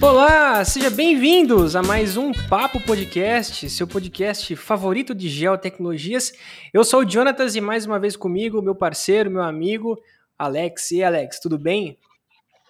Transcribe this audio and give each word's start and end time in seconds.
Olá, 0.00 0.64
sejam 0.64 0.90
bem-vindos 0.90 1.76
a 1.76 1.82
mais 1.82 2.16
um 2.16 2.32
Papo 2.32 2.80
Podcast, 2.80 3.70
seu 3.70 3.86
podcast 3.86 4.56
favorito 4.56 5.14
de 5.14 5.28
geotecnologias. 5.28 6.32
Eu 6.72 6.84
sou 6.84 7.04
o 7.04 7.08
Jonatas 7.08 7.54
e 7.54 7.60
mais 7.60 7.86
uma 7.86 7.98
vez 7.98 8.16
comigo, 8.16 8.60
meu 8.60 8.74
parceiro, 8.74 9.30
meu 9.30 9.42
amigo, 9.42 9.96
Alex. 10.38 10.90
E 10.90 11.02
Alex, 11.02 11.38
tudo 11.38 11.58
bem? 11.58 11.96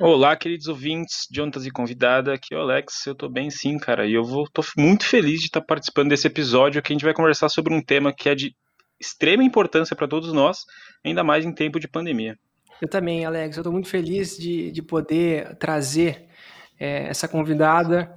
Olá, 0.01 0.35
queridos 0.35 0.69
ouvintes, 0.69 1.29
Jonatas 1.31 1.67
e 1.67 1.71
convidada, 1.71 2.33
aqui 2.33 2.55
é 2.55 2.57
o 2.57 2.63
Alex, 2.63 3.07
eu 3.07 3.15
tô 3.15 3.29
bem 3.29 3.51
sim, 3.51 3.79
cara, 3.79 4.07
e 4.07 4.15
eu 4.15 4.25
vou, 4.25 4.49
tô 4.49 4.63
muito 4.77 5.05
feliz 5.05 5.41
de 5.41 5.47
estar 5.47 5.61
participando 5.61 6.09
desse 6.09 6.27
episódio 6.27 6.83
que 6.83 6.93
a 6.93 6.95
gente 6.95 7.05
vai 7.05 7.13
conversar 7.13 7.51
sobre 7.51 7.75
um 7.75 7.83
tema 7.83 8.13
que 8.13 8.29
é 8.29 8.35
de 8.35 8.57
extrema 8.99 9.45
importância 9.45 9.95
para 9.95 10.09
todos 10.09 10.33
nós, 10.33 10.65
ainda 11.05 11.23
mais 11.23 11.45
em 11.45 11.53
tempo 11.53 11.79
de 11.79 11.87
pandemia. 11.87 12.39
Eu 12.81 12.89
também, 12.89 13.25
Alex, 13.25 13.57
eu 13.57 13.63
tô 13.63 13.71
muito 13.71 13.87
feliz 13.87 14.37
de, 14.37 14.73
de 14.73 14.83
poder 14.83 15.57
trazer 15.57 16.27
é, 16.81 17.09
essa 17.09 17.29
convidada 17.29 18.13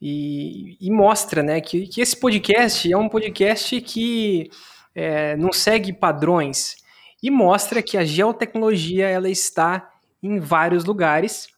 e, 0.00 0.78
e, 0.80 0.90
mostra 0.90 1.42
né, 1.42 1.60
que, 1.60 1.88
que 1.88 2.00
esse 2.00 2.18
podcast 2.18 2.90
é 2.90 2.96
um 2.96 3.08
podcast 3.08 3.80
que 3.80 4.48
é, 4.94 5.36
não 5.36 5.52
segue 5.52 5.92
padrões 5.92 6.76
e 7.20 7.28
mostra 7.28 7.82
que 7.82 7.98
a 7.98 8.04
geotecnologia 8.04 9.08
ela 9.08 9.28
está 9.28 9.97
em 10.22 10.38
vários 10.38 10.84
lugares. 10.84 11.48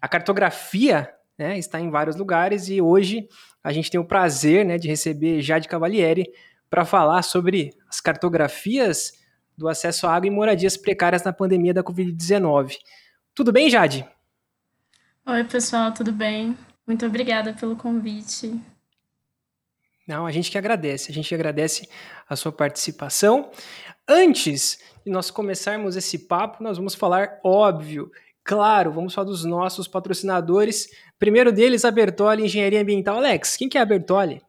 A 0.00 0.08
cartografia 0.08 1.12
né, 1.38 1.58
está 1.58 1.80
em 1.80 1.90
vários 1.90 2.16
lugares 2.16 2.68
e 2.68 2.80
hoje 2.80 3.28
a 3.62 3.72
gente 3.72 3.90
tem 3.90 4.00
o 4.00 4.04
prazer 4.04 4.64
né, 4.64 4.78
de 4.78 4.88
receber 4.88 5.40
Jade 5.42 5.68
Cavalieri 5.68 6.26
para 6.70 6.84
falar 6.84 7.22
sobre 7.22 7.74
as 7.88 8.00
cartografias 8.00 9.12
do 9.56 9.68
acesso 9.68 10.06
à 10.06 10.14
água 10.14 10.26
e 10.26 10.30
moradias 10.30 10.76
precárias 10.76 11.22
na 11.22 11.32
pandemia 11.32 11.74
da 11.74 11.82
Covid-19. 11.82 12.76
Tudo 13.34 13.52
bem, 13.52 13.68
Jade? 13.68 14.06
Oi, 15.26 15.44
pessoal, 15.44 15.92
tudo 15.92 16.12
bem? 16.12 16.56
Muito 16.86 17.04
obrigada 17.04 17.52
pelo 17.52 17.76
convite. 17.76 18.58
Não, 20.06 20.26
a 20.26 20.32
gente 20.32 20.50
que 20.50 20.56
agradece, 20.56 21.10
a 21.10 21.14
gente 21.14 21.34
agradece 21.34 21.86
a 22.26 22.34
sua 22.34 22.50
participação. 22.50 23.50
Antes 24.08 24.78
de 25.08 25.12
nós 25.12 25.30
começarmos 25.30 25.96
esse 25.96 26.26
papo, 26.28 26.62
nós 26.62 26.76
vamos 26.76 26.94
falar, 26.94 27.40
óbvio, 27.42 28.10
claro, 28.44 28.92
vamos 28.92 29.14
falar 29.14 29.26
dos 29.26 29.44
nossos 29.44 29.88
patrocinadores. 29.88 30.86
Primeiro 31.18 31.50
deles, 31.50 31.84
a 31.84 31.90
Bertoli 31.90 32.44
Engenharia 32.44 32.82
Ambiental. 32.82 33.16
Alex, 33.16 33.56
quem 33.56 33.68
que 33.68 33.78
é 33.78 33.80
a 33.80 33.86
Bertoli? 33.86 34.42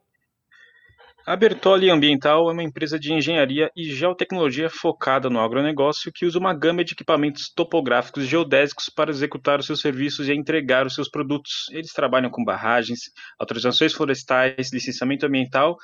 A 1.26 1.36
Bertoli 1.36 1.90
Ambiental 1.90 2.48
é 2.48 2.52
uma 2.52 2.62
empresa 2.62 2.98
de 2.98 3.12
engenharia 3.12 3.70
e 3.76 3.84
geotecnologia 3.84 4.68
focada 4.68 5.30
no 5.30 5.38
agronegócio 5.38 6.12
que 6.12 6.26
usa 6.26 6.38
uma 6.38 6.54
gama 6.54 6.84
de 6.84 6.92
equipamentos 6.92 7.50
topográficos 7.54 8.26
geodésicos 8.26 8.88
para 8.88 9.10
executar 9.10 9.60
os 9.60 9.66
seus 9.66 9.80
serviços 9.80 10.28
e 10.28 10.32
entregar 10.32 10.86
os 10.86 10.94
seus 10.94 11.08
produtos. 11.08 11.68
Eles 11.70 11.92
trabalham 11.92 12.30
com 12.30 12.44
barragens, 12.44 13.00
autorizações 13.38 13.92
florestais, 13.92 14.72
licenciamento 14.72 15.26
ambiental 15.26 15.76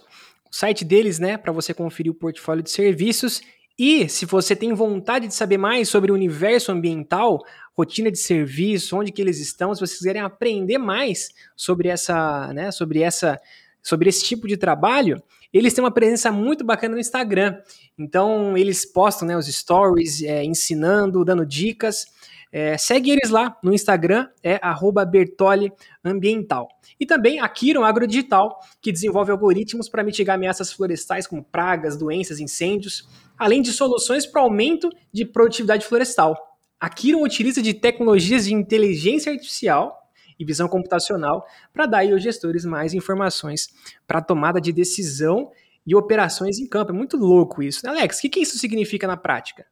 o 0.51 0.55
site 0.55 0.85
deles, 0.85 1.19
né, 1.19 1.37
para 1.37 1.51
você 1.51 1.73
conferir 1.73 2.11
o 2.11 2.15
portfólio 2.15 2.63
de 2.63 2.71
serviços. 2.71 3.41
E 3.77 4.09
se 4.09 4.25
você 4.25 4.55
tem 4.55 4.73
vontade 4.73 5.27
de 5.27 5.35
saber 5.35 5.57
mais 5.57 5.89
sobre 5.89 6.11
o 6.11 6.15
universo 6.15 6.71
ambiental, 6.71 7.43
rotina 7.77 8.09
de 8.09 8.17
serviço, 8.17 8.97
onde 8.97 9.11
que 9.11 9.21
eles 9.21 9.39
estão, 9.39 9.73
se 9.73 9.81
vocês 9.81 9.99
quiserem 9.99 10.21
aprender 10.21 10.77
mais 10.77 11.29
sobre 11.55 11.89
essa, 11.89 12.51
né, 12.53 12.71
sobre 12.71 13.01
essa, 13.01 13.39
sobre 13.83 14.09
esse 14.09 14.23
tipo 14.23 14.47
de 14.47 14.57
trabalho, 14.57 15.21
eles 15.53 15.73
têm 15.73 15.83
uma 15.83 15.91
presença 15.91 16.31
muito 16.31 16.63
bacana 16.63 16.95
no 16.95 16.99
Instagram. 16.99 17.57
Então 17.97 18.57
eles 18.57 18.85
postam, 18.85 19.27
né, 19.27 19.37
os 19.37 19.47
stories, 19.47 20.21
é, 20.23 20.43
ensinando, 20.43 21.23
dando 21.23 21.45
dicas. 21.45 22.05
É, 22.51 22.77
segue 22.77 23.11
eles 23.11 23.29
lá 23.29 23.57
no 23.61 23.73
Instagram, 23.73 24.27
é 24.41 24.59
Bertoli 25.05 25.71
Ambiental. 26.03 26.67
E 26.99 27.05
também 27.05 27.39
a 27.39 27.47
Kiron 27.47 27.83
Agrodigital, 27.83 28.59
que 28.81 28.91
desenvolve 28.91 29.31
algoritmos 29.31 29.89
para 29.89 30.03
mitigar 30.03 30.35
ameaças 30.35 30.71
florestais 30.71 31.27
como 31.27 31.43
pragas, 31.43 31.97
doenças, 31.97 32.39
incêndios, 32.39 33.07
além 33.37 33.61
de 33.61 33.71
soluções 33.71 34.25
para 34.25 34.41
aumento 34.41 34.89
de 35.11 35.25
produtividade 35.25 35.85
florestal. 35.85 36.35
A 36.79 36.89
Kiron 36.89 37.21
utiliza 37.21 37.61
de 37.61 37.73
tecnologias 37.73 38.45
de 38.45 38.53
inteligência 38.53 39.31
artificial 39.31 40.06
e 40.39 40.45
visão 40.45 40.67
computacional 40.67 41.45
para 41.73 41.85
dar 41.85 42.05
aos 42.05 42.21
gestores 42.21 42.65
mais 42.65 42.93
informações 42.93 43.69
para 44.05 44.21
tomada 44.21 44.59
de 44.59 44.71
decisão 44.71 45.51
e 45.85 45.95
operações 45.95 46.59
em 46.59 46.67
campo. 46.67 46.91
É 46.91 46.95
muito 46.95 47.17
louco 47.17 47.63
isso. 47.63 47.87
Alex, 47.87 48.17
o 48.17 48.21
que, 48.21 48.29
que 48.29 48.39
isso 48.41 48.57
significa 48.57 49.07
na 49.07 49.15
prática? 49.15 49.65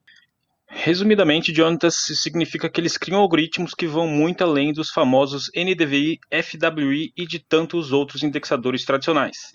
Resumidamente, 0.68 1.54
Jonatas 1.54 1.96
significa 1.96 2.70
que 2.70 2.82
eles 2.82 2.98
criam 2.98 3.22
algoritmos 3.22 3.74
que 3.74 3.88
vão 3.88 4.08
muito 4.08 4.44
além 4.44 4.74
dos 4.74 4.90
famosos 4.90 5.50
NDVI, 5.56 6.20
FWI 6.32 7.14
e 7.16 7.26
de 7.26 7.40
tantos 7.40 7.92
outros 7.92 8.24
indexadores 8.24 8.84
tradicionais. 8.84 9.52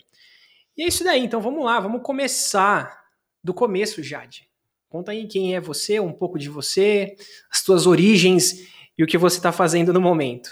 E 0.75 0.81
é 0.81 0.87
isso 0.87 1.03
daí, 1.03 1.23
então 1.23 1.39
vamos 1.39 1.63
lá, 1.63 1.79
vamos 1.79 2.01
começar 2.01 2.99
do 3.43 3.53
começo, 3.53 4.01
Jade. 4.01 4.49
Conta 4.91 5.13
aí 5.13 5.25
quem 5.25 5.55
é 5.55 5.61
você, 5.61 6.01
um 6.01 6.11
pouco 6.11 6.37
de 6.37 6.49
você, 6.49 7.15
as 7.49 7.59
suas 7.59 7.87
origens 7.87 8.67
e 8.97 9.01
o 9.01 9.07
que 9.07 9.17
você 9.17 9.37
está 9.37 9.49
fazendo 9.49 9.93
no 9.93 10.01
momento. 10.01 10.51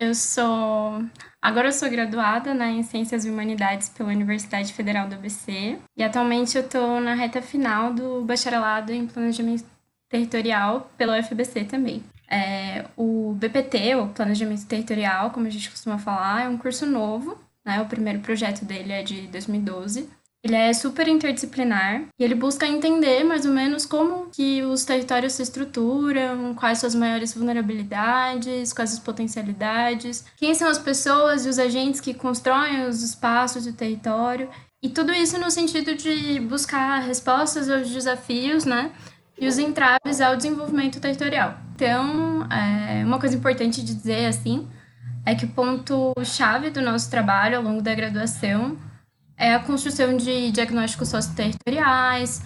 Eu 0.00 0.14
sou. 0.14 1.04
Agora 1.42 1.68
eu 1.68 1.72
sou 1.72 1.90
graduada 1.90 2.54
né, 2.54 2.70
em 2.70 2.82
Ciências 2.82 3.26
e 3.26 3.30
Humanidades 3.30 3.90
pela 3.90 4.08
Universidade 4.08 4.72
Federal 4.72 5.06
do 5.06 5.14
ABC. 5.14 5.78
E 5.94 6.02
atualmente 6.02 6.56
eu 6.56 6.64
estou 6.64 7.00
na 7.02 7.14
reta 7.14 7.42
final 7.42 7.92
do 7.92 8.22
bacharelado 8.22 8.94
em 8.94 9.06
Planejamento 9.06 9.66
Territorial 10.08 10.90
pela 10.96 11.20
UFBC 11.20 11.64
também. 11.64 12.02
É, 12.30 12.86
o 12.96 13.34
BPT, 13.34 13.94
o 13.96 14.08
Planejamento 14.08 14.66
Territorial, 14.66 15.30
como 15.32 15.46
a 15.46 15.50
gente 15.50 15.70
costuma 15.70 15.98
falar, 15.98 16.46
é 16.46 16.48
um 16.48 16.56
curso 16.56 16.86
novo. 16.86 17.38
Né, 17.62 17.78
o 17.82 17.86
primeiro 17.86 18.20
projeto 18.20 18.64
dele 18.64 18.92
é 18.92 19.02
de 19.02 19.26
2012. 19.26 20.08
Ele 20.46 20.54
é 20.54 20.72
super 20.72 21.08
interdisciplinar 21.08 22.04
e 22.16 22.22
ele 22.22 22.36
busca 22.36 22.68
entender 22.68 23.24
mais 23.24 23.44
ou 23.44 23.52
menos 23.52 23.84
como 23.84 24.28
que 24.30 24.62
os 24.62 24.84
territórios 24.84 25.32
se 25.32 25.42
estruturam, 25.42 26.54
quais 26.54 26.78
são 26.78 26.86
as 26.86 26.94
maiores 26.94 27.34
vulnerabilidades, 27.34 28.72
quais 28.72 28.92
as 28.92 29.00
potencialidades, 29.00 30.24
quem 30.36 30.54
são 30.54 30.68
as 30.68 30.78
pessoas 30.78 31.44
e 31.44 31.48
os 31.48 31.58
agentes 31.58 32.00
que 32.00 32.14
constroem 32.14 32.86
os 32.86 33.02
espaços 33.02 33.64
do 33.66 33.72
território. 33.72 34.48
E 34.80 34.88
tudo 34.88 35.12
isso 35.12 35.36
no 35.36 35.50
sentido 35.50 35.96
de 35.96 36.38
buscar 36.38 37.00
respostas 37.00 37.68
aos 37.68 37.90
desafios, 37.90 38.64
né? 38.64 38.92
E 39.36 39.48
os 39.48 39.58
entraves 39.58 40.20
ao 40.20 40.36
desenvolvimento 40.36 41.00
territorial. 41.00 41.58
Então, 41.74 42.46
é, 42.52 43.04
uma 43.04 43.18
coisa 43.18 43.34
importante 43.34 43.82
de 43.82 43.92
dizer, 43.92 44.26
assim, 44.26 44.68
é 45.24 45.34
que 45.34 45.44
o 45.44 45.48
ponto-chave 45.48 46.70
do 46.70 46.80
nosso 46.80 47.10
trabalho 47.10 47.56
ao 47.56 47.64
longo 47.64 47.82
da 47.82 47.92
graduação 47.92 48.78
é 49.36 49.54
a 49.54 49.58
construção 49.58 50.16
de 50.16 50.50
diagnósticos 50.50 51.08
socioterritoriais, 51.08 52.42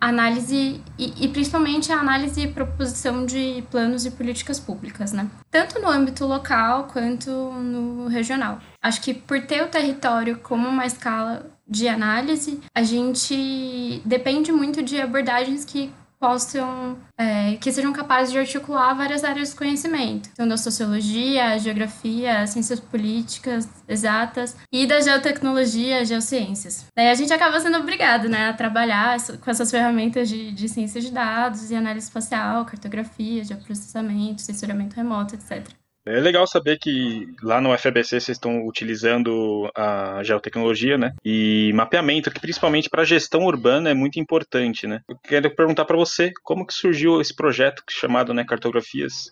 análise 0.00 0.80
e, 0.98 1.24
e, 1.24 1.28
principalmente 1.28 1.92
a 1.92 2.00
análise 2.00 2.40
e 2.40 2.48
proposição 2.48 3.26
de 3.26 3.62
planos 3.70 4.06
e 4.06 4.10
políticas 4.10 4.58
públicas, 4.58 5.12
né? 5.12 5.30
Tanto 5.50 5.78
no 5.78 5.88
âmbito 5.88 6.24
local 6.24 6.88
quanto 6.90 7.30
no 7.30 8.08
regional. 8.08 8.60
Acho 8.82 9.02
que 9.02 9.12
por 9.12 9.42
ter 9.42 9.62
o 9.62 9.68
território 9.68 10.38
como 10.38 10.66
uma 10.66 10.86
escala 10.86 11.50
de 11.68 11.86
análise, 11.86 12.60
a 12.74 12.82
gente 12.82 14.02
depende 14.04 14.50
muito 14.50 14.82
de 14.82 15.00
abordagens 15.00 15.64
que 15.64 15.92
possam, 16.20 16.98
é, 17.16 17.56
que 17.56 17.72
sejam 17.72 17.92
capazes 17.92 18.30
de 18.30 18.38
articular 18.38 18.92
várias 18.92 19.24
áreas 19.24 19.50
do 19.50 19.56
conhecimento. 19.56 20.28
Então, 20.32 20.46
da 20.46 20.58
sociologia, 20.58 21.58
geografia, 21.58 22.46
ciências 22.46 22.78
políticas, 22.78 23.66
exatas 23.88 24.54
e 24.70 24.86
da 24.86 25.00
geotecnologia, 25.00 26.04
geociências. 26.04 26.86
Daí 26.94 27.08
a 27.08 27.14
gente 27.14 27.32
acaba 27.32 27.58
sendo 27.58 27.78
obrigado, 27.78 28.28
né, 28.28 28.50
a 28.50 28.52
trabalhar 28.52 29.16
com 29.40 29.50
essas 29.50 29.70
ferramentas 29.70 30.28
de, 30.28 30.52
de 30.52 30.68
ciência 30.68 31.00
de 31.00 31.10
dados 31.10 31.70
e 31.70 31.74
análise 31.74 32.06
espacial, 32.06 32.66
cartografia, 32.66 33.42
geoprocessamento, 33.42 34.42
sensoramento 34.42 34.94
remoto, 34.96 35.34
etc. 35.34 35.79
É 36.10 36.18
legal 36.18 36.44
saber 36.44 36.78
que 36.78 37.32
lá 37.40 37.60
no 37.60 37.76
FBC 37.76 38.20
vocês 38.20 38.36
estão 38.36 38.66
utilizando 38.66 39.70
a 39.76 40.22
geotecnologia, 40.24 40.98
né? 40.98 41.14
E 41.24 41.72
mapeamento, 41.72 42.30
que 42.32 42.40
principalmente 42.40 42.90
para 42.90 43.04
gestão 43.04 43.44
urbana 43.44 43.90
é 43.90 43.94
muito 43.94 44.18
importante, 44.18 44.88
né? 44.88 45.02
Eu 45.08 45.16
quero 45.16 45.54
perguntar 45.54 45.84
para 45.84 45.96
você 45.96 46.32
como 46.42 46.66
que 46.66 46.74
surgiu 46.74 47.20
esse 47.20 47.34
projeto 47.34 47.84
chamado, 47.88 48.34
né, 48.34 48.44
Cartografias 48.44 49.30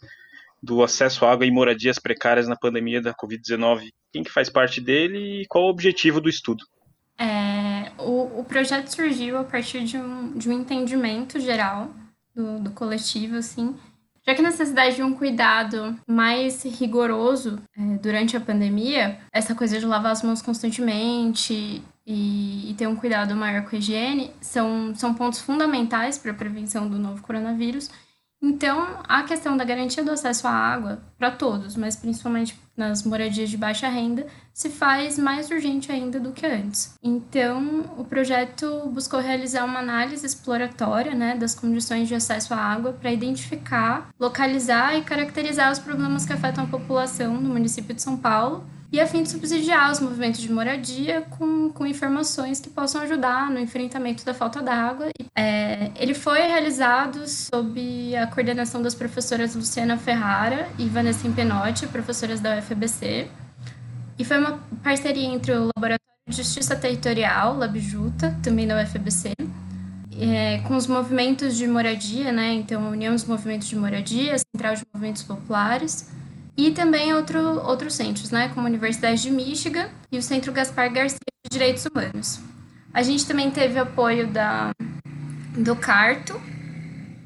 do 0.63 0.83
acesso 0.83 1.25
à 1.25 1.33
água 1.33 1.47
e 1.47 1.51
moradias 1.51 1.99
precárias 1.99 2.47
na 2.47 2.57
pandemia 2.57 3.03
da 3.03 3.13
Covid-19. 3.13 3.91
Quem 4.13 4.23
que 4.23 4.31
faz 4.31 4.49
parte 4.49 4.81
dele 4.81 5.43
e 5.43 5.47
qual 5.47 5.65
o 5.65 5.71
objetivo 5.71 6.21
do 6.21 6.29
estudo? 6.29 6.65
É, 7.19 7.91
o, 7.99 8.41
o 8.41 8.45
projeto 8.45 8.89
surgiu 8.89 9.37
a 9.39 9.45
partir 9.45 9.83
de 9.83 9.97
um, 9.97 10.39
de 10.39 10.49
um 10.49 10.53
entendimento 10.53 11.41
geral 11.41 11.93
do, 12.35 12.61
do 12.61 12.71
coletivo, 12.71 13.37
assim, 13.37 13.77
já 14.27 14.35
que 14.35 14.41
a 14.41 14.45
necessidade 14.45 14.97
de 14.97 15.03
um 15.03 15.15
cuidado 15.15 15.99
mais 16.07 16.63
rigoroso 16.65 17.59
é, 17.77 17.81
durante 17.97 18.37
a 18.37 18.41
pandemia, 18.41 19.19
essa 19.33 19.55
coisa 19.55 19.79
de 19.79 19.87
lavar 19.87 20.13
as 20.13 20.23
mãos 20.23 20.43
constantemente 20.43 21.83
e, 22.07 22.71
e, 22.71 22.75
ter 22.75 22.87
um 22.87 22.97
cuidado 22.97 23.35
maior 23.35 23.65
com 23.65 23.77
a 23.77 23.79
higiene 23.79 24.31
são, 24.41 24.95
são 24.95 25.15
pontos 25.15 25.41
fundamentais 25.41 26.19
para 26.19 26.33
a 26.33 26.35
prevenção 26.35 26.89
do 26.89 26.99
novo 26.99 27.23
coronavírus. 27.23 27.91
Então, 28.41 29.01
a 29.09 29.25
questão 29.25 29.57
da 29.57 29.65
garantia 29.65 30.05
do 30.05 30.13
acesso 30.13 30.47
à 30.47 30.53
água 30.53 31.03
para 31.19 31.31
todos, 31.31 31.77
mas 31.77 31.97
principalmente 31.97 32.59
nas 32.79 33.03
moradias 33.03 33.51
de 33.51 33.57
baixa 33.57 33.89
renda, 33.89 34.27
se 34.55 34.71
faz 34.71 35.19
mais 35.19 35.51
urgente 35.51 35.93
ainda 35.93 36.19
do 36.19 36.33
que 36.33 36.47
antes. 36.47 36.95
Então, 37.03 37.85
o 37.99 38.05
projeto 38.05 38.89
buscou 38.89 39.21
realizar 39.21 39.65
uma 39.65 39.81
análise 39.81 40.25
exploratória 40.25 41.15
né, 41.15 41.37
das 41.37 41.55
condições 41.55 42.09
de 42.09 42.15
acesso 42.15 42.55
à 42.55 42.57
água 42.57 42.93
para 42.93 43.13
identificar, 43.13 44.09
localizar 44.19 44.97
e 44.97 45.03
caracterizar 45.03 45.71
os 45.71 45.79
problemas 45.79 46.25
que 46.25 46.33
afetam 46.33 46.65
a 46.65 46.69
população 46.69 47.35
no 47.35 47.51
município 47.51 47.95
de 47.95 48.01
São 48.01 48.17
Paulo 48.17 48.65
e 48.91 49.01
a 49.01 49.07
fim 49.07 49.23
de 49.23 49.31
subsidiar 49.31 49.93
os 49.93 50.01
movimentos 50.01 50.41
de 50.41 50.51
moradia 50.51 51.23
com, 51.23 51.71
com 51.71 51.87
informações 51.87 52.59
que 52.59 52.71
possam 52.71 53.03
ajudar 53.03 53.51
no 53.51 53.59
enfrentamento 53.59 54.25
da 54.25 54.33
falta 54.33 54.63
d'água. 54.63 55.09
É, 55.37 55.91
ele 55.97 56.15
foi 56.15 56.41
realizado 56.41 57.29
sob 57.29 58.17
a 58.17 58.27
coordenação 58.27 58.81
das 58.81 58.95
professoras 58.95 59.55
Luciana 59.55 59.99
Ferrara 59.99 60.69
e 60.79 60.89
Vanessa 60.89 61.29
Penotti, 61.29 61.87
professoras 61.87 62.41
da 62.41 62.57
UFBC, 62.57 63.29
e 64.19 64.25
foi 64.25 64.39
uma 64.39 64.59
parceria 64.83 65.29
entre 65.29 65.53
o 65.53 65.71
Laboratório 65.77 65.99
de 66.29 66.37
Justiça 66.37 66.75
Territorial, 66.75 67.57
LabJuta, 67.57 68.37
também 68.43 68.67
da 68.67 68.83
UFBC, 68.83 69.33
é, 70.21 70.59
com 70.67 70.77
os 70.77 70.89
movimentos 70.89 71.57
de 71.57 71.69
moradia, 71.69 72.33
né? 72.33 72.53
Então, 72.55 72.85
a 72.85 72.89
União 72.89 73.15
dos 73.15 73.25
Movimentos 73.25 73.69
de 73.69 73.77
Moradia, 73.77 74.35
a 74.35 74.39
Central 74.39 74.75
de 74.75 74.83
Movimentos 74.93 75.23
Populares, 75.23 76.11
e 76.59 76.73
também 76.73 77.15
outro, 77.15 77.39
outros 77.65 77.95
centros, 77.95 78.33
né, 78.33 78.51
como 78.53 78.67
a 78.67 78.69
Universidade 78.69 79.23
de 79.23 79.31
Michigan 79.31 79.89
e 80.11 80.19
o 80.19 80.23
Centro 80.23 80.53
Gaspar 80.53 80.93
Garcia 80.93 81.19
de 81.45 81.51
Direitos 81.53 81.87
Humanos. 81.87 82.41
A 82.93 83.01
gente 83.01 83.25
também 83.25 83.49
teve 83.49 83.79
apoio 83.79 84.27
da, 84.27 84.73
do 85.57 85.77
Carto, 85.77 86.41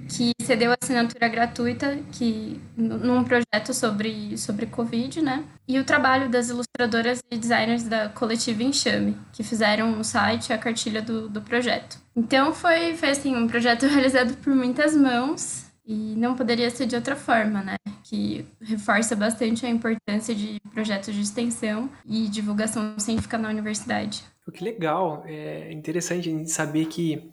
que 0.07 0.33
cedeu 0.43 0.75
assinatura 0.79 1.29
gratuita 1.29 1.99
que, 2.13 2.61
num 2.77 3.25
projeto 3.25 3.73
sobre, 3.73 4.37
sobre 4.37 4.67
Covid, 4.67 5.23
né? 5.23 5.45
E 5.67 5.79
o 5.79 5.85
trabalho 5.85 6.29
das 6.29 6.51
ilustradoras 6.51 7.23
e 7.31 7.39
designers 7.39 7.85
da 7.85 8.11
coletiva 8.11 8.63
Enxame, 8.63 9.17
que 9.33 9.43
fizeram 9.43 9.99
o 9.99 10.05
site 10.05 10.51
e 10.51 10.53
a 10.53 10.59
cartilha 10.59 11.01
do, 11.01 11.31
do 11.31 11.41
projeto. 11.41 11.97
Então 12.15 12.53
foi, 12.53 12.95
foi 12.99 13.09
assim, 13.09 13.35
um 13.35 13.49
projeto 13.49 13.87
realizado 13.89 14.37
por 14.37 14.55
muitas 14.55 14.95
mãos 14.95 15.62
e 15.85 16.15
não 16.17 16.35
poderia 16.37 16.71
ser 16.71 16.87
de 16.87 16.95
outra 16.95 17.17
forma, 17.17 17.63
né? 17.63 17.77
Que 18.05 18.47
reforça 18.61 19.17
bastante 19.17 19.67
a 19.67 19.69
importância 19.69 20.35
de 20.35 20.61
projetos 20.73 21.15
de 21.15 21.21
extensão 21.21 21.91
e 22.07 22.29
divulgação 22.29 22.99
científica 22.99 23.37
na 23.37 23.49
universidade. 23.49 24.25
Que 24.53 24.65
legal, 24.65 25.23
é 25.27 25.73
interessante 25.73 26.49
saber 26.49 26.87
que 26.87 27.31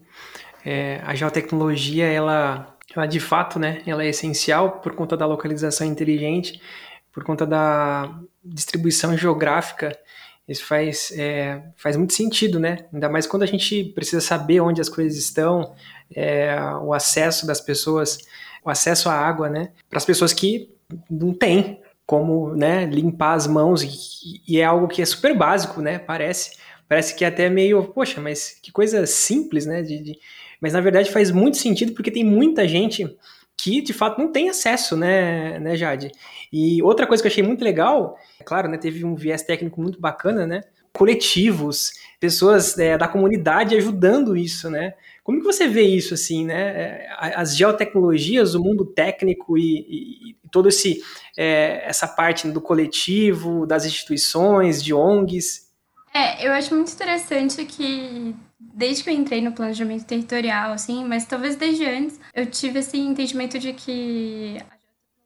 é, 0.64 1.02
a 1.04 1.16
geotecnologia, 1.16 2.06
ela, 2.06 2.78
ela 2.96 3.06
de 3.06 3.20
fato, 3.20 3.58
né, 3.58 3.82
ela 3.86 4.04
é 4.04 4.10
essencial 4.10 4.80
por 4.80 4.94
conta 4.96 5.18
da 5.18 5.26
localização 5.26 5.88
inteligente, 5.88 6.62
por 7.12 7.24
conta 7.24 7.46
da 7.46 8.20
distribuição 8.44 9.18
geográfica 9.18 9.98
isso 10.50 10.66
faz, 10.66 11.12
é, 11.16 11.62
faz 11.76 11.96
muito 11.96 12.14
sentido, 12.14 12.60
né? 12.60 12.88
Ainda 12.92 13.08
mais 13.08 13.28
quando 13.28 13.44
a 13.44 13.46
gente 13.46 13.84
precisa 13.94 14.20
saber 14.20 14.60
onde 14.62 14.82
as 14.82 14.90
coisas 14.90 15.16
estão, 15.16 15.76
é, 16.16 16.56
o 16.82 16.94
acesso 16.94 17.46
das 17.46 17.62
pessoas, 17.62 18.20
o 18.64 18.70
acesso 18.70 19.10
à 19.10 19.14
água, 19.14 19.50
né? 19.50 19.72
Para 19.90 19.98
as 19.98 20.06
pessoas 20.06 20.34
que 20.34 20.70
não 21.10 21.34
têm 21.34 21.82
como 22.06 22.56
né, 22.56 22.86
limpar 22.86 23.34
as 23.34 23.46
mãos, 23.46 23.84
e, 23.84 24.42
e, 24.48 24.60
é 24.60 24.66
algo 24.66 24.88
que 24.88 25.02
é 25.02 25.06
super 25.06 25.38
básico, 25.38 25.82
né? 25.82 26.00
Parece. 26.00 26.58
Parece 26.88 27.14
que 27.14 27.24
é 27.24 27.28
até 27.28 27.52
meio, 27.52 27.84
poxa, 27.84 28.20
mas 28.20 28.58
que 28.64 28.72
coisa 28.72 29.06
simples, 29.06 29.68
né? 29.68 29.84
De, 29.84 30.00
de... 30.02 30.20
Mas 30.60 30.74
na 30.74 30.82
verdade 30.82 31.12
faz 31.12 31.30
muito 31.30 31.58
sentido 31.58 31.94
porque 31.94 32.10
tem 32.10 32.24
muita 32.24 32.68
gente 32.68 33.16
que 33.56 33.82
de 33.82 33.94
fato 33.94 34.20
não 34.20 34.32
tem 34.32 34.50
acesso, 34.50 34.96
né, 34.98 35.60
né, 35.60 35.76
Jade? 35.76 36.12
E 36.52 36.82
outra 36.82 37.06
coisa 37.06 37.22
que 37.22 37.28
eu 37.28 37.32
achei 37.32 37.44
muito 37.44 37.64
legal, 37.64 38.18
é 38.40 38.44
claro, 38.44 38.68
né, 38.68 38.78
teve 38.78 39.06
um 39.06 39.16
viés 39.16 39.44
técnico 39.44 39.82
muito 39.82 40.00
bacana, 40.00 40.48
né? 40.48 40.62
Coletivos, 40.92 41.92
pessoas 42.20 42.78
é, 42.80 42.98
da 42.98 43.08
comunidade 43.08 43.76
ajudando 43.76 44.36
isso, 44.36 44.70
né? 44.70 44.94
Como 45.30 45.42
que 45.42 45.46
você 45.46 45.68
vê 45.68 45.84
isso, 45.84 46.16
assim, 46.16 46.44
né? 46.44 46.72
É, 46.72 47.14
as 47.36 47.56
geotecnologias, 47.56 48.56
o 48.56 48.64
mundo 48.64 48.84
técnico 48.84 49.60
e, 49.60 49.62
e, 49.62 50.30
e 50.32 50.36
todo 50.52 50.70
esse 50.70 51.04
é, 51.38 51.88
essa 51.88 52.08
parte 52.08 52.48
do 52.48 52.60
coletivo, 52.60 53.64
das 53.68 53.86
instituições, 53.86 54.84
de 54.84 54.92
ONGs. 54.92 55.68
É, 56.12 56.48
eu 56.48 56.52
acho 56.52 56.74
muito 56.74 56.92
interessante 56.92 57.64
que 57.64 58.36
desde 58.60 59.04
que 59.04 59.12
eu 59.12 59.14
entrei 59.14 59.40
no 59.40 59.52
planejamento 59.52 60.04
territorial, 60.04 60.72
assim, 60.72 61.06
mas 61.06 61.28
talvez 61.28 61.56
desde 61.56 61.86
antes, 61.86 62.20
eu 62.34 62.48
tive 62.48 62.80
esse 62.80 62.98
entendimento 62.98 63.60
de 63.60 63.72
que 63.72 64.58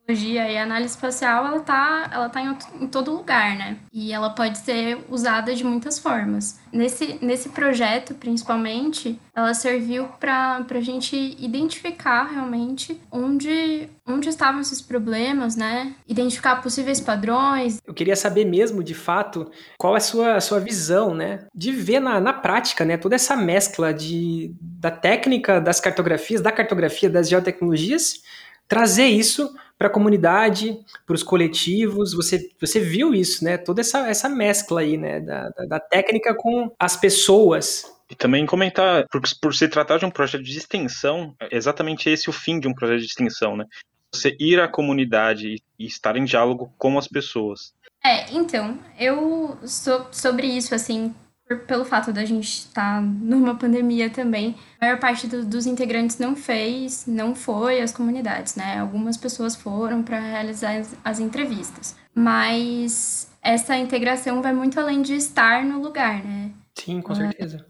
tecnologia 0.06 0.52
e 0.52 0.58
a 0.58 0.64
análise 0.64 0.94
espacial, 0.96 1.46
ela 1.48 1.60
tá, 1.62 2.10
ela 2.12 2.30
tá 2.30 2.42
em, 2.42 2.58
em, 2.82 2.88
todo 2.88 3.14
lugar, 3.14 3.56
né? 3.56 3.78
E 3.92 4.12
ela 4.12 4.30
pode 4.30 4.58
ser 4.58 5.00
usada 5.10 5.56
de 5.56 5.64
muitas 5.64 5.98
formas. 5.98 6.60
Nesse, 6.72 7.18
nesse 7.22 7.50
projeto, 7.50 8.14
principalmente, 8.16 9.20
ela 9.36 9.54
serviu 9.54 10.08
para 10.20 10.66
a 10.70 10.80
gente 10.82 11.16
identificar 11.40 12.26
realmente 12.26 13.00
onde, 13.12 13.90
onde 14.06 14.30
estavam 14.30 14.62
esses 14.62 14.82
problemas, 14.82 15.56
né? 15.56 15.94
Identificar 16.08 16.62
possíveis 16.62 17.00
padrões. 17.00 17.82
Eu 17.86 17.94
queria 17.94 18.16
saber 18.16 18.46
mesmo, 18.46 18.84
de 18.84 18.94
fato, 18.94 19.50
qual 19.78 19.96
é 19.96 19.98
a 19.98 20.02
sua, 20.02 20.36
a 20.36 20.42
sua 20.42 20.60
visão, 20.60 21.14
né? 21.14 21.46
De 21.56 21.72
ver 21.72 22.00
na, 22.00 22.20
na 22.20 22.34
prática, 22.34 22.84
né? 22.84 22.98
Toda 22.98 23.16
essa 23.16 23.36
mescla 23.36 23.94
de, 23.94 24.54
da 24.60 24.92
técnica 24.92 25.62
das 25.62 25.80
cartografias, 25.80 26.42
da 26.42 26.52
cartografia 26.52 27.10
das 27.10 27.30
geotecnologias, 27.30 28.22
trazer 28.68 29.06
isso 29.06 29.54
para 29.78 29.88
a 29.88 29.92
comunidade, 29.92 30.78
para 31.06 31.16
os 31.16 31.24
coletivos. 31.24 32.14
Você, 32.14 32.50
você 32.60 32.80
viu 32.80 33.14
isso, 33.14 33.44
né? 33.44 33.58
Toda 33.58 33.82
essa, 33.82 34.08
essa 34.08 34.30
mescla 34.30 34.82
aí, 34.82 34.98
né? 34.98 35.20
Da, 35.20 35.50
da, 35.50 35.66
da 35.66 35.80
técnica 35.80 36.36
com 36.36 36.72
as 36.80 36.96
pessoas. 36.96 37.86
E 38.10 38.16
também 38.16 38.46
comentar, 38.46 39.08
por, 39.10 39.22
por 39.42 39.56
se 39.56 39.68
tratar 39.68 39.98
de 39.98 40.06
um 40.06 40.12
projeto 40.12 40.44
de 40.44 40.58
extensão, 40.58 41.36
é 41.40 41.56
exatamente 41.56 42.10
esse 42.10 42.30
o 42.30 42.34
fim 42.34 42.60
de 42.60 42.68
um 42.68 42.74
projeto 42.74 43.00
de 43.00 43.06
extensão, 43.06 43.58
né? 43.58 43.66
Você 44.14 44.36
ir 44.40 44.60
à 44.60 44.68
comunidade 44.68 45.56
e 45.80 45.86
estar 45.86 46.16
em 46.16 46.24
diálogo 46.24 46.72
com 46.78 46.98
as 47.00 47.08
pessoas. 47.08 47.74
É, 48.06 48.32
então, 48.32 48.78
eu 49.00 49.58
sou 49.66 50.08
sobre 50.12 50.46
isso, 50.46 50.76
assim, 50.76 51.16
por, 51.48 51.60
pelo 51.60 51.86
fato 51.86 52.12
da 52.12 52.26
gente 52.26 52.48
estar 52.48 52.96
tá 52.96 53.02
numa 53.02 53.56
pandemia 53.56 54.10
também, 54.10 54.56
a 54.80 54.86
maior 54.86 55.00
parte 55.00 55.28
do, 55.28 55.46
dos 55.46 55.66
integrantes 55.66 56.18
não 56.18 56.36
fez, 56.36 57.06
não 57.08 57.36
foi 57.36 57.82
às 57.82 57.92
comunidades, 57.92 58.56
né? 58.56 58.80
Algumas 58.80 59.18
pessoas 59.18 59.56
foram 59.56 60.04
para 60.04 60.20
realizar 60.20 60.78
as, 60.78 60.96
as 61.04 61.20
entrevistas. 61.20 61.96
Mas 62.16 63.32
essa 63.42 63.76
integração 63.76 64.42
vai 64.42 64.54
muito 64.54 64.80
além 64.80 65.02
de 65.02 65.16
estar 65.16 65.64
no 65.66 65.82
lugar, 65.82 66.24
né? 66.24 66.52
Sim, 66.76 67.02
com 67.02 67.14
certeza. 67.14 67.66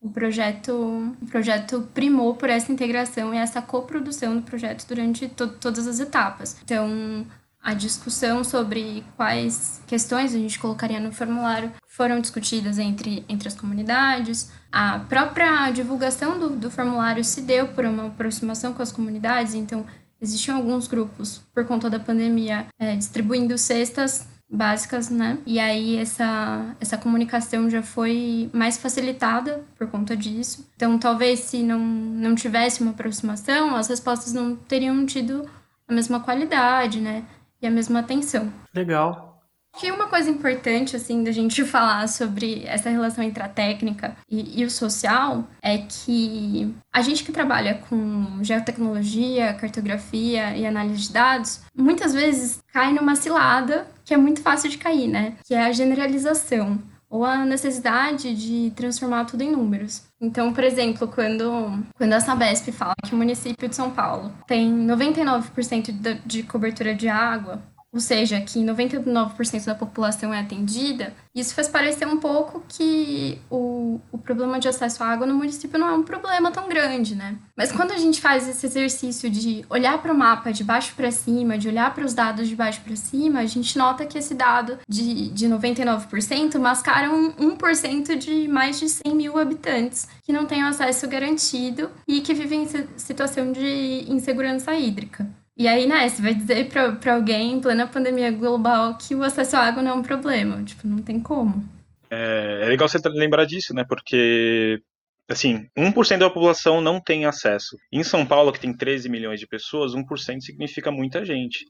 O 0.00 0.10
projeto, 0.10 0.72
o 1.20 1.26
projeto 1.26 1.88
primou 1.92 2.34
por 2.34 2.48
essa 2.48 2.70
integração 2.70 3.34
e 3.34 3.36
essa 3.36 3.60
coprodução 3.60 4.36
do 4.36 4.42
projeto 4.42 4.86
durante 4.86 5.28
to 5.28 5.48
todas 5.48 5.88
as 5.88 5.98
etapas. 5.98 6.56
Então, 6.64 7.26
a 7.68 7.74
discussão 7.74 8.42
sobre 8.42 9.04
quais 9.14 9.82
questões 9.86 10.34
a 10.34 10.38
gente 10.38 10.58
colocaria 10.58 10.98
no 10.98 11.12
formulário 11.12 11.70
foram 11.86 12.18
discutidas 12.18 12.78
entre, 12.78 13.26
entre 13.28 13.46
as 13.46 13.54
comunidades. 13.54 14.50
A 14.72 15.00
própria 15.00 15.70
divulgação 15.70 16.38
do, 16.38 16.48
do 16.48 16.70
formulário 16.70 17.22
se 17.22 17.42
deu 17.42 17.68
por 17.68 17.84
uma 17.84 18.06
aproximação 18.06 18.72
com 18.72 18.80
as 18.80 18.90
comunidades, 18.90 19.52
então 19.52 19.84
existiam 20.18 20.56
alguns 20.56 20.88
grupos, 20.88 21.42
por 21.52 21.66
conta 21.66 21.90
da 21.90 22.00
pandemia, 22.00 22.66
é, 22.78 22.96
distribuindo 22.96 23.58
cestas 23.58 24.26
básicas, 24.50 25.10
né? 25.10 25.36
E 25.44 25.60
aí 25.60 25.98
essa, 25.98 26.74
essa 26.80 26.96
comunicação 26.96 27.68
já 27.68 27.82
foi 27.82 28.48
mais 28.50 28.78
facilitada 28.78 29.62
por 29.76 29.88
conta 29.88 30.16
disso. 30.16 30.66
Então, 30.74 30.98
talvez 30.98 31.40
se 31.40 31.62
não, 31.62 31.78
não 31.78 32.34
tivesse 32.34 32.80
uma 32.80 32.92
aproximação, 32.92 33.76
as 33.76 33.88
respostas 33.88 34.32
não 34.32 34.56
teriam 34.56 35.04
tido 35.04 35.46
a 35.86 35.92
mesma 35.92 36.20
qualidade, 36.20 36.98
né? 36.98 37.24
E 37.60 37.66
a 37.66 37.70
mesma 37.70 38.00
atenção. 38.00 38.52
Legal. 38.74 39.28
Que 39.76 39.92
uma 39.92 40.08
coisa 40.08 40.30
importante, 40.30 40.96
assim, 40.96 41.22
da 41.22 41.30
gente 41.30 41.62
falar 41.66 42.08
sobre 42.08 42.64
essa 42.66 42.90
relação 42.90 43.22
entre 43.22 43.42
a 43.42 43.48
técnica 43.48 44.16
e, 44.28 44.60
e, 44.60 44.64
o 44.64 44.70
social 44.70 45.44
é 45.62 45.78
que 45.78 46.74
a 46.92 47.00
gente 47.00 47.22
que 47.22 47.30
trabalha 47.30 47.74
com 47.88 48.42
geotecnologia, 48.42 49.54
cartografia 49.54 50.56
e 50.56 50.66
análise 50.66 51.02
de 51.02 51.12
dados, 51.12 51.60
muitas 51.76 52.12
vezes 52.12 52.60
cai 52.72 52.92
numa 52.92 53.14
cilada 53.14 53.86
que 54.04 54.14
é 54.14 54.16
muito 54.16 54.40
fácil 54.40 54.70
de 54.70 54.78
cair, 54.78 55.06
né? 55.06 55.34
Que 55.44 55.54
é 55.54 55.66
a 55.66 55.72
generalização 55.72 56.80
ou 57.10 57.24
a 57.24 57.44
necessidade 57.44 58.34
de 58.34 58.70
transformar 58.76 59.24
tudo 59.24 59.42
em 59.42 59.50
números. 59.50 60.02
Então, 60.20 60.52
por 60.52 60.62
exemplo, 60.62 61.08
quando, 61.08 61.82
quando 61.96 62.12
a 62.12 62.20
Sabesp 62.20 62.70
fala 62.70 62.94
que 63.04 63.14
o 63.14 63.18
município 63.18 63.68
de 63.68 63.74
São 63.74 63.90
Paulo 63.90 64.32
tem 64.46 64.70
99% 64.70 65.92
de, 65.92 66.14
de 66.26 66.42
cobertura 66.42 66.94
de 66.94 67.08
água, 67.08 67.62
ou 67.90 68.00
seja, 68.00 68.40
que 68.40 68.60
99% 68.60 69.64
da 69.64 69.74
população 69.74 70.32
é 70.32 70.40
atendida, 70.40 71.14
isso 71.34 71.54
faz 71.54 71.68
parecer 71.68 72.06
um 72.06 72.18
pouco 72.18 72.62
que 72.68 73.40
o, 73.50 73.98
o 74.12 74.18
problema 74.18 74.60
de 74.60 74.68
acesso 74.68 75.02
à 75.02 75.06
água 75.06 75.26
no 75.26 75.34
município 75.34 75.78
não 75.78 75.88
é 75.88 75.92
um 75.92 76.02
problema 76.02 76.50
tão 76.50 76.68
grande, 76.68 77.14
né? 77.14 77.36
Mas 77.56 77.72
quando 77.72 77.92
a 77.92 77.96
gente 77.96 78.20
faz 78.20 78.46
esse 78.46 78.66
exercício 78.66 79.30
de 79.30 79.64
olhar 79.70 80.02
para 80.02 80.12
o 80.12 80.18
mapa 80.18 80.52
de 80.52 80.62
baixo 80.62 80.94
para 80.94 81.10
cima, 81.10 81.56
de 81.56 81.68
olhar 81.68 81.94
para 81.94 82.04
os 82.04 82.12
dados 82.12 82.46
de 82.46 82.54
baixo 82.54 82.82
para 82.82 82.94
cima, 82.94 83.40
a 83.40 83.46
gente 83.46 83.78
nota 83.78 84.04
que 84.04 84.18
esse 84.18 84.34
dado 84.34 84.78
de, 84.86 85.30
de 85.30 85.48
99% 85.48 86.58
mascara 86.58 87.10
um 87.10 87.32
1% 87.32 88.16
de 88.18 88.48
mais 88.48 88.78
de 88.78 88.88
100 88.88 89.14
mil 89.14 89.38
habitantes 89.38 90.06
que 90.22 90.32
não 90.32 90.44
têm 90.44 90.62
acesso 90.62 91.08
garantido 91.08 91.90
e 92.06 92.20
que 92.20 92.34
vivem 92.34 92.64
em 92.64 92.98
situação 92.98 93.50
de 93.50 94.04
insegurança 94.08 94.74
hídrica. 94.74 95.26
E 95.58 95.66
aí, 95.66 95.88
né, 95.88 96.08
você 96.08 96.22
vai 96.22 96.34
dizer 96.34 96.68
pra, 96.68 96.92
pra 96.92 97.14
alguém 97.14 97.54
em 97.54 97.60
plena 97.60 97.84
pandemia 97.84 98.30
global 98.30 98.96
que 98.96 99.12
o 99.12 99.24
acesso 99.24 99.56
à 99.56 99.66
água 99.66 99.82
não 99.82 99.90
é 99.90 99.94
um 99.94 100.02
problema. 100.02 100.62
Tipo, 100.62 100.86
não 100.86 100.98
tem 101.02 101.18
como. 101.18 101.68
É, 102.08 102.60
é 102.62 102.66
legal 102.66 102.88
você 102.88 103.00
lembrar 103.08 103.44
disso, 103.44 103.74
né? 103.74 103.84
Porque, 103.86 104.80
assim, 105.28 105.66
1% 105.76 106.18
da 106.18 106.30
população 106.30 106.80
não 106.80 107.00
tem 107.00 107.26
acesso. 107.26 107.76
Em 107.92 108.04
São 108.04 108.24
Paulo, 108.24 108.52
que 108.52 108.60
tem 108.60 108.72
13 108.72 109.08
milhões 109.08 109.40
de 109.40 109.48
pessoas, 109.48 109.94
1% 109.96 110.40
significa 110.40 110.92
muita 110.92 111.24
gente. 111.24 111.64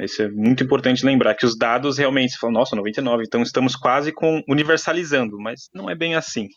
Isso 0.00 0.22
é 0.22 0.30
muito 0.30 0.64
importante 0.64 1.04
lembrar 1.04 1.34
que 1.34 1.44
os 1.44 1.56
dados 1.56 1.98
realmente, 1.98 2.32
você 2.32 2.38
fala, 2.38 2.52
nossa, 2.54 2.76
99, 2.76 3.24
então 3.26 3.42
estamos 3.42 3.76
quase 3.76 4.10
com 4.10 4.42
universalizando, 4.48 5.38
mas 5.38 5.68
não 5.74 5.90
é 5.90 5.94
bem 5.94 6.14
assim. 6.14 6.48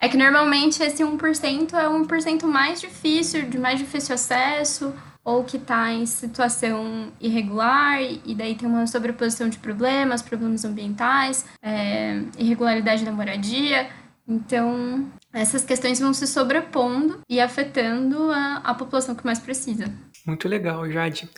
É 0.00 0.08
que 0.08 0.16
normalmente 0.16 0.82
esse 0.82 1.02
1% 1.04 1.72
é 1.74 1.88
o 1.88 2.04
1% 2.04 2.42
mais 2.44 2.80
difícil, 2.80 3.48
de 3.48 3.58
mais 3.58 3.78
difícil 3.78 4.14
acesso, 4.14 4.94
ou 5.26 5.42
que 5.42 5.56
está 5.56 5.92
em 5.92 6.06
situação 6.06 7.12
irregular, 7.20 8.00
e 8.00 8.32
daí 8.32 8.54
tem 8.54 8.68
uma 8.68 8.86
sobreposição 8.86 9.48
de 9.48 9.58
problemas, 9.58 10.22
problemas 10.22 10.64
ambientais, 10.64 11.44
é, 11.60 12.22
irregularidade 12.38 13.04
da 13.04 13.10
moradia. 13.10 13.88
Então, 14.28 15.10
essas 15.32 15.64
questões 15.64 15.98
vão 15.98 16.14
se 16.14 16.28
sobrepondo 16.28 17.18
e 17.28 17.40
afetando 17.40 18.30
a, 18.30 18.58
a 18.58 18.72
população 18.72 19.16
que 19.16 19.26
mais 19.26 19.40
precisa. 19.40 19.92
Muito 20.24 20.48
legal, 20.48 20.88
Jade. 20.88 21.28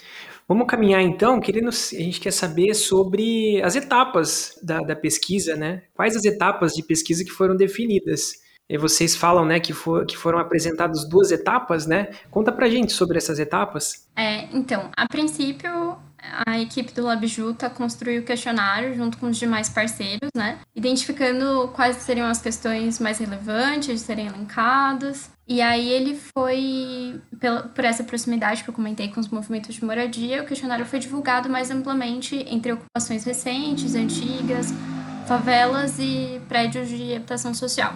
Vamos 0.47 0.67
caminhar 0.67 1.01
então, 1.01 1.41
querendo, 1.41 1.69
a 1.69 1.73
gente 1.73 2.21
quer 2.21 2.31
saber 2.31 2.75
sobre 2.75 3.59
as 3.63 3.75
etapas 3.75 4.59
da, 4.63 4.81
da 4.81 4.97
pesquisa, 4.97 5.57
né? 5.57 5.85
Quais 5.95 6.15
as 6.15 6.27
etapas 6.27 6.75
de 6.75 6.83
pesquisa 6.83 7.25
que 7.25 7.31
foram 7.31 7.57
definidas? 7.57 8.33
E 8.69 8.77
vocês 8.77 9.17
falam, 9.17 9.47
né, 9.47 9.59
que, 9.59 9.73
for, 9.73 10.05
que 10.05 10.17
foram 10.17 10.39
apresentadas 10.39 11.09
duas 11.09 11.31
etapas, 11.31 11.87
né? 11.87 12.09
Conta 12.31 12.53
pra 12.53 12.69
gente 12.69 12.93
sobre 12.93 13.17
essas 13.17 13.39
etapas. 13.39 14.07
É, 14.15 14.45
então, 14.53 14.91
a 14.95 15.09
princípio, 15.09 15.97
a 16.47 16.59
equipe 16.61 16.93
do 16.93 17.05
LabJuta 17.05 17.71
construiu 17.71 18.21
o 18.21 18.25
questionário 18.25 18.95
junto 18.95 19.17
com 19.17 19.27
os 19.27 19.39
demais 19.39 19.71
parceiros, 19.71 20.29
né? 20.35 20.59
Identificando 20.77 21.71
quais 21.75 21.97
seriam 21.97 22.27
as 22.27 22.43
questões 22.43 22.99
mais 22.99 23.19
relevantes 23.19 24.01
de 24.01 24.01
serem 24.01 24.27
elencadas. 24.27 25.31
E 25.47 25.63
aí 25.63 25.89
ele 25.89 26.15
foi, 26.15 27.19
por 27.75 27.85
essa 27.85 28.05
proximidade 28.05 28.63
que 28.63 28.69
eu 28.69 28.75
comentei 28.75 29.09
com 29.09 29.19
os 29.19 29.29
movimentos 29.29 29.75
de 29.75 29.83
moradia, 29.83 30.43
o 30.43 30.47
questionário 30.47 30.85
foi 30.85 30.99
divulgado 30.99 31.49
mais 31.49 31.71
amplamente 31.71 32.45
entre 32.47 32.73
ocupações 32.73 33.25
recentes, 33.25 33.95
antigas, 33.95 34.75
favelas 35.27 35.99
e 35.99 36.39
prédios 36.49 36.89
de 36.89 37.15
habitação 37.15 37.55
social. 37.55 37.95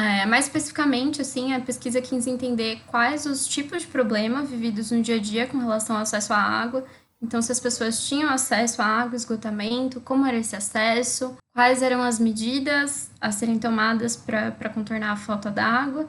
É, 0.00 0.24
mais 0.24 0.46
especificamente, 0.46 1.20
assim, 1.20 1.52
a 1.52 1.60
pesquisa 1.60 2.00
quis 2.00 2.26
entender 2.26 2.80
quais 2.86 3.26
os 3.26 3.46
tipos 3.46 3.82
de 3.82 3.88
problema 3.88 4.42
vividos 4.42 4.90
no 4.90 5.02
dia 5.02 5.16
a 5.16 5.18
dia 5.18 5.46
com 5.46 5.58
relação 5.58 5.96
ao 5.96 6.02
acesso 6.02 6.32
à 6.32 6.38
água. 6.38 6.86
Então, 7.20 7.42
se 7.42 7.52
as 7.52 7.60
pessoas 7.60 8.08
tinham 8.08 8.30
acesso 8.30 8.80
à 8.80 8.86
água, 8.86 9.14
esgotamento, 9.14 10.00
como 10.00 10.24
era 10.24 10.38
esse 10.38 10.56
acesso, 10.56 11.36
quais 11.52 11.82
eram 11.82 12.00
as 12.02 12.18
medidas 12.18 13.10
a 13.20 13.30
serem 13.30 13.58
tomadas 13.58 14.16
para 14.16 14.70
contornar 14.70 15.12
a 15.12 15.16
falta 15.16 15.50
d'água 15.50 16.08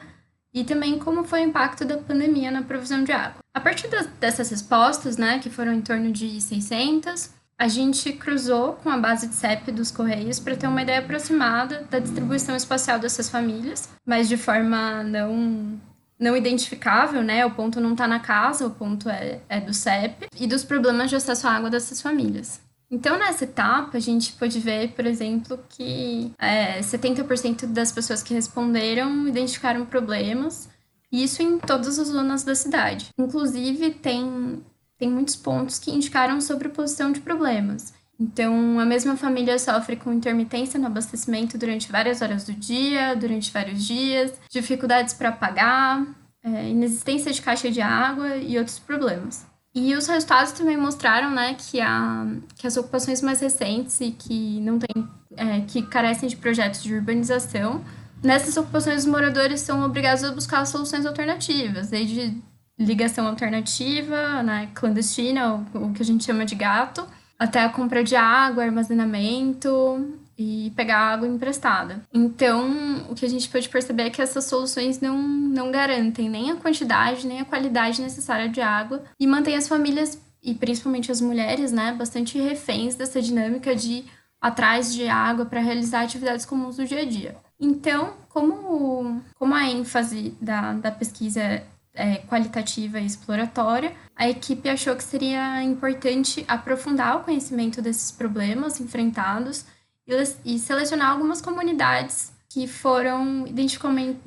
e 0.53 0.63
também 0.63 0.98
como 0.98 1.25
foi 1.25 1.41
o 1.41 1.50
impacto 1.50 1.83
da 1.83 1.98
pandemia 1.98 2.50
na 2.50 2.62
provisão 2.62 3.03
de 3.03 3.12
água. 3.12 3.39
A 3.53 3.60
partir 3.60 3.89
dessas 4.21 4.50
respostas, 4.50 5.17
né, 5.17 5.39
que 5.39 5.50
foram 5.50 5.74
em 5.74 5.81
torno 5.81 6.13
de 6.13 6.39
600, 6.39 7.29
a 7.62 7.68
gente 7.68 8.12
cruzou 8.13 8.74
com 8.74 8.89
a 8.89 8.98
base 8.98 9.27
de 9.27 9.36
CEP 9.36 9.72
dos 9.72 9.91
Correios 9.91 10.39
para 10.39 10.56
ter 10.56 10.65
uma 10.65 10.82
ideia 10.82 10.98
aproximada 10.98 11.86
da 11.91 12.00
distribuição 12.00 12.56
espacial 12.56 12.98
dessas 12.98 13.30
famílias, 13.30 13.88
mas 14.03 14.27
de 14.27 14.36
forma 14.36 15.03
não 15.03 15.80
não 16.20 16.36
identificável, 16.36 17.22
né? 17.22 17.46
O 17.46 17.51
ponto 17.51 17.80
não 17.80 17.91
está 17.91 18.08
na 18.08 18.20
casa, 18.20 18.65
o 18.65 18.72
ponto 18.72 19.08
é, 19.08 19.41
é 19.48 19.62
do 19.62 19.75
CEP, 19.75 20.25
e 20.39 20.48
dos 20.48 20.63
problemas 20.63 21.12
de 21.12 21.15
acesso 21.15 21.48
à 21.48 21.51
água 21.51 21.70
dessas 21.70 22.01
famílias. 22.01 22.60
Então, 22.89 23.18
nessa 23.20 23.44
etapa, 23.44 23.96
a 23.96 24.00
gente 24.00 24.34
pode 24.34 24.60
ver, 24.60 24.94
por 24.94 25.06
exemplo, 25.06 25.60
que 25.70 26.34
é, 26.39 26.80
70% 26.80 27.68
das 27.68 27.91
pessoas 27.91 28.24
que 28.24 28.34
responderam 28.34 29.27
identificaram 29.27 29.86
problemas, 29.86 30.68
isso 31.12 31.44
em 31.44 31.60
todas 31.60 32.00
as 32.00 32.08
zonas 32.08 32.44
da 32.44 32.56
cidade. 32.56 33.10
Inclusive, 33.20 33.91
tem 33.91 34.63
tem 35.01 35.10
muitos 35.10 35.36
pontos 35.36 35.79
que 35.79 35.89
indicaram 35.89 36.39
sobreposição 36.39 37.12
de 37.12 37.20
problemas. 37.22 37.91
Então, 38.20 38.79
a 38.79 38.86
mesma 38.86 39.17
família 39.17 39.58
sofre 39.58 39.96
com 39.96 40.13
intermitência 40.13 40.79
no 40.79 40.86
abastecimento 40.86 41.58
durante 41.58 41.91
várias 41.91 42.22
horas 42.22 42.43
do 42.43 42.53
dia, 42.53 43.15
durante 43.15 43.51
vários 43.51 43.84
dias, 43.84 44.31
dificuldades 44.48 45.15
para 45.15 45.31
pagar, 45.31 46.05
é, 46.43 46.70
inexistência 46.70 47.34
de 47.34 47.41
caixa 47.41 47.72
de 47.72 47.81
água 47.81 48.38
e 48.38 48.60
outros 48.60 48.77
problemas. 48.77 49.43
E 49.74 49.96
os 49.96 50.05
resultados 50.05 50.51
também 50.51 50.77
mostraram 50.77 51.31
né, 51.31 51.55
que, 51.55 51.81
a, 51.81 52.27
que 52.55 52.67
as 52.67 52.77
ocupações 52.77 53.24
mais 53.24 53.41
recentes 53.41 54.00
e 54.01 54.12
que 54.12 54.62
não 54.62 54.77
tem, 54.77 55.08
é, 55.36 55.62
que 55.62 55.81
carecem 55.81 56.29
de 56.29 56.38
projetos 56.38 56.84
de 56.84 56.93
urbanização, 56.93 57.84
nessas 58.22 58.55
ocupações 58.55 59.00
os 59.00 59.08
moradores 59.08 59.62
são 59.62 59.84
obrigados 59.84 60.24
a 60.24 60.31
buscar 60.31 60.63
soluções 60.65 61.08
alternativas, 61.08 61.89
desde 61.89 62.39
ligação 62.85 63.27
alternativa, 63.27 64.43
né, 64.43 64.69
clandestina, 64.73 65.65
o, 65.73 65.93
que 65.93 66.01
a 66.01 66.05
gente 66.05 66.23
chama 66.23 66.45
de 66.45 66.55
gato, 66.55 67.07
até 67.38 67.63
a 67.63 67.69
compra 67.69 68.03
de 68.03 68.15
água, 68.15 68.63
armazenamento 68.63 70.15
e 70.38 70.71
pegar 70.75 71.00
água 71.00 71.27
emprestada. 71.27 72.01
Então, 72.13 73.05
o 73.09 73.15
que 73.15 73.25
a 73.25 73.29
gente 73.29 73.50
pode 73.50 73.69
perceber 73.69 74.03
é 74.03 74.09
que 74.09 74.21
essas 74.21 74.45
soluções 74.45 75.00
não, 75.00 75.17
não 75.17 75.71
garantem 75.71 76.29
nem 76.29 76.51
a 76.51 76.55
quantidade 76.55 77.27
nem 77.27 77.39
a 77.39 77.45
qualidade 77.45 78.01
necessária 78.01 78.50
de 78.50 78.61
água 78.61 79.03
e 79.19 79.27
mantém 79.27 79.55
as 79.55 79.67
famílias 79.67 80.19
e 80.43 80.55
principalmente 80.55 81.11
as 81.11 81.21
mulheres, 81.21 81.71
né, 81.71 81.93
bastante 81.93 82.39
reféns 82.39 82.95
dessa 82.95 83.21
dinâmica 83.21 83.75
de 83.75 84.03
atrás 84.41 84.93
de 84.93 85.07
água 85.07 85.45
para 85.45 85.61
realizar 85.61 86.01
atividades 86.01 86.45
comuns 86.45 86.77
do 86.77 86.85
dia 86.85 87.01
a 87.01 87.05
dia. 87.05 87.35
Então, 87.59 88.13
como, 88.29 89.21
como 89.35 89.53
a 89.53 89.69
ênfase 89.69 90.35
da, 90.41 90.73
da 90.73 90.89
pesquisa 90.89 91.61
é, 91.93 92.17
qualitativa 92.17 93.00
e 93.00 93.05
exploratória, 93.05 93.93
a 94.15 94.29
equipe 94.29 94.69
achou 94.69 94.95
que 94.95 95.03
seria 95.03 95.62
importante 95.63 96.45
aprofundar 96.48 97.17
o 97.17 97.24
conhecimento 97.24 97.81
desses 97.81 98.12
problemas 98.12 98.79
enfrentados 98.79 99.65
e, 100.07 100.53
e 100.53 100.60
selecionar 100.60 101.12
algumas 101.12 101.41
comunidades 101.41 102.31
que 102.50 102.67
foram 102.67 103.45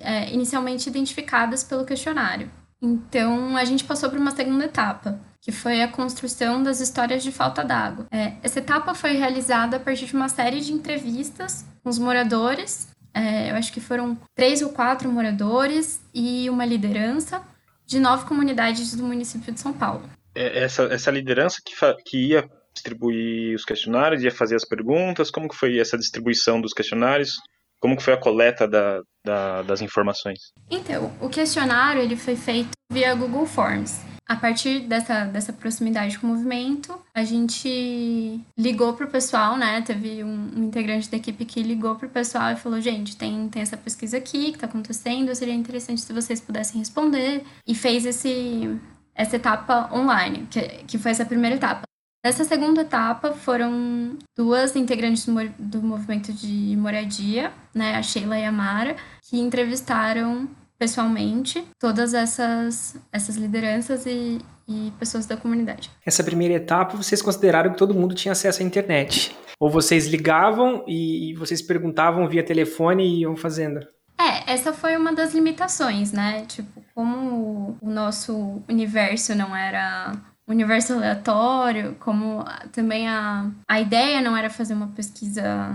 é, 0.00 0.33
inicialmente 0.33 0.88
identificadas 0.88 1.62
pelo 1.62 1.85
questionário. 1.85 2.50
Então, 2.80 3.56
a 3.56 3.64
gente 3.64 3.85
passou 3.85 4.11
por 4.11 4.18
uma 4.18 4.30
segunda 4.30 4.64
etapa, 4.64 5.18
que 5.40 5.52
foi 5.52 5.83
a 5.83 5.88
construção 5.88 6.62
das 6.62 6.80
histórias 6.80 7.23
de 7.23 7.30
falta 7.30 7.62
d'água. 7.62 8.06
É, 8.11 8.35
essa 8.42 8.61
etapa 8.61 8.94
foi 8.94 9.12
realizada 9.12 9.76
a 9.76 9.80
partir 9.80 10.06
de 10.06 10.14
uma 10.14 10.28
série 10.28 10.61
de 10.61 10.73
entrevistas 10.73 11.66
com 11.83 11.90
os 11.90 11.99
moradores. 11.99 12.88
É, 13.12 13.50
eu 13.50 13.56
acho 13.56 13.73
que 13.73 13.80
foram 13.80 14.18
três 14.35 14.62
ou 14.62 14.71
quatro 14.71 15.11
moradores 15.11 16.00
e 16.14 16.49
uma 16.49 16.64
liderança 16.64 17.42
de 17.87 17.99
nove 18.00 18.26
comunidades 18.26 18.95
do 18.95 19.05
município 19.05 19.53
de 19.53 19.61
São 19.61 19.73
Paulo. 19.73 20.09
É, 20.35 20.64
essa, 20.64 20.85
essa 20.85 21.11
liderança 21.11 21.61
que, 21.64 21.75
que 22.05 22.29
ia 22.29 22.49
distribuir 22.73 23.55
os 23.55 23.64
questionários, 23.64 24.23
ia 24.23 24.31
fazer 24.31 24.57
as 24.57 24.64
perguntas, 24.64 25.31
como 25.31 25.49
que 25.49 25.57
foi 25.57 25.79
essa 25.79 25.97
distribuição 25.97 26.61
dos 26.61 26.73
questionários? 26.73 27.37
Como 27.81 27.97
que 27.97 28.03
foi 28.03 28.14
a 28.14 28.19
coleta 28.19 28.67
da, 28.67 29.00
da, 29.25 29.62
das 29.62 29.81
informações? 29.81 30.53
Então, 30.71 31.12
o 31.21 31.29
questionário 31.29 32.00
ele 32.00 32.17
foi 32.17 32.35
feito 32.35 32.71
via 32.91 33.14
Google 33.14 33.47
Forms. 33.47 34.00
A 34.26 34.37
partir 34.37 34.81
dessa, 34.81 35.25
dessa 35.26 35.52
proximidade 35.52 36.19
com 36.19 36.26
o 36.26 36.31
movimento, 36.31 36.99
a 37.14 37.23
gente 37.25 38.40
ligou 38.57 38.95
pro 38.95 39.09
pessoal, 39.09 39.59
né? 39.59 39.83
Teve 39.83 40.25
um, 40.25 40.50
um 40.57 40.64
integrante 40.64 41.11
da 41.11 41.19
equipe 41.19 41.45
que 41.45 41.62
ligou 41.62 41.95
pro 41.97 42.09
pessoal 42.09 42.52
e 42.52 42.57
falou: 42.57 42.81
gente, 42.81 43.16
tem, 43.16 43.49
tem 43.50 43.61
essa 43.61 43.76
pesquisa 43.76 44.16
aqui 44.16 44.52
que 44.52 44.59
tá 44.59 44.66
acontecendo, 44.66 45.35
seria 45.35 45.52
interessante 45.52 46.00
se 46.00 46.12
vocês 46.12 46.40
pudessem 46.40 46.78
responder. 46.78 47.45
E 47.66 47.75
fez 47.75 48.07
esse, 48.07 48.81
essa 49.14 49.37
etapa 49.37 49.90
online, 49.93 50.47
que, 50.50 50.61
que 50.87 50.97
foi 50.97 51.11
essa 51.11 51.26
primeira 51.26 51.57
etapa. 51.57 51.83
Nessa 52.25 52.45
segunda 52.45 52.81
etapa 52.81 53.33
foram 53.33 54.16
duas 54.35 54.75
integrantes 54.75 55.28
do 55.59 55.83
movimento 55.83 56.33
de 56.33 56.75
moradia, 56.75 57.52
né, 57.75 57.97
a 57.97 58.02
Sheila 58.02 58.38
e 58.38 58.47
a 58.47 58.50
Mara, 58.50 58.97
que 59.28 59.38
entrevistaram 59.38 60.49
pessoalmente 60.85 61.67
todas 61.81 62.12
essas, 62.12 62.95
essas 63.11 63.37
lideranças 63.37 64.05
e, 64.05 64.38
e 64.69 64.93
pessoas 64.99 65.25
da 65.25 65.35
comunidade. 65.35 65.91
Essa 66.05 66.23
primeira 66.23 66.53
etapa, 66.53 66.95
vocês 66.95 67.23
consideraram 67.23 67.73
que 67.73 67.79
todo 67.79 67.95
mundo 67.95 68.14
tinha 68.14 68.33
acesso 68.33 68.62
à 68.62 68.67
internet? 68.67 69.35
Ou 69.59 69.71
vocês 69.71 70.07
ligavam 70.07 70.85
e 70.87 71.35
vocês 71.38 71.62
perguntavam 71.62 72.29
via 72.29 72.45
telefone 72.45 73.03
e 73.03 73.21
iam 73.23 73.35
fazendo? 73.35 73.81
É, 74.21 74.53
essa 74.53 74.75
foi 74.75 74.95
uma 74.95 75.14
das 75.14 75.33
limitações, 75.33 76.12
né? 76.12 76.45
Tipo, 76.47 76.85
como 76.95 77.79
o 77.81 77.88
nosso 77.88 78.62
universo 78.69 79.35
não 79.35 79.57
era 79.57 80.12
universo 80.47 80.93
aleatório, 80.93 81.97
como 81.99 82.45
também 82.73 83.09
a, 83.09 83.50
a 83.67 83.81
ideia 83.81 84.21
não 84.21 84.37
era 84.37 84.50
fazer 84.50 84.75
uma 84.75 84.88
pesquisa 84.88 85.75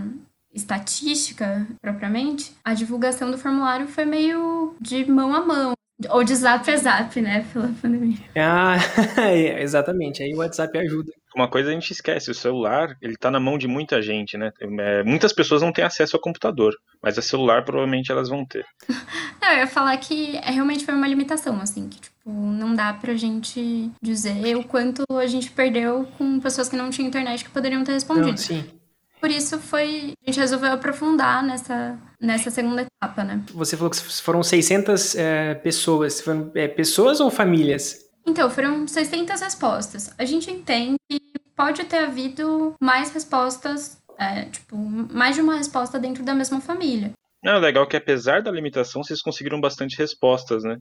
estatística 0.53 1.67
propriamente, 1.81 2.53
a 2.63 2.73
divulgação 2.73 3.29
do 3.31 3.37
formulário 3.37 3.87
foi 3.87 4.05
meio 4.05 4.75
de 4.79 5.09
mão 5.09 5.33
a 5.33 5.45
mão. 5.45 5.73
Ou 6.09 6.23
de 6.23 6.33
zap 6.33 6.69
a 6.71 6.77
zap, 6.77 7.19
né, 7.19 7.45
pela 7.51 7.69
pandemia. 7.81 8.17
Ah, 8.37 8.77
exatamente. 9.59 10.23
Aí 10.23 10.33
o 10.33 10.37
WhatsApp 10.37 10.77
ajuda. 10.77 11.11
Uma 11.35 11.49
coisa 11.49 11.69
a 11.69 11.73
gente 11.73 11.91
esquece, 11.91 12.31
o 12.31 12.33
celular, 12.33 12.95
ele 13.01 13.17
tá 13.17 13.29
na 13.29 13.39
mão 13.39 13.57
de 13.57 13.67
muita 13.67 14.01
gente, 14.01 14.37
né? 14.37 14.51
É, 14.61 15.03
muitas 15.03 15.33
pessoas 15.33 15.61
não 15.61 15.73
têm 15.73 15.83
acesso 15.83 16.15
ao 16.15 16.21
computador, 16.21 16.73
mas 17.03 17.17
a 17.17 17.21
celular 17.21 17.65
provavelmente 17.65 18.11
elas 18.11 18.29
vão 18.29 18.45
ter. 18.45 18.65
não, 19.41 19.51
eu 19.51 19.57
ia 19.59 19.67
falar 19.67 19.95
que 19.97 20.37
é, 20.37 20.51
realmente 20.51 20.85
foi 20.85 20.93
uma 20.93 21.07
limitação, 21.07 21.59
assim, 21.61 21.87
que, 21.87 21.99
tipo, 21.99 22.31
não 22.31 22.73
dá 22.73 22.93
pra 22.93 23.13
gente 23.13 23.91
dizer 24.01 24.55
o 24.55 24.63
quanto 24.63 25.03
a 25.11 25.27
gente 25.27 25.51
perdeu 25.51 26.07
com 26.17 26.39
pessoas 26.39 26.69
que 26.69 26.77
não 26.77 26.89
tinham 26.89 27.09
internet 27.09 27.43
que 27.43 27.51
poderiam 27.51 27.83
ter 27.83 27.91
respondido. 27.91 28.29
Não, 28.29 28.37
sim. 28.37 28.65
Por 29.19 29.29
isso 29.29 29.59
foi, 29.59 30.13
a 30.23 30.31
gente 30.31 30.39
resolveu 30.39 30.71
aprofundar 30.71 31.43
nessa, 31.43 31.99
nessa 32.19 32.49
segunda 32.49 32.83
etapa, 32.83 33.23
né? 33.23 33.43
Você 33.53 33.75
falou 33.75 33.91
que 33.91 33.97
foram 33.97 34.41
600 34.41 35.15
é, 35.15 35.55
pessoas. 35.55 36.21
Foram 36.21 36.51
é, 36.55 36.67
pessoas 36.67 37.19
ou 37.19 37.29
famílias? 37.29 38.05
Então, 38.25 38.49
foram 38.49 38.87
600 38.87 39.41
respostas. 39.41 40.13
A 40.17 40.23
gente 40.23 40.49
entende 40.49 40.97
que 41.09 41.19
pode 41.55 41.83
ter 41.83 41.97
havido 41.97 42.73
mais 42.81 43.11
respostas, 43.11 43.97
é, 44.17 44.45
tipo, 44.45 44.77
mais 44.77 45.35
de 45.35 45.41
uma 45.41 45.55
resposta 45.57 45.99
dentro 45.99 46.23
da 46.23 46.33
mesma 46.33 46.61
família. 46.61 47.11
É 47.43 47.57
legal 47.57 47.87
que 47.87 47.95
apesar 47.95 48.41
da 48.41 48.51
limitação, 48.51 49.01
vocês 49.01 49.21
conseguiram 49.21 49.61
bastante 49.61 49.97
respostas, 49.97 50.63
né? 50.63 50.77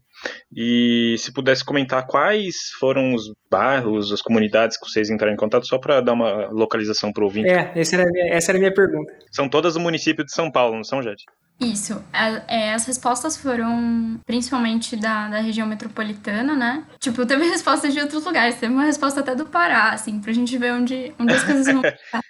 E 0.55 1.15
se 1.19 1.33
pudesse 1.33 1.65
comentar 1.65 2.07
quais 2.07 2.55
foram 2.81 3.15
os 3.15 3.33
bairros, 3.49 4.13
as 4.13 4.21
comunidades 4.21 4.77
que 4.77 4.89
vocês 4.89 5.09
entraram 5.09 5.35
em 5.35 5.37
contato, 5.37 5.67
só 5.67 5.79
para 5.79 6.01
dar 6.01 6.15
uma 6.15 6.49
localização 6.49 7.13
para 7.13 7.23
o 7.23 7.27
ouvinte. 7.27 7.49
É, 7.49 7.73
essa 7.77 7.97
era, 7.97 8.11
minha, 8.11 8.35
essa 8.35 8.51
era 8.51 8.59
a 8.59 8.61
minha 8.61 8.75
pergunta. 8.75 9.13
São 9.31 9.49
todas 9.49 9.75
do 9.75 9.81
município 9.81 10.25
de 10.25 10.33
São 10.33 10.51
Paulo, 10.51 10.75
não 10.75 10.85
são, 10.85 11.01
Jade? 11.01 11.23
Isso. 11.61 12.05
É, 12.47 12.73
as 12.73 12.87
respostas 12.87 13.37
foram 13.37 14.21
principalmente 14.25 14.97
da, 14.97 15.29
da 15.29 15.41
região 15.41 15.67
metropolitana, 15.67 16.55
né? 16.55 16.85
Tipo, 17.01 17.27
teve 17.27 17.45
respostas 17.51 17.93
de 17.93 18.01
outros 18.01 18.25
lugares. 18.25 18.57
Teve 18.57 18.73
uma 18.73 18.85
resposta 18.85 19.21
até 19.21 19.35
do 19.35 19.47
Pará, 19.47 19.91
assim, 19.91 20.21
pra 20.21 20.33
gente 20.33 20.57
ver 20.57 20.73
onde, 20.73 21.13
onde 21.19 21.35
as 21.35 21.43
coisas 21.43 21.67
vão 21.67 21.83
ficar. 21.83 22.21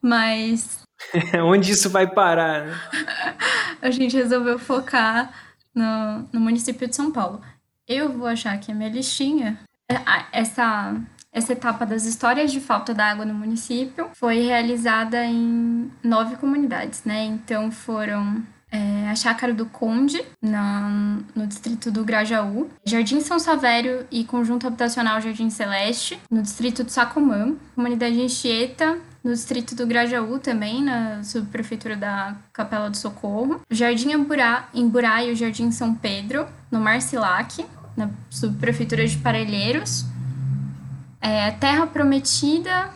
Mas 0.00 0.80
Onde 1.44 1.72
isso 1.72 1.90
vai 1.90 2.06
parar? 2.06 2.66
Né? 2.66 2.80
a 3.80 3.90
gente 3.90 4.16
resolveu 4.16 4.58
focar 4.58 5.32
no, 5.74 6.28
no 6.32 6.40
município 6.40 6.88
de 6.88 6.96
São 6.96 7.10
Paulo. 7.10 7.40
Eu 7.86 8.12
vou 8.12 8.26
achar 8.26 8.58
que 8.58 8.70
a 8.70 8.74
minha 8.74 8.88
listinha, 8.88 9.58
é, 9.90 9.96
essa, 10.32 10.94
essa 11.32 11.52
etapa 11.52 11.84
das 11.84 12.04
histórias 12.04 12.52
de 12.52 12.60
falta 12.60 12.94
d'água 12.94 13.24
no 13.24 13.34
município 13.34 14.10
foi 14.14 14.40
realizada 14.40 15.24
em 15.24 15.90
nove 16.02 16.36
comunidades, 16.36 17.04
né? 17.04 17.24
Então 17.24 17.70
foram 17.72 18.42
é, 18.70 19.08
a 19.08 19.14
Chácara 19.16 19.52
do 19.52 19.66
Conde, 19.66 20.22
na, 20.40 20.88
no 21.34 21.46
distrito 21.46 21.90
do 21.90 22.04
Grajaú, 22.04 22.70
Jardim 22.84 23.20
São 23.20 23.38
Savério 23.38 24.06
e 24.10 24.24
Conjunto 24.24 24.66
Habitacional 24.66 25.20
Jardim 25.20 25.50
Celeste, 25.50 26.18
no 26.30 26.42
distrito 26.42 26.84
do 26.84 26.90
Sacomã, 26.90 27.56
Comunidade 27.74 28.22
Anchieta, 28.22 28.98
no 29.22 29.32
distrito 29.32 29.74
do 29.74 29.86
Grajaú 29.86 30.38
também, 30.38 30.82
na 30.82 31.22
subprefeitura 31.22 31.96
da 31.96 32.36
Capela 32.52 32.88
do 32.88 32.96
Socorro, 32.96 33.60
Jardim 33.70 34.12
Emburá, 34.12 34.68
Emburá 34.72 35.22
e 35.24 35.32
o 35.32 35.36
Jardim 35.36 35.70
São 35.70 35.94
Pedro, 35.94 36.46
no 36.70 36.80
Marcilac, 36.80 37.64
na 37.96 38.10
subprefeitura 38.30 39.06
de 39.06 39.18
Parelheiros, 39.18 40.06
é, 41.20 41.50
Terra 41.52 41.86
Prometida, 41.86 42.90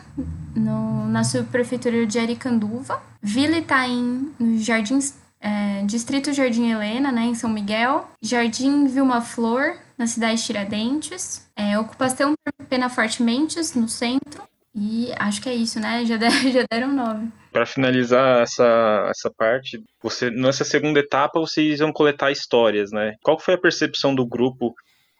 no, 0.55 1.07
na 1.07 1.23
subprefeitura 1.23 2.05
de 2.07 2.17
Aricanduva, 2.17 3.01
Vila 3.21 3.57
Itaim, 3.57 4.31
no 4.39 4.57
Jardim, 4.57 4.99
é, 5.39 5.83
Distrito 5.83 6.33
Jardim 6.33 6.71
Helena, 6.71 7.11
né, 7.11 7.25
em 7.25 7.35
São 7.35 7.49
Miguel, 7.49 8.09
Jardim 8.21 8.87
Vilma 8.87 9.21
Flor, 9.21 9.75
na 9.97 10.07
cidade 10.07 10.37
de 10.37 10.43
Tiradentes, 10.43 11.45
é, 11.55 11.77
Ocupação 11.77 12.33
Pena 12.67 12.89
Forte 12.89 13.21
Mentes, 13.21 13.75
no 13.75 13.87
centro, 13.87 14.43
e 14.75 15.11
acho 15.17 15.41
que 15.41 15.47
é 15.47 15.55
isso, 15.55 15.79
né? 15.79 16.05
Já, 16.05 16.17
deram, 16.17 16.35
já 16.51 16.65
deram 16.69 16.93
nove. 16.93 17.27
Para 17.51 17.65
finalizar 17.65 18.41
essa, 18.41 19.07
essa 19.09 19.31
parte, 19.35 19.81
você 20.03 20.29
nessa 20.29 20.65
segunda 20.65 20.99
etapa 20.99 21.39
vocês 21.39 21.79
vão 21.79 21.93
coletar 21.93 22.31
histórias, 22.31 22.91
né? 22.91 23.13
Qual 23.23 23.39
foi 23.39 23.53
a 23.53 23.61
percepção 23.61 24.13
do 24.13 24.27
grupo 24.27 24.73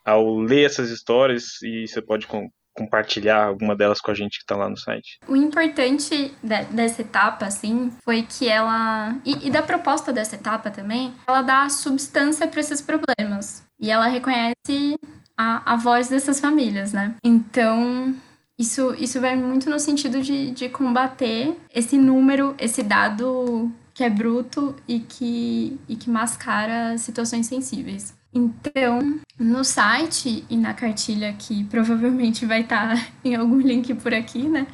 ao 0.04 0.38
ler 0.38 0.66
essas 0.66 0.90
histórias 0.90 1.62
e 1.62 1.88
você 1.88 2.02
pode 2.02 2.26
com, 2.26 2.48
compartilhar 2.74 3.46
alguma 3.46 3.74
delas 3.74 4.00
com 4.00 4.10
a 4.10 4.14
gente 4.14 4.38
que 4.38 4.44
está 4.44 4.54
lá 4.54 4.68
no 4.68 4.76
site? 4.76 5.18
O 5.26 5.34
importante 5.34 6.34
de, 6.42 6.64
dessa 6.64 7.00
etapa, 7.00 7.46
assim, 7.46 7.90
foi 8.04 8.22
que 8.22 8.48
ela. 8.48 9.16
E, 9.24 9.48
e 9.48 9.50
da 9.50 9.62
proposta 9.62 10.12
dessa 10.12 10.36
etapa 10.36 10.70
também, 10.70 11.14
ela 11.26 11.40
dá 11.40 11.68
substância 11.70 12.46
para 12.46 12.60
esses 12.60 12.82
problemas. 12.82 13.64
E 13.80 13.90
ela 13.90 14.06
reconhece 14.06 14.98
a, 15.36 15.72
a 15.72 15.76
voz 15.76 16.08
dessas 16.08 16.38
famílias, 16.40 16.92
né? 16.92 17.14
Então, 17.24 18.14
isso, 18.58 18.94
isso 18.98 19.20
vai 19.20 19.36
muito 19.36 19.68
no 19.68 19.78
sentido 19.78 20.22
de, 20.22 20.50
de 20.50 20.68
combater 20.68 21.54
esse 21.74 21.98
número, 21.98 22.54
esse 22.58 22.82
dado 22.82 23.70
que 23.92 24.02
é 24.02 24.10
bruto 24.10 24.74
e 24.86 25.00
que, 25.00 25.78
e 25.88 25.96
que 25.96 26.10
mascara 26.10 26.96
situações 26.98 27.46
sensíveis. 27.46 28.14
Então, 28.32 29.18
no 29.38 29.64
site 29.64 30.44
e 30.50 30.56
na 30.56 30.74
cartilha, 30.74 31.34
que 31.38 31.64
provavelmente 31.64 32.44
vai 32.44 32.62
estar 32.62 32.94
tá 32.94 33.06
em 33.24 33.34
algum 33.34 33.58
link 33.58 33.94
por 33.94 34.12
aqui, 34.12 34.48
né? 34.48 34.66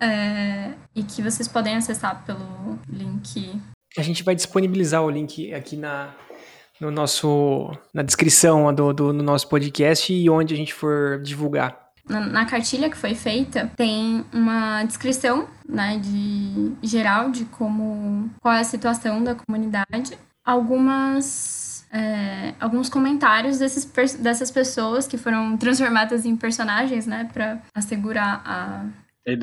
É, 0.00 0.72
e 0.94 1.02
que 1.02 1.22
vocês 1.22 1.48
podem 1.48 1.74
acessar 1.76 2.24
pelo 2.24 2.78
link. 2.88 3.60
A 3.96 4.02
gente 4.02 4.22
vai 4.22 4.34
disponibilizar 4.34 5.02
o 5.02 5.10
link 5.10 5.52
aqui 5.54 5.76
na, 5.76 6.14
no 6.80 6.90
nosso, 6.90 7.72
na 7.94 8.02
descrição 8.02 8.72
do, 8.74 8.92
do 8.92 9.12
no 9.12 9.22
nosso 9.22 9.48
podcast 9.48 10.12
e 10.12 10.28
onde 10.28 10.54
a 10.54 10.56
gente 10.56 10.74
for 10.74 11.20
divulgar 11.22 11.85
na, 12.08 12.20
na, 12.20 12.46
cartilha 12.46 12.90
que 12.90 12.96
foi 12.96 13.14
feita, 13.14 13.70
tem 13.76 14.24
uma 14.32 14.84
descrição, 14.84 15.48
né, 15.68 15.98
de 15.98 16.72
geral 16.82 17.30
de 17.30 17.44
como 17.46 18.30
qual 18.40 18.54
é 18.54 18.60
a 18.60 18.64
situação 18.64 19.22
da 19.22 19.34
comunidade, 19.34 20.16
algumas 20.44 21.86
é, 21.92 22.54
alguns 22.60 22.88
comentários 22.88 23.58
desses, 23.58 24.14
dessas 24.14 24.50
pessoas 24.50 25.06
que 25.06 25.16
foram 25.16 25.56
transformadas 25.56 26.26
em 26.26 26.36
personagens, 26.36 27.06
né, 27.06 27.28
para 27.32 27.60
assegurar 27.74 28.42
a 28.44 28.84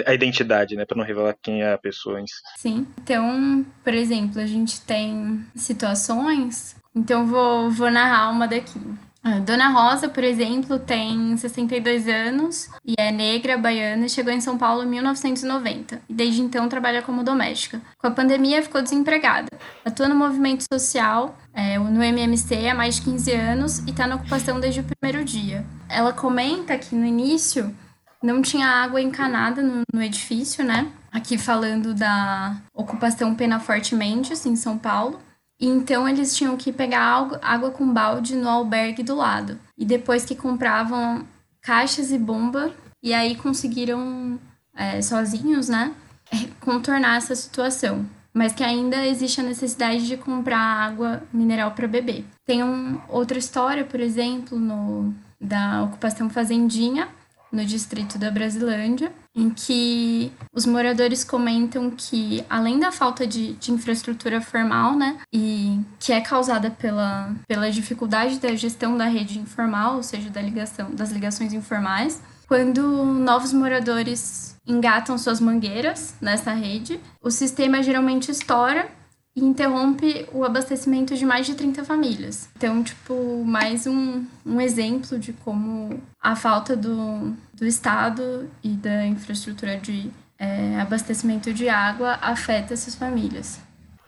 a 0.06 0.14
identidade, 0.14 0.78
né, 0.78 0.86
para 0.86 0.98
não 0.98 1.04
revelar 1.04 1.36
quem 1.42 1.62
é 1.62 1.74
a 1.74 1.78
pessoa 1.78 2.22
em 2.22 2.26
si. 2.26 2.42
Sim. 2.56 2.88
Então, 3.02 3.66
por 3.84 3.94
exemplo, 3.94 4.40
a 4.40 4.46
gente 4.46 4.80
tem 4.82 5.46
situações. 5.56 6.76
Então, 6.96 7.28
vou, 7.28 7.70
vou 7.70 7.92
narrar 7.92 8.30
uma 8.30 8.48
daqui. 8.48 8.80
A 9.24 9.40
Dona 9.40 9.70
Rosa, 9.70 10.10
por 10.10 10.22
exemplo, 10.22 10.78
tem 10.78 11.38
62 11.38 12.10
anos 12.10 12.70
e 12.86 12.94
é 12.98 13.10
negra, 13.10 13.58
baiana 13.58 14.06
e 14.06 14.10
chegou 14.10 14.34
em 14.34 14.42
São 14.42 14.58
Paulo 14.58 14.84
em 14.84 14.88
1990. 14.88 16.02
E 16.10 16.14
desde 16.14 16.42
então 16.42 16.68
trabalha 16.68 17.02
como 17.02 17.24
doméstica. 17.24 17.82
Com 17.98 18.08
a 18.08 18.12
pandemia 18.12 18.62
ficou 18.62 18.82
desempregada. 18.82 19.48
Atua 19.86 20.10
no 20.10 20.16
movimento 20.16 20.66
social, 20.70 21.38
é, 21.54 21.80
no 21.80 22.04
MMC 22.04 22.68
há 22.68 22.76
mais 22.76 22.96
de 22.96 23.04
15 23.04 23.32
anos 23.32 23.80
e 23.88 23.92
está 23.92 24.06
na 24.06 24.16
ocupação 24.16 24.60
desde 24.60 24.82
o 24.82 24.84
primeiro 24.84 25.24
dia. 25.24 25.66
Ela 25.88 26.12
comenta 26.12 26.78
que 26.78 26.94
no 26.94 27.06
início 27.06 27.74
não 28.22 28.42
tinha 28.42 28.68
água 28.68 29.02
encanada 29.02 29.62
no, 29.62 29.84
no 29.94 30.04
edifício, 30.04 30.66
né? 30.66 30.92
Aqui 31.10 31.38
falando 31.38 31.94
da 31.94 32.58
ocupação 32.74 33.36
Penaforte 33.36 33.96
Mendes, 33.96 34.46
em 34.46 34.58
São 34.58 34.78
Paulo. 34.78 35.18
Então 35.66 36.10
eles 36.10 36.36
tinham 36.36 36.58
que 36.58 36.74
pegar 36.74 37.30
água 37.42 37.72
com 37.72 37.94
balde 37.94 38.36
no 38.36 38.50
albergue 38.50 39.02
do 39.02 39.16
lado. 39.16 39.58
E 39.78 39.86
depois 39.86 40.26
que 40.26 40.36
compravam 40.36 41.26
caixas 41.62 42.12
e 42.12 42.18
bomba, 42.18 42.74
e 43.02 43.14
aí 43.14 43.36
conseguiram 43.36 44.38
é, 44.76 45.02
sozinhos, 45.02 45.70
né, 45.70 45.94
contornar 46.60 47.16
essa 47.16 47.34
situação. 47.34 48.06
Mas 48.34 48.52
que 48.52 48.64
ainda 48.64 49.06
existe 49.06 49.40
a 49.40 49.44
necessidade 49.44 50.06
de 50.06 50.18
comprar 50.18 50.60
água 50.60 51.24
mineral 51.32 51.72
para 51.72 51.88
beber. 51.88 52.26
Tem 52.46 52.62
um, 52.62 53.00
outra 53.08 53.38
história, 53.38 53.86
por 53.86 54.02
exemplo, 54.02 54.60
no, 54.60 55.14
da 55.40 55.84
ocupação 55.84 56.30
fazendinha, 56.30 57.08
no 57.54 57.64
distrito 57.64 58.18
da 58.18 58.32
Brasilândia, 58.32 59.14
em 59.36 59.52
que 59.52 60.32
os 60.52 60.66
moradores 60.66 61.24
comentam 61.24 61.92
que, 61.92 62.44
além 62.50 62.80
da 62.80 62.92
falta 62.92 63.28
de, 63.28 63.54
de 63.54 63.72
infraestrutura 63.72 64.42
formal, 64.42 64.96
né, 64.96 65.20
e 65.32 65.80
que 66.00 66.12
é 66.12 66.20
causada 66.20 66.72
pela, 66.72 67.32
pela 67.48 67.72
dificuldade 67.72 68.40
da 68.40 68.56
gestão 68.56 68.98
da 68.98 69.06
rede 69.06 69.38
informal, 69.38 69.98
ou 69.98 70.04
seja, 70.04 70.32
da 70.32 70.42
ligação, 70.42 70.90
das 70.92 71.12
ligações 71.12 71.54
informais, 71.54 72.20
quando 72.48 72.82
novos 73.06 73.54
moradores 73.54 74.58
engatam 74.66 75.18
suas 75.18 75.40
mangueiras 75.40 76.16
nessa 76.20 76.54
rede, 76.54 77.00
o 77.22 77.30
sistema 77.30 77.84
geralmente 77.84 78.32
estoura 78.32 78.90
e 79.36 79.44
interrompe 79.44 80.28
o 80.32 80.44
abastecimento 80.44 81.16
de 81.16 81.26
mais 81.26 81.46
de 81.46 81.56
30 81.56 81.84
famílias. 81.84 82.50
Então, 82.56 82.84
tipo, 82.84 83.44
mais 83.44 83.88
um, 83.88 84.24
um 84.46 84.62
exemplo 84.62 85.18
de 85.18 85.34
como 85.34 86.00
a 86.22 86.36
falta 86.36 86.76
do, 86.76 87.34
do 87.54 87.66
Estado 87.66 88.50
e 88.64 88.70
da 88.70 89.06
infraestrutura 89.06 89.78
de 89.78 90.12
é, 90.38 90.80
abastecimento 90.80 91.54
de 91.54 91.70
água 91.70 92.20
afeta 92.22 92.74
essas 92.74 92.96
famílias. 92.96 93.60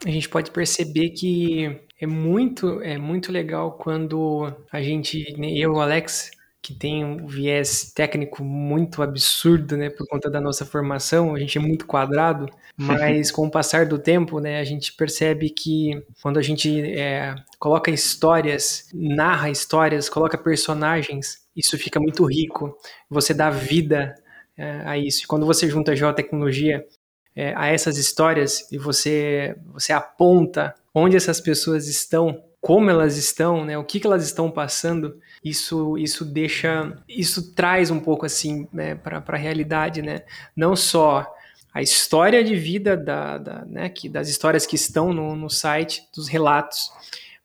A 0.06 0.10
gente 0.10 0.30
pode 0.30 0.52
perceber 0.52 1.10
que 1.10 1.80
é 2.00 2.06
muito, 2.06 2.82
é 2.82 2.98
muito 2.98 3.32
legal 3.32 3.72
quando 3.72 4.54
a 4.72 4.82
gente, 4.82 5.34
né, 5.38 5.52
eu 5.54 5.74
o 5.74 5.82
Alex, 5.82 6.32
que 6.66 6.74
tem 6.74 7.06
um 7.06 7.28
viés 7.28 7.92
técnico 7.94 8.44
muito 8.44 9.04
absurdo, 9.04 9.78
né, 9.78 9.92
por 9.92 10.08
conta 10.08 10.32
da 10.32 10.42
nossa 10.42 10.66
formação, 10.66 11.36
a 11.36 11.40
gente 11.40 11.60
é 11.60 11.62
muito 11.62 11.86
quadrado, 11.86 12.50
mas 12.76 13.30
com 13.30 13.46
o 13.46 13.52
passar 13.52 13.86
do 13.86 14.00
tempo, 14.00 14.40
né, 14.40 14.60
a 14.60 14.64
gente 14.64 14.92
percebe 14.94 15.52
que 15.52 16.04
quando 16.24 16.40
a 16.40 16.42
gente 16.42 16.82
é, 16.82 17.36
coloca 17.60 17.92
histórias, 17.92 18.90
narra 18.92 19.52
histórias, 19.52 20.10
coloca 20.10 20.40
personagens, 20.40 21.46
isso 21.56 21.78
fica 21.78 22.00
muito 22.00 22.26
rico, 22.26 22.76
você 23.08 23.32
dá 23.32 23.52
vida 23.52 24.16
é, 24.58 24.82
a 24.86 24.98
isso. 24.98 25.24
E 25.24 25.28
quando 25.28 25.46
você 25.46 25.70
junta 25.70 25.92
a 25.92 25.96
geotecnologia 25.96 26.84
é, 27.36 27.54
a 27.56 27.68
essas 27.68 27.96
histórias 28.00 28.72
e 28.72 28.80
você, 28.80 29.56
você 29.72 29.94
aponta 29.94 30.74
onde 30.96 31.16
essas 31.16 31.40
pessoas 31.40 31.88
estão, 31.88 32.44
como 32.60 32.90
elas 32.90 33.18
estão, 33.18 33.64
né, 33.64 33.78
o 33.78 33.84
que, 33.84 34.00
que 34.00 34.08
elas 34.08 34.26
estão 34.26 34.50
passando, 34.50 35.20
isso 35.46 35.96
isso 35.96 36.26
deixa 36.26 36.98
isso 37.08 37.54
traz 37.54 37.92
um 37.92 38.00
pouco 38.00 38.26
assim 38.26 38.68
né, 38.74 38.96
para 38.96 39.24
a 39.26 39.38
realidade 39.38 40.02
né? 40.02 40.24
Não 40.56 40.76
só 40.76 41.32
a 41.72 41.82
história 41.84 42.44
de 42.44 42.56
vida 42.56 42.98
da, 42.98 43.38
da 43.38 43.66
né, 43.66 43.90
que, 43.90 44.10
das 44.10 44.28
histórias 44.28 44.66
que 44.66 44.76
estão 44.76 45.14
no, 45.14 45.36
no 45.36 45.50
site 45.50 46.08
dos 46.16 46.28
relatos 46.28 46.90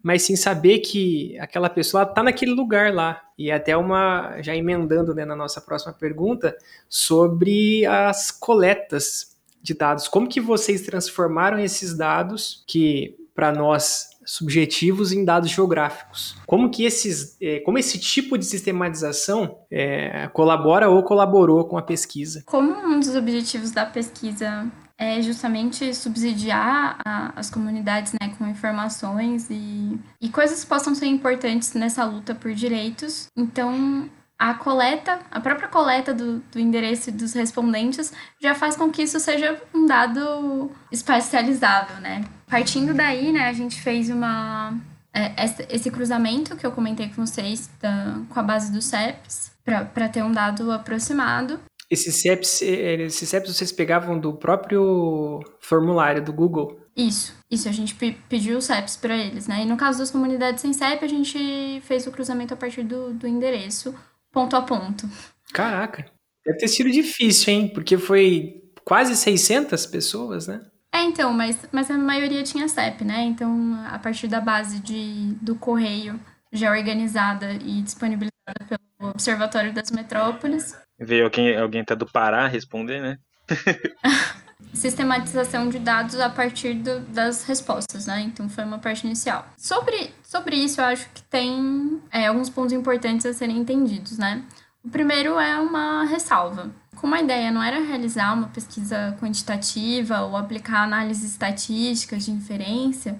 mas 0.02 0.22
sim 0.22 0.34
saber 0.34 0.78
que 0.78 1.38
aquela 1.38 1.68
pessoa 1.68 2.04
está 2.04 2.22
naquele 2.22 2.52
lugar 2.52 2.92
lá. 2.92 3.20
E 3.36 3.50
até 3.50 3.76
uma 3.76 4.40
já 4.40 4.56
emendando 4.56 5.14
né, 5.14 5.24
na 5.24 5.36
nossa 5.36 5.60
próxima 5.60 5.92
pergunta 5.92 6.56
sobre 6.88 7.84
as 7.84 8.30
coletas 8.30 9.36
de 9.62 9.74
dados. 9.74 10.08
Como 10.08 10.26
que 10.26 10.40
vocês 10.40 10.82
transformaram 10.82 11.58
esses 11.58 11.94
dados 11.94 12.64
que 12.66 13.14
para 13.34 13.52
nós 13.52 14.09
subjetivos 14.24 15.12
em 15.12 15.24
dados 15.24 15.50
geográficos. 15.50 16.36
Como 16.46 16.70
que 16.70 16.84
esses, 16.84 17.36
é, 17.40 17.60
como 17.60 17.78
esse 17.78 17.98
tipo 17.98 18.36
de 18.36 18.44
sistematização 18.44 19.58
é, 19.70 20.28
colabora 20.28 20.88
ou 20.88 21.02
colaborou 21.02 21.64
com 21.64 21.78
a 21.78 21.82
pesquisa? 21.82 22.42
Como 22.46 22.72
um 22.72 23.00
dos 23.00 23.14
objetivos 23.16 23.70
da 23.70 23.86
pesquisa 23.86 24.70
é 24.98 25.22
justamente 25.22 25.94
subsidiar 25.94 26.98
a, 27.02 27.32
as 27.34 27.50
comunidades 27.50 28.12
né, 28.12 28.34
com 28.36 28.46
informações 28.46 29.48
e, 29.50 29.98
e 30.20 30.28
coisas 30.28 30.62
que 30.62 30.68
possam 30.68 30.94
ser 30.94 31.06
importantes 31.06 31.72
nessa 31.72 32.04
luta 32.04 32.34
por 32.34 32.52
direitos. 32.52 33.28
Então, 33.34 34.10
a 34.38 34.54
coleta, 34.54 35.18
a 35.30 35.40
própria 35.40 35.68
coleta 35.68 36.12
do, 36.12 36.40
do 36.52 36.58
endereço 36.58 37.12
dos 37.12 37.34
respondentes 37.34 38.12
já 38.42 38.54
faz 38.54 38.74
com 38.74 38.90
que 38.90 39.02
isso 39.02 39.18
seja 39.20 39.60
um 39.74 39.86
dado 39.86 40.70
espacializável, 40.92 42.00
né? 42.00 42.24
Partindo 42.50 42.92
daí, 42.92 43.32
né, 43.32 43.48
a 43.48 43.52
gente 43.52 43.80
fez 43.80 44.10
uma 44.10 44.76
é, 45.12 45.34
esse 45.70 45.90
cruzamento 45.90 46.56
que 46.56 46.64
eu 46.64 46.72
comentei 46.72 47.08
com 47.08 47.26
vocês 47.26 47.68
da, 47.80 48.20
com 48.28 48.38
a 48.38 48.42
base 48.42 48.72
do 48.72 48.80
CEPS 48.80 49.52
para 49.64 50.08
ter 50.08 50.22
um 50.22 50.32
dado 50.32 50.70
aproximado. 50.70 51.60
Esses 51.90 52.20
CEPs, 52.20 52.62
esses 52.62 53.28
CEPs 53.28 53.56
vocês 53.56 53.72
pegavam 53.72 54.18
do 54.18 54.32
próprio 54.32 55.40
formulário 55.58 56.24
do 56.24 56.32
Google? 56.32 56.80
Isso, 56.96 57.34
isso, 57.50 57.68
a 57.68 57.72
gente 57.72 57.94
pediu 58.28 58.58
o 58.58 58.62
CEPs 58.62 58.96
para 58.96 59.16
eles, 59.16 59.48
né? 59.48 59.62
E 59.62 59.66
no 59.66 59.76
caso 59.76 59.98
das 59.98 60.10
comunidades 60.10 60.60
sem 60.60 60.72
CEP, 60.72 61.04
a 61.04 61.08
gente 61.08 61.80
fez 61.82 62.06
o 62.06 62.12
cruzamento 62.12 62.54
a 62.54 62.56
partir 62.56 62.84
do, 62.84 63.12
do 63.12 63.26
endereço, 63.26 63.94
ponto 64.30 64.54
a 64.54 64.62
ponto. 64.62 65.08
Caraca, 65.52 66.04
deve 66.44 66.58
ter 66.58 66.68
sido 66.68 66.90
difícil, 66.90 67.52
hein? 67.52 67.68
Porque 67.72 67.98
foi 67.98 68.62
quase 68.84 69.16
600 69.16 69.86
pessoas, 69.86 70.46
né? 70.46 70.60
É, 70.92 71.02
então, 71.02 71.32
mas, 71.32 71.66
mas 71.70 71.90
a 71.90 71.96
maioria 71.96 72.42
tinha 72.42 72.68
CEP, 72.68 73.04
né? 73.04 73.22
Então, 73.22 73.78
a 73.88 73.98
partir 73.98 74.26
da 74.26 74.40
base 74.40 74.80
de, 74.80 75.34
do 75.40 75.54
correio 75.54 76.18
já 76.52 76.70
organizada 76.70 77.52
e 77.52 77.80
disponibilizada 77.82 78.30
pelo 78.68 79.10
Observatório 79.10 79.72
das 79.72 79.90
Metrópoles. 79.90 80.76
Veio 80.98 81.24
alguém, 81.24 81.56
alguém 81.56 81.80
até 81.80 81.94
do 81.94 82.06
Pará 82.06 82.46
responder, 82.46 83.00
né? 83.00 83.18
Sistematização 84.74 85.68
de 85.68 85.78
dados 85.78 86.20
a 86.20 86.28
partir 86.28 86.74
do, 86.74 87.00
das 87.00 87.44
respostas, 87.44 88.06
né? 88.06 88.20
Então 88.20 88.48
foi 88.48 88.64
uma 88.64 88.78
parte 88.78 89.06
inicial. 89.06 89.46
Sobre, 89.56 90.12
sobre 90.22 90.56
isso, 90.56 90.80
eu 90.80 90.84
acho 90.84 91.08
que 91.10 91.22
tem 91.22 92.00
é, 92.10 92.26
alguns 92.26 92.50
pontos 92.50 92.72
importantes 92.72 93.26
a 93.26 93.32
serem 93.32 93.58
entendidos, 93.58 94.18
né? 94.18 94.44
O 94.84 94.88
primeiro 94.88 95.38
é 95.38 95.58
uma 95.60 96.04
ressalva 96.04 96.70
como 97.00 97.14
a 97.14 97.20
ideia 97.20 97.50
não 97.50 97.62
era 97.62 97.80
realizar 97.80 98.34
uma 98.34 98.48
pesquisa 98.48 99.16
quantitativa 99.18 100.20
ou 100.20 100.36
aplicar 100.36 100.82
análises 100.82 101.30
estatísticas 101.32 102.26
de 102.26 102.30
inferência, 102.30 103.18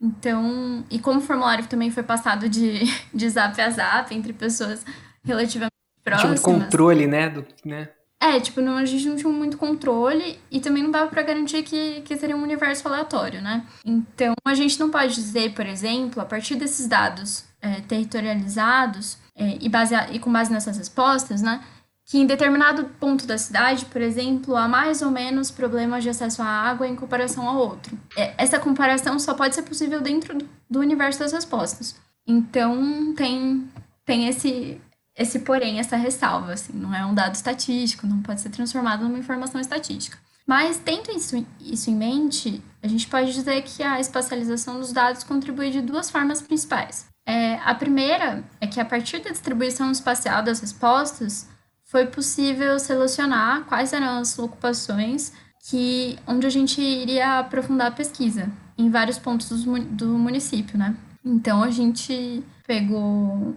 então, 0.00 0.84
e 0.90 0.98
como 0.98 1.18
o 1.18 1.22
formulário 1.22 1.66
também 1.66 1.90
foi 1.90 2.02
passado 2.02 2.48
de, 2.48 2.80
de 3.12 3.28
zap 3.28 3.60
a 3.60 3.70
zap 3.70 4.14
entre 4.14 4.32
pessoas 4.32 4.84
relativamente 5.24 5.72
próximas. 6.02 6.40
Tinha 6.40 6.56
um 6.56 6.60
controle, 6.60 7.06
né? 7.06 7.28
Do, 7.28 7.44
né? 7.64 7.90
É, 8.20 8.40
tipo, 8.40 8.60
não, 8.60 8.76
a 8.76 8.84
gente 8.84 9.06
não 9.06 9.16
tinha 9.16 9.32
muito 9.32 9.58
controle 9.58 10.40
e 10.50 10.60
também 10.60 10.82
não 10.82 10.90
dava 10.90 11.08
para 11.08 11.22
garantir 11.22 11.62
que, 11.62 12.00
que 12.00 12.16
seria 12.16 12.36
um 12.36 12.42
universo 12.42 12.88
aleatório, 12.88 13.40
né? 13.42 13.64
Então, 13.84 14.34
a 14.44 14.54
gente 14.54 14.78
não 14.80 14.90
pode 14.90 15.14
dizer, 15.14 15.52
por 15.52 15.66
exemplo, 15.66 16.20
a 16.20 16.24
partir 16.24 16.56
desses 16.56 16.88
dados 16.88 17.44
é, 17.60 17.80
territorializados 17.82 19.18
é, 19.38 19.56
e, 19.60 19.70
e 20.16 20.18
com 20.18 20.32
base 20.32 20.52
nessas 20.52 20.76
respostas, 20.76 21.40
né? 21.40 21.62
que 22.08 22.16
em 22.16 22.26
determinado 22.26 22.86
ponto 22.98 23.26
da 23.26 23.36
cidade, 23.36 23.84
por 23.84 24.00
exemplo, 24.00 24.56
há 24.56 24.66
mais 24.66 25.02
ou 25.02 25.10
menos 25.10 25.50
problemas 25.50 26.02
de 26.02 26.08
acesso 26.08 26.40
à 26.40 26.46
água 26.46 26.88
em 26.88 26.96
comparação 26.96 27.46
ao 27.46 27.58
outro. 27.58 27.98
É, 28.16 28.32
essa 28.38 28.58
comparação 28.58 29.18
só 29.18 29.34
pode 29.34 29.54
ser 29.54 29.62
possível 29.62 30.00
dentro 30.00 30.38
do 30.70 30.80
universo 30.80 31.20
das 31.20 31.32
respostas. 31.32 31.94
Então, 32.26 33.14
tem, 33.14 33.68
tem 34.06 34.26
esse, 34.26 34.80
esse 35.14 35.40
porém, 35.40 35.80
essa 35.80 35.96
ressalva, 35.96 36.54
assim, 36.54 36.72
não 36.72 36.94
é 36.94 37.04
um 37.04 37.12
dado 37.12 37.34
estatístico, 37.34 38.06
não 38.06 38.22
pode 38.22 38.40
ser 38.40 38.48
transformado 38.48 39.04
numa 39.04 39.18
informação 39.18 39.60
estatística. 39.60 40.16
Mas, 40.46 40.78
tendo 40.78 41.10
isso, 41.10 41.46
isso 41.60 41.90
em 41.90 41.94
mente, 41.94 42.62
a 42.82 42.88
gente 42.88 43.06
pode 43.06 43.34
dizer 43.34 43.60
que 43.60 43.82
a 43.82 44.00
espacialização 44.00 44.80
dos 44.80 44.94
dados 44.94 45.24
contribui 45.24 45.70
de 45.70 45.82
duas 45.82 46.10
formas 46.10 46.40
principais. 46.40 47.06
É, 47.28 47.56
a 47.62 47.74
primeira 47.74 48.42
é 48.58 48.66
que, 48.66 48.80
a 48.80 48.84
partir 48.86 49.18
da 49.18 49.28
distribuição 49.28 49.92
espacial 49.92 50.42
das 50.42 50.60
respostas, 50.60 51.46
foi 51.84 52.06
possível 52.06 52.78
selecionar 52.78 53.64
quais 53.64 53.92
eram 53.92 54.18
as 54.18 54.38
ocupações 54.38 55.30
que 55.68 56.18
onde 56.26 56.46
a 56.46 56.50
gente 56.50 56.80
iria 56.80 57.40
aprofundar 57.40 57.88
a 57.88 57.90
pesquisa 57.90 58.50
em 58.78 58.88
vários 58.88 59.18
pontos 59.18 59.62
do, 59.62 59.78
do 59.78 60.06
município, 60.06 60.78
né? 60.78 60.96
Então 61.22 61.62
a 61.62 61.70
gente 61.70 62.42
pegou 62.66 63.54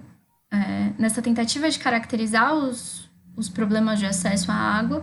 é, 0.52 0.92
nessa 1.00 1.22
tentativa 1.22 1.70
de 1.70 1.80
caracterizar 1.80 2.54
os, 2.54 3.10
os 3.38 3.48
problemas 3.48 4.00
de 4.00 4.06
acesso 4.06 4.52
à 4.52 4.56
água, 4.56 5.02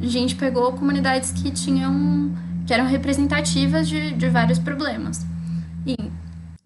a 0.00 0.06
gente 0.06 0.36
pegou 0.36 0.72
comunidades 0.74 1.32
que 1.32 1.50
tinham 1.50 2.32
que 2.64 2.72
eram 2.72 2.86
representativas 2.86 3.88
de, 3.88 4.12
de 4.12 4.28
vários 4.28 4.58
problemas 4.60 5.26
e, 5.84 5.96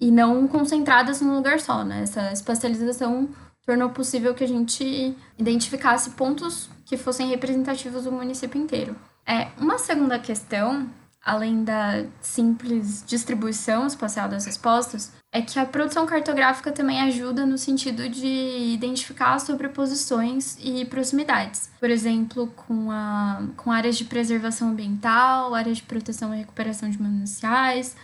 e 0.01 0.11
não 0.11 0.47
concentradas 0.47 1.21
num 1.21 1.35
lugar 1.35 1.61
só, 1.61 1.85
né? 1.85 2.03
Essa 2.03 2.33
espacialização 2.33 3.29
tornou 3.65 3.91
possível 3.91 4.35
que 4.35 4.45
a 4.45 4.49
gente 4.49 5.15
identificasse 5.39 6.11
pontos 6.11 6.71
que 6.87 6.97
fossem 6.97 7.29
representativos 7.29 8.05
do 8.05 8.13
município 8.13 8.61
inteiro. 8.61 8.97
É, 9.27 9.49
uma 9.59 9.77
segunda 9.77 10.19
questão, 10.19 10.89
além 11.23 11.65
da 11.65 12.07
simples 12.21 13.05
distribuição 13.07 13.87
espacial 13.87 14.27
das 14.27 14.47
respostas, 14.47 15.13
é 15.31 15.43
que 15.43 15.59
a 15.59 15.67
produção 15.67 16.07
cartográfica 16.07 16.73
também 16.73 17.03
ajuda 17.03 17.45
no 17.45 17.59
sentido 17.59 18.09
de 18.09 18.73
identificar 18.73 19.39
sobreposições 19.39 20.57
e 20.63 20.87
proximidades. 20.87 21.69
Por 21.79 21.91
exemplo, 21.91 22.47
com, 22.57 22.91
a, 22.91 23.43
com 23.55 23.71
áreas 23.71 23.99
de 23.99 24.07
preservação 24.07 24.71
ambiental, 24.71 25.55
áreas 25.55 25.77
de 25.77 25.83
proteção 25.83 26.35
e 26.35 26.39
recuperação 26.39 26.89
de 26.89 27.01
mananciais, 27.01 27.95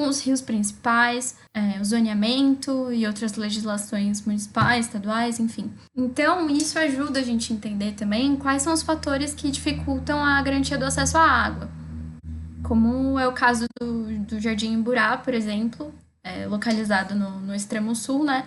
com 0.00 0.08
os 0.08 0.22
rios 0.22 0.40
principais, 0.40 1.36
é, 1.52 1.78
o 1.78 1.84
zoneamento 1.84 2.90
e 2.90 3.06
outras 3.06 3.34
legislações 3.34 4.24
municipais, 4.24 4.86
estaduais, 4.86 5.38
enfim. 5.38 5.70
Então, 5.94 6.48
isso 6.48 6.78
ajuda 6.78 7.20
a 7.20 7.22
gente 7.22 7.52
a 7.52 7.56
entender 7.56 7.92
também 7.92 8.34
quais 8.34 8.62
são 8.62 8.72
os 8.72 8.82
fatores 8.82 9.34
que 9.34 9.50
dificultam 9.50 10.24
a 10.24 10.40
garantia 10.40 10.78
do 10.78 10.86
acesso 10.86 11.18
à 11.18 11.22
água. 11.22 11.68
Como 12.62 13.18
é 13.18 13.28
o 13.28 13.32
caso 13.32 13.66
do, 13.78 14.18
do 14.20 14.40
Jardim 14.40 14.72
Imburá, 14.72 15.18
por 15.18 15.34
exemplo, 15.34 15.92
é, 16.24 16.46
localizado 16.46 17.14
no, 17.14 17.38
no 17.40 17.54
extremo 17.54 17.94
sul, 17.94 18.24
né? 18.24 18.46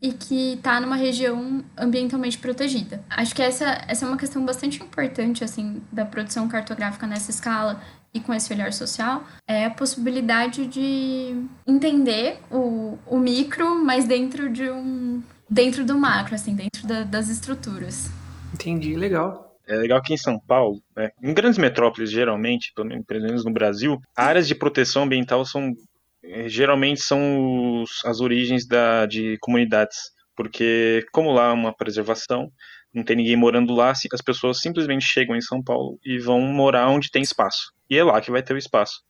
e 0.00 0.12
que 0.12 0.52
está 0.52 0.80
numa 0.80 0.94
região 0.94 1.64
ambientalmente 1.76 2.38
protegida. 2.38 3.02
Acho 3.10 3.34
que 3.34 3.42
essa, 3.42 3.84
essa 3.88 4.04
é 4.04 4.08
uma 4.08 4.16
questão 4.16 4.44
bastante 4.44 4.80
importante, 4.80 5.42
assim, 5.42 5.82
da 5.90 6.04
produção 6.04 6.46
cartográfica 6.46 7.04
nessa 7.04 7.32
escala, 7.32 7.82
e 8.12 8.20
com 8.20 8.32
esse 8.32 8.52
olhar 8.52 8.72
social 8.72 9.24
é 9.46 9.66
a 9.66 9.70
possibilidade 9.70 10.66
de 10.66 11.44
entender 11.66 12.38
o, 12.50 12.98
o 13.06 13.18
micro, 13.18 13.74
mas 13.84 14.06
dentro 14.06 14.50
de 14.50 14.68
um 14.70 15.22
dentro 15.50 15.84
do 15.84 15.96
macro, 15.98 16.34
assim, 16.34 16.54
dentro 16.54 16.86
da, 16.86 17.04
das 17.04 17.28
estruturas. 17.28 18.10
Entendi, 18.52 18.94
legal. 18.94 19.56
É 19.66 19.76
legal 19.76 20.00
que 20.02 20.14
em 20.14 20.18
São 20.18 20.38
Paulo, 20.38 20.82
né, 20.96 21.10
em 21.22 21.32
grandes 21.32 21.58
metrópoles, 21.58 22.10
geralmente, 22.10 22.72
pelo 22.74 23.22
menos 23.22 23.44
no 23.44 23.52
Brasil, 23.52 24.00
áreas 24.16 24.48
de 24.48 24.54
proteção 24.54 25.04
ambiental 25.04 25.44
são 25.44 25.74
é, 26.22 26.48
geralmente 26.48 27.00
são 27.00 27.82
os, 27.82 28.04
as 28.04 28.20
origens 28.20 28.66
da, 28.66 29.06
de 29.06 29.36
comunidades, 29.40 29.96
porque 30.36 31.04
como 31.12 31.32
lá 31.32 31.50
é 31.50 31.52
uma 31.52 31.74
preservação, 31.74 32.50
não 32.92 33.04
tem 33.04 33.16
ninguém 33.16 33.36
morando 33.36 33.74
lá, 33.74 33.90
as 33.90 34.22
pessoas 34.22 34.60
simplesmente 34.60 35.04
chegam 35.04 35.36
em 35.36 35.40
São 35.40 35.62
Paulo 35.62 35.98
e 36.04 36.18
vão 36.18 36.40
morar 36.40 36.88
onde 36.88 37.10
tem 37.10 37.22
espaço. 37.22 37.72
E 37.90 37.96
é 37.96 38.04
lá 38.04 38.20
que 38.20 38.30
vai 38.30 38.42
ter 38.42 38.54
o 38.54 38.58
espaço. 38.58 39.00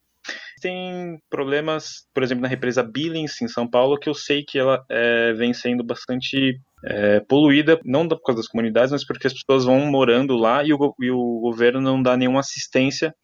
Tem 0.60 1.18
problemas, 1.30 2.06
por 2.12 2.22
exemplo, 2.22 2.42
na 2.42 2.48
represa 2.48 2.82
Billings, 2.82 3.40
em 3.40 3.48
São 3.48 3.68
Paulo, 3.68 3.98
que 3.98 4.08
eu 4.08 4.14
sei 4.14 4.44
que 4.44 4.58
ela 4.58 4.84
é, 4.90 5.32
vem 5.32 5.54
sendo 5.54 5.84
bastante 5.84 6.58
é, 6.84 7.20
poluída, 7.20 7.80
não 7.84 8.06
por 8.06 8.22
causa 8.22 8.40
das 8.40 8.48
comunidades, 8.48 8.92
mas 8.92 9.06
porque 9.06 9.26
as 9.26 9.32
pessoas 9.32 9.64
vão 9.64 9.86
morando 9.86 10.36
lá 10.36 10.64
e 10.64 10.72
o, 10.72 10.94
e 11.00 11.10
o 11.10 11.40
governo 11.40 11.80
não 11.80 12.02
dá 12.02 12.16
nenhuma 12.16 12.40
assistência 12.40 13.14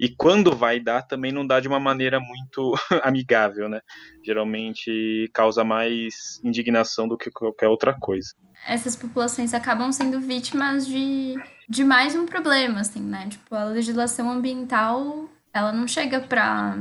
e 0.00 0.08
quando 0.08 0.56
vai 0.56 0.80
dar 0.80 1.02
também 1.02 1.30
não 1.30 1.46
dá 1.46 1.60
de 1.60 1.68
uma 1.68 1.78
maneira 1.78 2.18
muito 2.18 2.74
amigável, 3.04 3.68
né? 3.68 3.82
Geralmente 4.24 5.30
causa 5.34 5.62
mais 5.62 6.40
indignação 6.42 7.06
do 7.06 7.18
que 7.18 7.30
qualquer 7.30 7.68
outra 7.68 7.92
coisa. 7.92 8.34
Essas 8.66 8.96
populações 8.96 9.52
acabam 9.52 9.92
sendo 9.92 10.18
vítimas 10.18 10.86
de, 10.86 11.34
de 11.68 11.84
mais 11.84 12.14
um 12.14 12.24
problema, 12.24 12.80
assim, 12.80 13.02
né? 13.02 13.28
Tipo, 13.28 13.54
a 13.54 13.64
legislação 13.64 14.30
ambiental, 14.30 15.28
ela 15.52 15.70
não 15.70 15.86
chega 15.86 16.18
para 16.18 16.78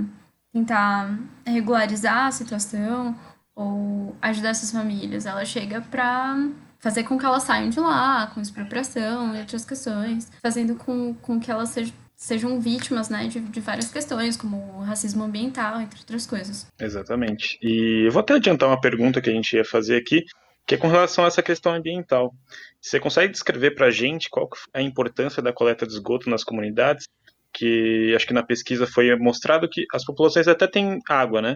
tentar 0.53 1.19
regularizar 1.45 2.27
a 2.27 2.31
situação 2.31 3.13
ou 3.53 4.15
ajudar 4.21 4.51
essas 4.51 4.71
famílias, 4.71 5.25
ela 5.25 5.43
chega 5.43 5.81
para 5.81 6.47
fazer 6.79 7.03
com 7.03 7.17
que 7.17 7.25
elas 7.25 7.43
saiam 7.43 7.69
de 7.69 7.81
lá, 7.81 8.27
com 8.27 8.39
expropriação 8.39 9.35
e 9.35 9.39
outras 9.39 9.65
questões, 9.65 10.31
fazendo 10.41 10.75
com, 10.75 11.13
com 11.15 11.37
que 11.37 11.51
elas 11.51 11.69
sejam 11.69 11.93
sejam 12.19 12.59
vítimas 12.59 13.09
né, 13.09 13.27
de, 13.27 13.39
de 13.39 13.59
várias 13.61 13.89
questões, 13.89 14.35
como 14.35 14.81
racismo 14.81 15.23
ambiental, 15.23 15.79
entre 15.79 15.99
outras 15.99 16.27
coisas. 16.27 16.67
Exatamente. 16.77 17.57
E 17.61 18.05
eu 18.05 18.11
vou 18.11 18.19
até 18.19 18.33
adiantar 18.33 18.67
uma 18.67 18.79
pergunta 18.79 19.21
que 19.21 19.29
a 19.29 19.33
gente 19.33 19.55
ia 19.55 19.63
fazer 19.63 19.95
aqui, 19.95 20.25
que 20.67 20.75
é 20.75 20.77
com 20.77 20.89
relação 20.89 21.23
a 21.23 21.27
essa 21.27 21.41
questão 21.41 21.73
ambiental. 21.73 22.35
Você 22.81 22.99
consegue 22.99 23.31
descrever 23.31 23.71
para 23.71 23.87
a 23.87 23.91
gente 23.91 24.29
qual 24.29 24.49
é 24.73 24.79
a 24.79 24.81
importância 24.81 25.41
da 25.41 25.53
coleta 25.53 25.87
de 25.87 25.93
esgoto 25.93 26.29
nas 26.29 26.43
comunidades? 26.43 27.07
Que 27.53 28.13
acho 28.13 28.27
que 28.27 28.33
na 28.33 28.43
pesquisa 28.43 28.85
foi 28.85 29.15
mostrado 29.15 29.69
que 29.69 29.85
as 29.93 30.03
populações 30.03 30.47
até 30.47 30.67
têm 30.67 30.99
água, 31.09 31.41
né? 31.41 31.55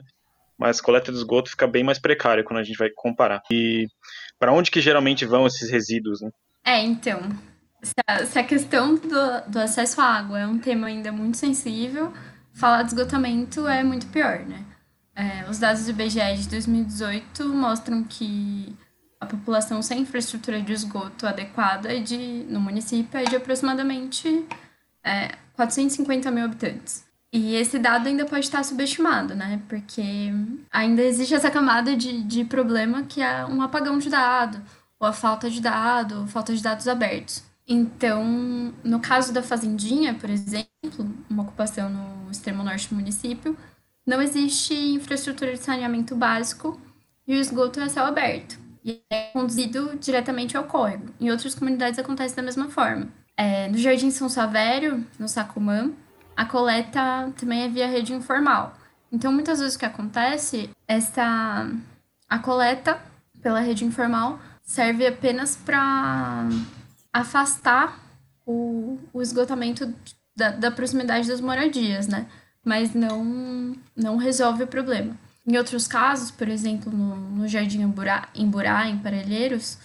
Mas 0.58 0.80
coleta 0.80 1.12
de 1.12 1.18
esgoto 1.18 1.50
fica 1.50 1.68
bem 1.68 1.84
mais 1.84 2.00
precária 2.00 2.44
quando 2.44 2.60
a 2.60 2.64
gente 2.64 2.78
vai 2.78 2.90
comparar. 2.96 3.42
E 3.52 3.86
para 4.40 4.54
onde 4.54 4.72
que 4.72 4.80
geralmente 4.80 5.26
vão 5.26 5.46
esses 5.46 5.70
resíduos, 5.70 6.22
né? 6.22 6.30
É, 6.66 6.80
então, 6.82 7.20
se 7.84 8.40
a, 8.40 8.44
questão 8.44 8.96
do, 8.96 9.52
do 9.52 9.60
acesso 9.60 10.00
à 10.00 10.06
água 10.06 10.40
é 10.40 10.48
um 10.48 10.58
tema 10.58 10.88
ainda 10.88 11.12
muito 11.12 11.38
sensível, 11.38 12.14
falar 12.54 12.84
de 12.84 12.90
esgotamento 12.90 13.68
é 13.68 13.84
muito 13.84 14.08
pior, 14.08 14.40
né? 14.40 14.64
É, 15.16 15.48
os 15.50 15.60
dados 15.60 15.86
do 15.86 15.92
IBGE 15.92 16.38
de 16.38 16.50
2018 16.50 17.48
mostram 17.50 18.04
que 18.04 18.76
a 19.20 19.26
população 19.26 19.82
sem 19.82 20.02
infraestrutura 20.02 20.62
de 20.62 20.74
esgoto 20.74 21.28
adequada 21.28 21.94
é 21.94 22.00
de, 22.00 22.46
no 22.50 22.60
município 22.60 23.20
é 23.20 23.24
de 23.24 23.36
aproximadamente 23.36 24.46
é, 25.04 25.36
450 25.54 26.32
mil 26.32 26.46
habitantes. 26.46 27.06
E 27.32 27.56
esse 27.56 27.80
dado 27.80 28.08
ainda 28.08 28.26
pode 28.26 28.46
estar 28.46 28.64
subestimado, 28.64 29.34
né? 29.34 29.60
Porque 29.68 30.32
ainda 30.72 31.02
existe 31.02 31.34
essa 31.34 31.50
camada 31.50 31.96
de, 31.96 32.24
de 32.24 32.46
problema 32.46 33.04
que 33.04 33.22
é 33.22 33.46
um 33.46 33.62
apagão 33.62 33.98
de 33.98 34.10
dado, 34.10 34.62
ou 35.00 35.08
a 35.08 35.14
falta 35.14 35.50
de 35.50 35.60
dado, 35.60 36.22
ou 36.22 36.28
falta 36.28 36.56
de 36.56 36.62
dados 36.62 36.88
abertos. 36.88 37.44
Então, 37.68 38.74
no 38.84 39.00
caso 39.00 39.34
da 39.34 39.42
Fazendinha, 39.42 40.14
por 40.14 40.30
exemplo, 40.30 40.68
uma 41.30 41.44
ocupação 41.44 41.90
no 41.90 42.30
extremo 42.30 42.64
norte 42.64 42.90
do 42.90 42.96
município, 42.96 43.58
não 44.06 44.22
existe 44.22 44.74
infraestrutura 44.74 45.54
de 45.54 45.60
saneamento 45.60 46.16
básico 46.16 46.80
e 47.26 47.36
o 47.36 47.40
esgoto 47.40 47.80
é 47.80 47.88
céu 47.88 48.06
aberto. 48.06 48.58
E 48.84 49.02
é 49.10 49.30
conduzido 49.32 49.98
diretamente 49.98 50.58
ao 50.58 50.66
córrego. 50.66 51.06
Em 51.20 51.32
outras 51.32 51.56
comunidades 51.56 51.98
acontece 51.98 52.36
da 52.36 52.44
mesma 52.44 52.70
forma. 52.70 53.08
É, 53.38 53.70
no 53.70 53.78
Jardim 53.78 54.12
São 54.12 54.28
Savério, 54.28 55.06
no 55.18 55.30
Sacumã, 55.30 55.92
a 56.36 56.44
coleta 56.46 57.32
também 57.38 57.64
é 57.64 57.70
via 57.70 57.88
rede 57.88 58.14
informal. 58.14 58.78
Então, 59.10 59.32
muitas 59.32 59.60
vezes 59.60 59.76
o 59.76 59.80
que 59.80 59.86
acontece, 59.86 60.70
essa, 60.86 61.70
a 62.28 62.40
coleta 62.40 63.00
pela 63.42 63.62
rede 63.62 63.86
informal 63.86 64.40
serve 64.64 65.08
apenas 65.08 65.56
para 65.56 66.50
afastar 67.14 68.00
o, 68.46 68.98
o 69.14 69.22
esgotamento 69.22 69.94
da, 70.36 70.50
da 70.50 70.72
proximidade 70.72 71.28
das 71.28 71.40
moradias, 71.40 72.08
né? 72.08 72.26
Mas 72.66 72.94
não, 72.94 73.76
não 73.96 74.18
resolve 74.18 74.64
o 74.64 74.68
problema. 74.68 75.18
Em 75.46 75.58
outros 75.58 75.88
casos, 75.88 76.32
por 76.32 76.48
exemplo, 76.48 76.92
no, 76.92 77.16
no 77.16 77.48
Jardim 77.48 77.82
Emburá, 77.82 78.30
Emburá, 78.34 78.88
em 78.88 78.98
Parelheiros, 78.98 79.78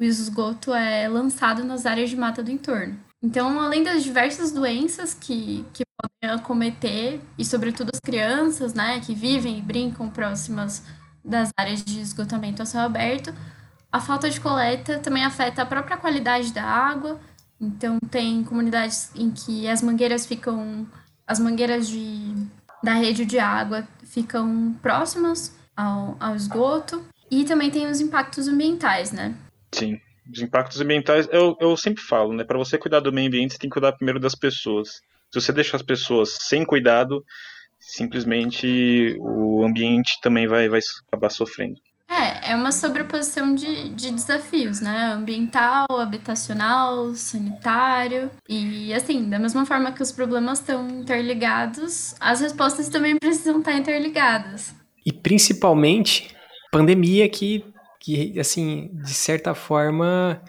o 0.00 0.02
esgoto 0.02 0.72
é 0.72 1.06
lançado 1.08 1.62
nas 1.62 1.86
áreas 1.86 2.10
de 2.10 2.16
mata 2.16 2.42
do 2.42 2.50
entorno. 2.50 2.98
Então, 3.22 3.60
além 3.60 3.82
das 3.82 4.02
diversas 4.02 4.50
doenças 4.50 5.14
que, 5.14 5.64
que 5.72 5.84
podem 5.96 6.36
acometer, 6.36 7.20
e 7.38 7.44
sobretudo 7.44 7.90
as 7.92 8.00
crianças, 8.00 8.74
né, 8.74 9.00
que 9.00 9.14
vivem 9.14 9.58
e 9.58 9.62
brincam 9.62 10.10
próximas 10.10 10.82
das 11.24 11.50
áreas 11.56 11.82
de 11.82 12.00
esgotamento 12.00 12.62
a 12.62 12.66
céu 12.66 12.82
aberto, 12.82 13.32
a 13.94 14.00
falta 14.00 14.28
de 14.28 14.40
coleta 14.40 14.98
também 14.98 15.24
afeta 15.24 15.62
a 15.62 15.66
própria 15.66 15.96
qualidade 15.96 16.52
da 16.52 16.64
água. 16.64 17.20
Então, 17.60 18.00
tem 18.10 18.42
comunidades 18.42 19.12
em 19.14 19.30
que 19.30 19.68
as 19.68 19.80
mangueiras 19.82 20.26
ficam. 20.26 20.84
As 21.24 21.38
mangueiras 21.38 21.88
de, 21.88 22.34
da 22.82 22.94
rede 22.94 23.24
de 23.24 23.38
água 23.38 23.86
ficam 24.04 24.74
próximas 24.82 25.56
ao, 25.76 26.16
ao 26.18 26.34
esgoto. 26.34 27.06
E 27.30 27.44
também 27.44 27.70
tem 27.70 27.86
os 27.86 28.00
impactos 28.00 28.48
ambientais, 28.48 29.12
né? 29.12 29.32
Sim. 29.72 29.96
Os 30.28 30.42
impactos 30.42 30.80
ambientais, 30.80 31.28
eu, 31.30 31.56
eu 31.60 31.76
sempre 31.76 32.02
falo, 32.02 32.32
né? 32.32 32.42
Para 32.42 32.58
você 32.58 32.76
cuidar 32.76 32.98
do 32.98 33.12
meio 33.12 33.28
ambiente, 33.28 33.52
você 33.52 33.60
tem 33.60 33.70
que 33.70 33.74
cuidar 33.74 33.92
primeiro 33.92 34.18
das 34.18 34.34
pessoas. 34.34 34.88
Se 35.30 35.40
você 35.40 35.52
deixar 35.52 35.76
as 35.76 35.84
pessoas 35.84 36.36
sem 36.40 36.64
cuidado, 36.64 37.24
simplesmente 37.78 39.16
o 39.20 39.64
ambiente 39.64 40.18
também 40.20 40.48
vai, 40.48 40.68
vai 40.68 40.80
acabar 41.06 41.30
sofrendo. 41.30 41.80
É, 42.46 42.54
uma 42.54 42.70
sobreposição 42.70 43.54
de, 43.54 43.88
de 43.94 44.10
desafios, 44.10 44.78
né? 44.78 45.12
Ambiental, 45.14 45.86
habitacional, 45.90 47.14
sanitário. 47.14 48.30
E, 48.46 48.92
assim, 48.92 49.30
da 49.30 49.38
mesma 49.38 49.64
forma 49.64 49.90
que 49.92 50.02
os 50.02 50.12
problemas 50.12 50.60
estão 50.60 50.86
interligados, 50.86 52.14
as 52.20 52.42
respostas 52.42 52.90
também 52.90 53.16
precisam 53.16 53.60
estar 53.60 53.72
interligadas. 53.72 54.74
E 55.06 55.10
principalmente 55.10 56.36
pandemia 56.70 57.26
que, 57.30 57.64
que, 57.98 58.38
assim, 58.38 58.90
de 58.92 59.14
certa 59.14 59.54
forma, 59.54 60.42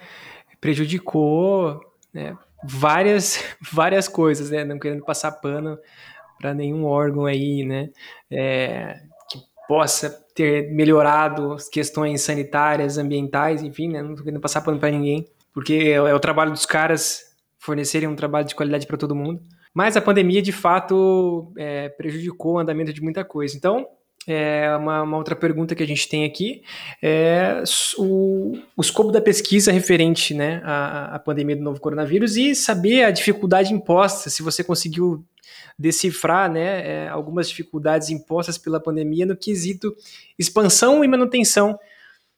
prejudicou 0.60 1.80
né, 2.14 2.38
várias, 2.62 3.42
várias 3.72 4.10
coisas, 4.10 4.50
né? 4.50 4.66
Não 4.66 4.78
querendo 4.78 5.06
passar 5.06 5.32
pano 5.32 5.78
para 6.38 6.54
nenhum 6.54 6.84
órgão 6.84 7.26
aí, 7.26 7.64
né? 7.64 7.90
É, 8.30 9.00
possa 9.68 10.10
ter 10.34 10.72
melhorado 10.72 11.54
as 11.54 11.70
questões 11.70 12.22
sanitárias, 12.22 12.98
ambientais, 12.98 13.64
enfim, 13.64 13.88
né? 13.88 14.02
Não 14.02 14.12
estou 14.12 14.24
querendo 14.24 14.42
passar 14.42 14.62
pano 14.62 14.80
para 14.80 14.92
ninguém, 14.92 15.26
porque 15.54 15.74
é, 15.74 15.94
é 15.94 16.14
o 16.14 16.20
trabalho 16.20 16.52
dos 16.52 16.66
caras 16.66 17.22
fornecerem 17.58 18.08
um 18.08 18.16
trabalho 18.16 18.46
de 18.46 18.56
qualidade 18.56 18.86
para 18.86 18.98
todo 18.98 19.16
mundo. 19.16 19.42
Mas 19.74 19.98
a 19.98 20.02
pandemia, 20.02 20.42
de 20.42 20.52
fato, 20.52 21.52
é, 21.58 21.90
prejudicou 21.90 22.54
o 22.54 22.60
andamento 22.60 22.94
de 22.94 23.02
muita 23.02 23.26
coisa. 23.26 23.58
Então, 23.58 23.86
é 24.28 24.76
uma, 24.78 25.04
uma, 25.04 25.18
outra 25.18 25.36
pergunta 25.36 25.76
que 25.76 25.84
a 25.84 25.88
gente 25.88 26.10
tem 26.10 26.26
aqui 26.26 26.64
é 27.02 27.62
o, 27.98 28.58
o 28.76 28.82
escopo 28.82 29.12
da 29.12 29.22
pesquisa 29.22 29.72
referente 29.72 30.34
né, 30.34 30.62
à, 30.64 31.16
à, 31.16 31.20
pandemia 31.20 31.56
do 31.56 31.62
novo 31.62 31.80
coronavírus 31.80 32.36
e 32.36 32.56
saber 32.56 33.04
a 33.04 33.12
dificuldade 33.12 33.72
imposta, 33.72 34.30
se 34.30 34.42
você 34.42 34.64
conseguiu 34.64 35.24
decifrar 35.78 36.52
né, 36.52 36.88
é, 36.88 37.08
algumas 37.10 37.50
dificuldades 37.50 38.10
impostas 38.10 38.58
pela 38.58 38.80
pandemia 38.80 39.26
no 39.26 39.36
quesito 39.36 39.96
expansão 40.40 41.04
e 41.04 41.08
manutenção 41.08 41.78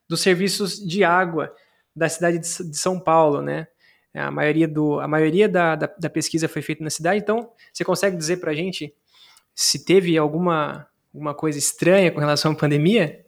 dos 0.09 0.21
serviços 0.21 0.79
de 0.79 1.03
água 1.03 1.53
da 1.95 2.09
cidade 2.09 2.39
de, 2.39 2.47
São 2.47 2.99
Paulo, 2.99 3.41
né? 3.41 3.67
A 4.13 4.31
maioria, 4.31 4.67
do, 4.67 4.99
a 4.99 5.07
maioria 5.07 5.47
da, 5.47 5.75
da, 5.75 5.87
da 5.99 6.09
pesquisa 6.09 6.47
foi 6.47 6.61
feita 6.61 6.83
na 6.83 6.89
cidade, 6.89 7.19
então 7.19 7.51
você 7.71 7.83
consegue 7.83 8.17
dizer 8.17 8.37
para 8.37 8.51
a 8.51 8.55
gente 8.55 8.91
se 9.53 9.83
teve 9.85 10.17
alguma, 10.17 10.87
alguma 11.13 11.35
coisa 11.35 11.59
estranha 11.59 12.11
com 12.11 12.19
relação 12.19 12.51
à 12.53 12.55
pandemia? 12.55 13.23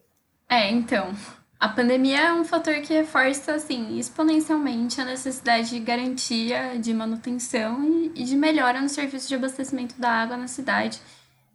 É, 0.48 0.68
então, 0.68 1.14
a 1.60 1.68
pandemia 1.68 2.18
é 2.18 2.32
um 2.32 2.42
fator 2.42 2.74
que 2.76 2.94
reforça, 2.94 3.52
assim, 3.52 3.98
exponencialmente 3.98 4.98
a 4.98 5.04
necessidade 5.04 5.68
de 5.68 5.78
garantia 5.78 6.78
de 6.78 6.94
manutenção 6.94 7.84
e, 8.14 8.24
de 8.24 8.34
melhora 8.34 8.80
no 8.80 8.88
serviço 8.88 9.28
de 9.28 9.34
abastecimento 9.34 9.94
da 10.00 10.10
água 10.10 10.38
na 10.38 10.48
cidade 10.48 10.98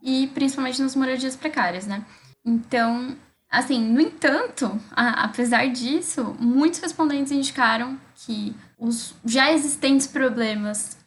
e 0.04 0.28
principalmente 0.28 0.80
nas 0.80 0.96
moradias 0.96 1.36
precárias, 1.36 1.88
né? 1.88 2.06
Então, 2.46 3.18
assim, 3.50 3.82
no 3.82 4.00
entanto, 4.00 4.80
a, 4.92 5.24
apesar 5.24 5.66
disso, 5.70 6.36
muitos 6.40 6.80
respondentes 6.82 7.32
indicaram 7.32 8.00
que 8.14 8.56
os 8.78 9.16
já 9.26 9.52
existentes 9.52 10.06
problemas 10.06 11.00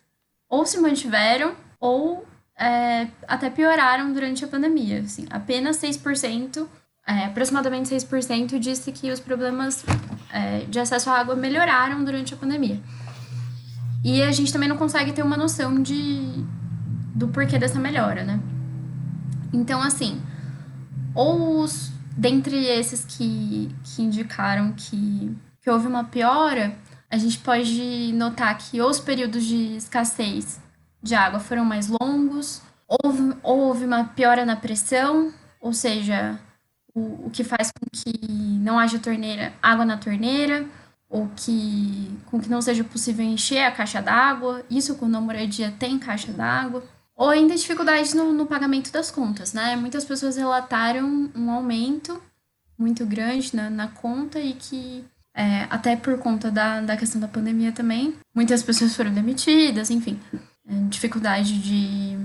ou 0.50 0.66
se 0.66 0.76
mantiveram 0.80 1.54
ou 1.78 2.26
é, 2.58 3.06
até 3.28 3.48
pioraram 3.48 4.12
durante 4.12 4.44
a 4.44 4.48
pandemia. 4.48 5.02
Assim, 5.02 5.24
apenas 5.30 5.76
6%, 5.76 6.66
é, 7.08 7.24
aproximadamente 7.24 7.88
6%, 7.88 8.58
disse 8.58 8.92
que 8.92 9.10
os 9.10 9.18
problemas 9.18 9.82
é, 10.30 10.66
de 10.68 10.78
acesso 10.78 11.08
à 11.08 11.18
água 11.18 11.34
melhoraram 11.34 12.04
durante 12.04 12.34
a 12.34 12.36
pandemia. 12.36 12.78
E 14.04 14.22
a 14.22 14.30
gente 14.30 14.52
também 14.52 14.68
não 14.68 14.76
consegue 14.76 15.10
ter 15.12 15.22
uma 15.22 15.36
noção 15.36 15.82
de, 15.82 16.44
do 17.14 17.28
porquê 17.28 17.58
dessa 17.58 17.78
melhora, 17.78 18.24
né? 18.24 18.38
Então, 19.50 19.80
assim, 19.82 20.20
ou 21.14 21.62
os, 21.62 21.90
dentre 22.14 22.66
esses 22.66 23.06
que, 23.06 23.74
que 23.82 24.02
indicaram 24.02 24.74
que, 24.76 25.34
que 25.62 25.70
houve 25.70 25.86
uma 25.86 26.04
piora, 26.04 26.76
a 27.10 27.16
gente 27.16 27.38
pode 27.38 28.12
notar 28.12 28.58
que 28.58 28.82
os 28.82 29.00
períodos 29.00 29.44
de 29.44 29.76
escassez 29.76 30.60
de 31.02 31.14
água 31.14 31.40
foram 31.40 31.64
mais 31.64 31.88
longos, 31.88 32.60
houve, 32.86 33.34
houve 33.42 33.86
uma 33.86 34.04
piora 34.04 34.44
na 34.44 34.56
pressão, 34.56 35.32
ou 35.58 35.72
seja, 35.72 36.38
o, 36.98 37.30
que 37.30 37.44
faz 37.44 37.70
com 37.70 37.86
que 37.92 38.26
não 38.60 38.78
haja 38.78 38.98
torneira, 38.98 39.52
água 39.62 39.84
na 39.84 39.96
torneira, 39.96 40.66
ou 41.08 41.28
que 41.34 42.10
com 42.26 42.40
que 42.40 42.50
não 42.50 42.60
seja 42.60 42.84
possível 42.84 43.24
encher 43.24 43.64
a 43.64 43.72
caixa 43.72 44.02
d'água, 44.02 44.62
isso 44.70 44.94
quando 44.96 45.16
a 45.16 45.20
moradia 45.20 45.74
tem 45.78 45.98
caixa 45.98 46.32
d'água, 46.32 46.84
ou 47.16 47.30
ainda 47.30 47.56
dificuldades 47.56 48.14
no, 48.14 48.32
no 48.32 48.46
pagamento 48.46 48.92
das 48.92 49.10
contas, 49.10 49.52
né? 49.52 49.74
Muitas 49.76 50.04
pessoas 50.04 50.36
relataram 50.36 51.30
um 51.34 51.50
aumento 51.50 52.22
muito 52.78 53.04
grande 53.04 53.56
na, 53.56 53.68
na 53.68 53.88
conta 53.88 54.38
e 54.38 54.52
que 54.52 55.04
é, 55.34 55.66
até 55.70 55.96
por 55.96 56.18
conta 56.18 56.50
da, 56.50 56.80
da 56.80 56.96
questão 56.96 57.20
da 57.20 57.28
pandemia 57.28 57.72
também. 57.72 58.14
Muitas 58.34 58.62
pessoas 58.62 58.94
foram 58.94 59.12
demitidas, 59.12 59.90
enfim. 59.90 60.20
É, 60.68 60.74
dificuldade 60.88 61.58
de, 61.58 62.18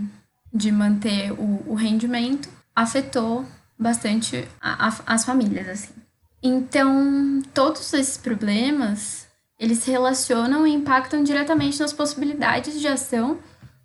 de 0.54 0.72
manter 0.72 1.32
o, 1.32 1.64
o 1.68 1.74
rendimento 1.74 2.50
afetou 2.76 3.46
bastante 3.78 4.48
a, 4.62 4.88
a, 4.88 4.94
as 5.08 5.26
famílias, 5.26 5.68
assim. 5.68 5.94
Então, 6.42 7.42
todos 7.54 7.94
esses 7.94 8.18
problemas, 8.18 9.28
eles 9.58 9.80
se 9.80 9.92
relacionam 9.92 10.68
e 10.68 10.74
impactam 10.74 11.24
diretamente 11.24 11.80
nas 11.80 11.94
possibilidades 11.94 12.80
de 12.80 12.88
ação 12.88 13.40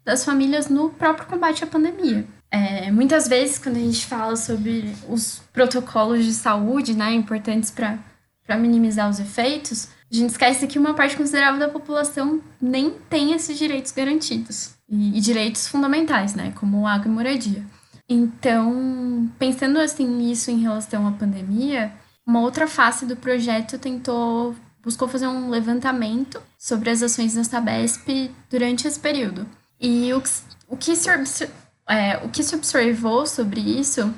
das 0.05 0.25
famílias 0.25 0.69
no 0.69 0.91
próprio 0.91 1.27
combate 1.27 1.63
à 1.63 1.67
pandemia. 1.67 2.27
É, 2.51 2.91
muitas 2.91 3.29
vezes, 3.29 3.59
quando 3.59 3.77
a 3.77 3.81
gente 3.81 4.07
fala 4.07 4.35
sobre 4.35 4.93
os 5.09 5.41
protocolos 5.53 6.25
de 6.25 6.33
saúde, 6.33 6.95
né, 6.95 7.13
importantes 7.13 7.71
para 7.71 8.59
minimizar 8.59 9.09
os 9.09 9.21
efeitos, 9.21 9.89
a 10.11 10.17
gente 10.17 10.31
esquece 10.31 10.67
que 10.67 10.79
uma 10.79 10.95
parte 10.95 11.17
considerável 11.17 11.61
da 11.61 11.69
população 11.69 12.41
nem 12.61 12.91
tem 13.11 13.33
esses 13.33 13.59
direitos 13.59 13.93
garantidos. 13.93 14.71
E, 14.89 15.19
e 15.19 15.21
direitos 15.21 15.69
fundamentais, 15.69 16.35
né? 16.35 16.53
Como 16.57 16.87
água 16.87 17.07
e 17.07 17.11
moradia. 17.11 17.63
Então, 18.09 19.31
pensando 19.39 19.79
assim 19.79 20.07
nisso 20.07 20.51
em 20.51 20.61
relação 20.61 21.07
à 21.07 21.13
pandemia, 21.13 21.93
uma 22.27 22.41
outra 22.41 22.67
face 22.67 23.05
do 23.05 23.17
projeto 23.17 23.79
tentou 23.79 24.55
buscou 24.83 25.09
fazer 25.09 25.27
um 25.27 25.51
levantamento 25.51 26.41
sobre 26.57 26.89
as 26.89 27.03
ações 27.03 27.35
da 27.35 27.45
Sabesp 27.45 28.31
durante 28.49 28.89
esse 28.89 28.99
período. 28.99 29.47
E 29.79 30.13
o, 30.15 30.23
o, 30.67 30.77
que, 30.77 30.97
se, 30.97 31.51
é, 31.87 32.17
o 32.25 32.29
que 32.31 32.43
se 32.43 32.55
observou 32.55 33.27
sobre 33.27 33.61
isso 33.61 34.15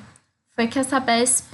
foi 0.55 0.69
que 0.69 0.79
a 0.79 0.85
Sabesp 0.85 1.53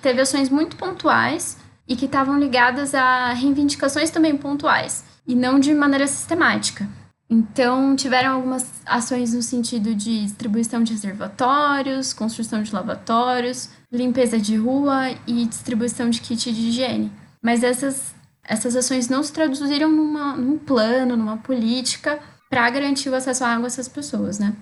teve 0.00 0.20
ações 0.20 0.48
muito 0.48 0.76
pontuais 0.76 1.58
e 1.86 1.94
que 1.94 2.06
estavam 2.06 2.38
ligadas 2.38 2.94
a 2.94 3.32
reivindicações 3.32 4.10
também 4.10 4.36
pontuais 4.36 5.04
e 5.26 5.34
não 5.34 5.58
de 5.58 5.74
maneira 5.74 6.06
sistemática. 6.06 6.88
Então, 7.28 7.96
tiveram 7.96 8.34
algumas 8.34 8.70
ações 8.84 9.32
no 9.32 9.42
sentido 9.42 9.94
de 9.94 10.24
distribuição 10.24 10.82
de 10.82 10.92
reservatórios, 10.92 12.12
construção 12.12 12.62
de 12.62 12.72
lavatórios, 12.72 13.70
limpeza 13.90 14.38
de 14.38 14.56
rua 14.56 15.10
e 15.26 15.46
distribuição 15.46 16.10
de 16.10 16.20
kit 16.20 16.52
de 16.52 16.68
higiene. 16.68 17.10
Mas 17.42 17.62
essas, 17.62 18.14
essas 18.44 18.76
ações 18.76 19.08
não 19.08 19.22
se 19.22 19.32
traduziram 19.32 19.90
numa, 19.90 20.36
num 20.36 20.58
plano, 20.58 21.16
numa 21.16 21.38
política 21.38 22.20
para 22.50 22.68
garantir 22.70 23.08
o 23.08 23.14
acesso 23.14 23.44
à 23.44 23.48
água 23.48 23.66
a 23.66 23.68
essas 23.68 23.88
pessoas, 23.88 24.38
né? 24.38 24.54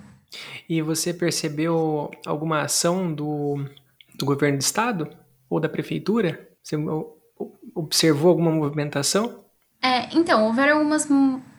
E 0.67 0.81
você 0.81 1.13
percebeu 1.13 2.09
alguma 2.25 2.61
ação 2.61 3.13
do, 3.13 3.63
do 4.15 4.25
governo 4.25 4.57
do 4.57 4.61
estado 4.61 5.09
ou 5.49 5.59
da 5.59 5.69
prefeitura 5.69 6.49
você 6.63 6.77
observou 7.75 8.29
alguma 8.29 8.51
movimentação? 8.51 9.42
É, 9.85 10.07
então, 10.15 10.45
houveram 10.45 10.77
algumas 10.77 11.05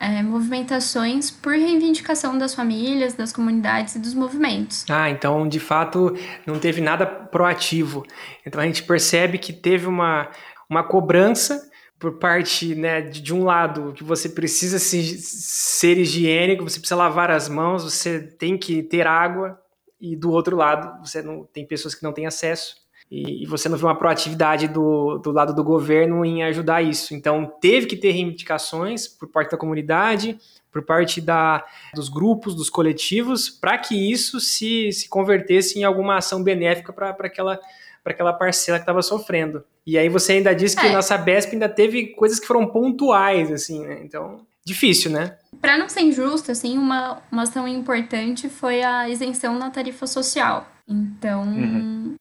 é, 0.00 0.22
movimentações 0.22 1.30
por 1.30 1.52
reivindicação 1.52 2.38
das 2.38 2.54
famílias, 2.54 3.12
das 3.12 3.34
comunidades 3.34 3.96
e 3.96 3.98
dos 3.98 4.14
movimentos. 4.14 4.86
Ah, 4.88 5.10
então, 5.10 5.46
de 5.46 5.60
fato, 5.60 6.16
não 6.46 6.58
teve 6.58 6.80
nada 6.80 7.04
proativo. 7.04 8.02
Então, 8.46 8.62
a 8.62 8.64
gente 8.64 8.82
percebe 8.82 9.36
que 9.36 9.52
teve 9.52 9.86
uma, 9.86 10.30
uma 10.70 10.82
cobrança 10.82 11.70
por 11.98 12.18
parte 12.18 12.74
né, 12.74 13.02
de, 13.02 13.20
de 13.20 13.34
um 13.34 13.44
lado 13.44 13.92
que 13.92 14.02
você 14.02 14.30
precisa 14.30 14.78
se, 14.78 15.18
ser 15.18 15.98
higiênico, 15.98 16.64
você 16.64 16.78
precisa 16.78 16.96
lavar 16.96 17.30
as 17.30 17.46
mãos, 17.46 17.84
você 17.84 18.20
tem 18.20 18.56
que 18.56 18.82
ter 18.82 19.06
água, 19.06 19.60
e 20.00 20.16
do 20.16 20.30
outro 20.30 20.56
lado, 20.56 21.06
você 21.06 21.20
não 21.20 21.44
tem 21.44 21.66
pessoas 21.66 21.94
que 21.94 22.02
não 22.02 22.12
têm 22.12 22.26
acesso 22.26 22.83
e, 23.10 23.46
você 23.46 23.68
não 23.68 23.76
viu 23.76 23.86
uma 23.86 23.96
proatividade 23.96 24.66
do, 24.66 25.18
do 25.18 25.30
lado 25.30 25.54
do 25.54 25.62
governo 25.62 26.24
em 26.24 26.42
ajudar 26.42 26.82
isso. 26.82 27.14
Então, 27.14 27.52
teve 27.60 27.86
que 27.86 27.96
ter 27.96 28.10
reivindicações 28.10 29.06
por 29.06 29.28
parte 29.28 29.52
da 29.52 29.56
comunidade, 29.56 30.38
por 30.72 30.82
parte 30.82 31.20
da, 31.20 31.64
dos 31.94 32.08
grupos, 32.08 32.54
dos 32.54 32.68
coletivos, 32.68 33.48
para 33.48 33.78
que 33.78 34.10
isso 34.10 34.40
se, 34.40 34.90
se 34.90 35.08
convertesse 35.08 35.78
em 35.78 35.84
alguma 35.84 36.16
ação 36.16 36.42
benéfica 36.42 36.92
para 36.92 37.10
aquela, 37.10 37.60
aquela 38.04 38.32
parcela 38.32 38.78
que 38.78 38.82
estava 38.82 39.00
sofrendo. 39.00 39.62
E 39.86 39.96
aí 39.96 40.08
você 40.08 40.32
ainda 40.32 40.54
disse 40.54 40.76
que 40.76 40.86
é. 40.86 40.92
nossa 40.92 41.16
BESP 41.16 41.52
ainda 41.52 41.68
teve 41.68 42.08
coisas 42.08 42.40
que 42.40 42.46
foram 42.46 42.66
pontuais, 42.66 43.52
assim, 43.52 43.84
né? 43.84 44.00
Então, 44.02 44.40
difícil, 44.64 45.10
né? 45.10 45.36
Para 45.60 45.78
não 45.78 45.88
ser 45.88 46.00
injusto, 46.00 46.50
assim, 46.50 46.76
uma, 46.76 47.22
uma 47.30 47.42
ação 47.42 47.68
importante 47.68 48.48
foi 48.48 48.82
a 48.82 49.08
isenção 49.08 49.56
na 49.58 49.70
tarifa 49.70 50.06
social. 50.06 50.66
Então, 50.88 51.42
uhum. 51.42 52.16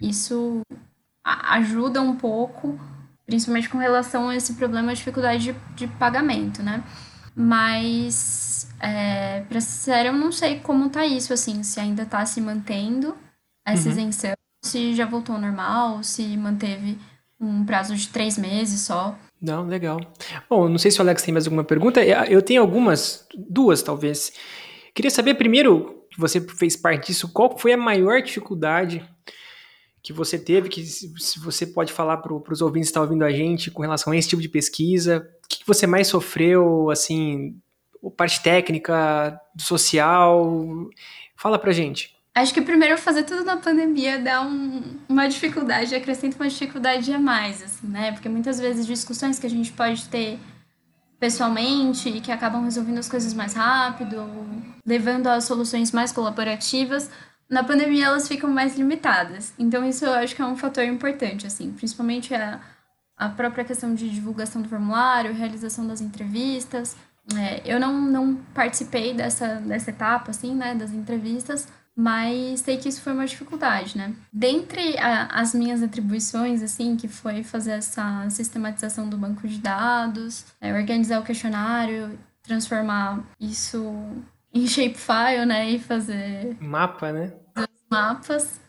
Isso 0.00 0.62
ajuda 1.24 2.00
um 2.00 2.16
pouco, 2.16 2.78
principalmente 3.26 3.68
com 3.68 3.78
relação 3.78 4.28
a 4.28 4.36
esse 4.36 4.54
problema 4.54 4.92
de 4.92 4.98
dificuldade 4.98 5.52
de, 5.52 5.56
de 5.74 5.86
pagamento, 5.86 6.62
né? 6.62 6.82
Mas, 7.34 8.68
é, 8.80 9.40
pra 9.48 9.60
ser 9.60 9.70
sincero, 9.70 10.08
eu 10.08 10.12
não 10.14 10.32
sei 10.32 10.60
como 10.60 10.90
tá 10.90 11.06
isso, 11.06 11.32
assim, 11.32 11.62
se 11.62 11.78
ainda 11.78 12.04
tá 12.04 12.24
se 12.26 12.40
mantendo 12.40 13.16
essa 13.64 13.88
uhum. 13.88 13.92
isenção, 13.92 14.34
se 14.62 14.94
já 14.94 15.06
voltou 15.06 15.34
ao 15.34 15.40
normal, 15.40 16.02
se 16.02 16.36
manteve 16.36 16.98
um 17.40 17.64
prazo 17.64 17.94
de 17.94 18.08
três 18.08 18.36
meses 18.36 18.80
só. 18.80 19.16
Não, 19.40 19.66
legal. 19.66 19.98
Bom, 20.48 20.68
não 20.68 20.76
sei 20.76 20.90
se 20.90 20.98
o 20.98 21.02
Alex 21.02 21.22
tem 21.22 21.32
mais 21.32 21.46
alguma 21.46 21.64
pergunta. 21.64 22.04
Eu 22.04 22.42
tenho 22.42 22.60
algumas, 22.60 23.26
duas 23.34 23.82
talvez. 23.82 24.32
Queria 24.94 25.10
saber 25.10 25.34
primeiro, 25.34 26.04
que 26.10 26.20
você 26.20 26.40
fez 26.40 26.76
parte 26.76 27.06
disso, 27.06 27.32
qual 27.32 27.56
foi 27.56 27.72
a 27.72 27.76
maior 27.78 28.20
dificuldade 28.20 29.02
que 30.02 30.12
você 30.12 30.38
teve, 30.38 30.68
que 30.68 30.82
se 30.84 31.38
você 31.38 31.66
pode 31.66 31.92
falar 31.92 32.18
para 32.18 32.32
os 32.32 32.62
ouvintes 32.62 32.88
que 32.88 32.90
estão 32.90 33.02
ouvindo 33.02 33.24
a 33.24 33.30
gente 33.30 33.70
com 33.70 33.82
relação 33.82 34.12
a 34.12 34.16
esse 34.16 34.28
tipo 34.28 34.40
de 34.40 34.48
pesquisa, 34.48 35.28
o 35.44 35.48
que 35.48 35.66
você 35.66 35.86
mais 35.86 36.06
sofreu, 36.06 36.90
assim, 36.90 37.60
parte 38.16 38.42
técnica, 38.42 39.38
social, 39.58 40.88
fala 41.36 41.58
pra 41.58 41.72
gente. 41.72 42.14
Acho 42.34 42.54
que 42.54 42.62
primeiro 42.62 42.96
fazer 42.96 43.24
tudo 43.24 43.44
na 43.44 43.56
pandemia 43.56 44.18
dá 44.18 44.40
um, 44.40 44.98
uma 45.08 45.28
dificuldade, 45.28 45.94
acrescenta 45.94 46.36
uma 46.36 46.48
dificuldade 46.48 47.12
a 47.12 47.18
mais, 47.18 47.62
assim, 47.62 47.86
né? 47.88 48.12
Porque 48.12 48.28
muitas 48.28 48.58
vezes 48.58 48.86
discussões 48.86 49.38
que 49.38 49.46
a 49.46 49.50
gente 49.50 49.72
pode 49.72 50.08
ter 50.08 50.38
pessoalmente 51.18 52.08
e 52.08 52.20
que 52.20 52.32
acabam 52.32 52.64
resolvendo 52.64 52.98
as 52.98 53.08
coisas 53.08 53.34
mais 53.34 53.52
rápido, 53.52 54.24
levando 54.86 55.26
a 55.26 55.40
soluções 55.40 55.92
mais 55.92 56.12
colaborativas, 56.12 57.10
na 57.50 57.64
pandemia 57.64 58.06
elas 58.06 58.28
ficam 58.28 58.48
mais 58.48 58.78
limitadas. 58.78 59.52
Então 59.58 59.84
isso 59.84 60.04
eu 60.04 60.12
acho 60.12 60.36
que 60.36 60.40
é 60.40 60.46
um 60.46 60.56
fator 60.56 60.84
importante, 60.84 61.46
assim, 61.46 61.72
principalmente 61.72 62.32
a, 62.32 62.60
a 63.16 63.28
própria 63.28 63.64
questão 63.64 63.92
de 63.94 64.08
divulgação 64.08 64.62
do 64.62 64.68
formulário, 64.68 65.34
realização 65.34 65.86
das 65.86 66.00
entrevistas. 66.00 66.96
É, 67.36 67.60
eu 67.64 67.78
não, 67.80 68.00
não 68.00 68.36
participei 68.54 69.12
dessa, 69.12 69.56
dessa 69.56 69.90
etapa, 69.90 70.30
assim, 70.30 70.54
né, 70.54 70.74
das 70.74 70.92
entrevistas, 70.92 71.68
mas 71.94 72.60
sei 72.60 72.76
que 72.78 72.88
isso 72.88 73.02
foi 73.02 73.12
uma 73.12 73.26
dificuldade, 73.26 73.98
né? 73.98 74.14
Dentre 74.32 74.96
a, 74.98 75.26
as 75.26 75.52
minhas 75.52 75.82
atribuições, 75.82 76.62
assim, 76.62 76.96
que 76.96 77.08
foi 77.08 77.42
fazer 77.42 77.72
essa 77.72 78.28
sistematização 78.30 79.08
do 79.08 79.18
banco 79.18 79.46
de 79.46 79.58
dados, 79.58 80.46
é, 80.60 80.72
organizar 80.72 81.20
o 81.20 81.24
questionário, 81.24 82.18
transformar 82.42 83.22
isso 83.38 83.92
em 84.52 84.66
shapefile, 84.68 85.44
né, 85.46 85.70
e 85.70 85.78
fazer... 85.78 86.56
Mapa, 86.60 87.12
né? 87.12 87.32
Mapas. 87.90 88.60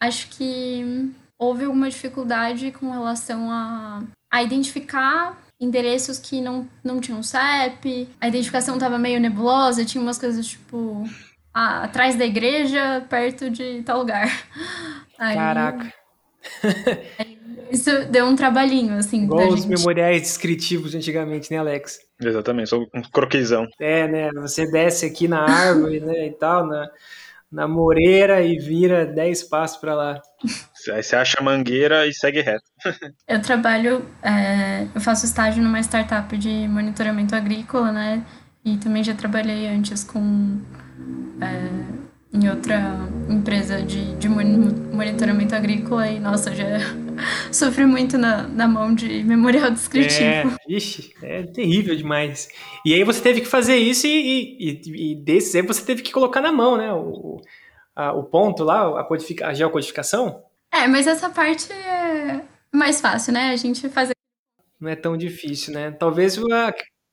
Acho 0.00 0.28
que 0.30 1.12
houve 1.38 1.64
alguma 1.64 1.90
dificuldade 1.90 2.72
com 2.72 2.90
relação 2.90 3.50
a, 3.50 4.02
a 4.30 4.42
identificar 4.42 5.36
endereços 5.60 6.18
que 6.18 6.40
não, 6.40 6.68
não 6.84 7.00
tinham 7.00 7.22
CEP, 7.22 8.08
a 8.20 8.28
identificação 8.28 8.74
estava 8.74 8.96
meio 8.96 9.18
nebulosa, 9.18 9.84
tinha 9.84 10.00
umas 10.00 10.18
coisas 10.18 10.46
tipo 10.46 11.04
ah, 11.52 11.84
atrás 11.84 12.16
da 12.16 12.24
igreja, 12.24 13.04
perto 13.08 13.50
de 13.50 13.82
tal 13.82 13.98
lugar. 13.98 14.28
Aí, 15.18 15.34
Caraca. 15.34 15.92
isso 17.72 17.90
deu 18.08 18.26
um 18.26 18.36
trabalhinho, 18.36 18.94
assim. 18.94 19.24
Igual 19.24 19.48
os 19.48 19.62
gente. 19.62 19.76
memoriais 19.76 20.22
descritivos 20.22 20.94
antigamente, 20.94 21.50
né, 21.50 21.58
Alex? 21.58 21.98
Exatamente, 22.20 22.70
só 22.70 22.78
um 22.78 23.02
croquisão. 23.12 23.66
É, 23.80 24.06
né? 24.06 24.30
Você 24.34 24.70
desce 24.70 25.06
aqui 25.06 25.26
na 25.26 25.40
árvore, 25.40 25.98
né, 25.98 26.28
e 26.28 26.32
tal, 26.32 26.64
na, 26.64 26.88
na 27.50 27.66
moreira 27.66 28.42
e 28.42 28.58
vira 28.58 29.06
10 29.06 29.44
passos 29.44 29.78
para 29.78 29.94
lá. 29.94 30.20
Aí 30.92 31.02
você 31.02 31.16
acha 31.16 31.38
a 31.40 31.42
mangueira 31.42 32.06
e 32.06 32.12
segue 32.12 32.40
reto. 32.40 32.64
eu 33.26 33.40
trabalho, 33.40 34.04
é, 34.22 34.86
eu 34.94 35.00
faço 35.00 35.24
estágio 35.24 35.62
numa 35.62 35.80
startup 35.80 36.36
de 36.36 36.68
monitoramento 36.68 37.34
agrícola, 37.34 37.90
né? 37.90 38.24
E 38.64 38.76
também 38.76 39.02
já 39.02 39.14
trabalhei 39.14 39.66
antes 39.66 40.04
com 40.04 40.60
é, 41.40 41.97
em 42.32 42.48
outra 42.48 43.08
empresa 43.28 43.82
de, 43.82 44.14
de 44.16 44.28
monitoramento 44.28 45.54
agrícola 45.54 46.06
e, 46.08 46.20
nossa, 46.20 46.54
já 46.54 46.64
sofri 47.50 47.86
muito 47.86 48.18
na, 48.18 48.42
na 48.42 48.68
mão 48.68 48.94
de 48.94 49.22
memorial 49.24 49.70
descritivo. 49.70 50.56
É, 50.68 50.72
ixi, 50.72 51.14
é 51.22 51.42
terrível 51.44 51.96
demais. 51.96 52.48
E 52.84 52.94
aí 52.94 53.02
você 53.04 53.20
teve 53.20 53.40
que 53.40 53.46
fazer 53.46 53.76
isso 53.76 54.06
e, 54.06 54.56
e, 54.60 55.12
e 55.12 55.14
desses 55.14 55.54
aí 55.54 55.62
você 55.62 55.84
teve 55.84 56.02
que 56.02 56.12
colocar 56.12 56.40
na 56.40 56.52
mão, 56.52 56.76
né? 56.76 56.92
O, 56.92 57.40
a, 57.96 58.12
o 58.12 58.24
ponto 58.24 58.62
lá, 58.62 59.00
a, 59.00 59.04
codifica, 59.04 59.48
a 59.48 59.54
geocodificação. 59.54 60.42
É, 60.72 60.86
mas 60.86 61.06
essa 61.06 61.30
parte 61.30 61.72
é 61.72 62.42
mais 62.72 63.00
fácil, 63.00 63.32
né? 63.32 63.50
A 63.50 63.56
gente 63.56 63.88
fazer. 63.88 64.12
Não 64.78 64.90
é 64.90 64.94
tão 64.94 65.16
difícil, 65.16 65.72
né? 65.72 65.90
Talvez 65.90 66.38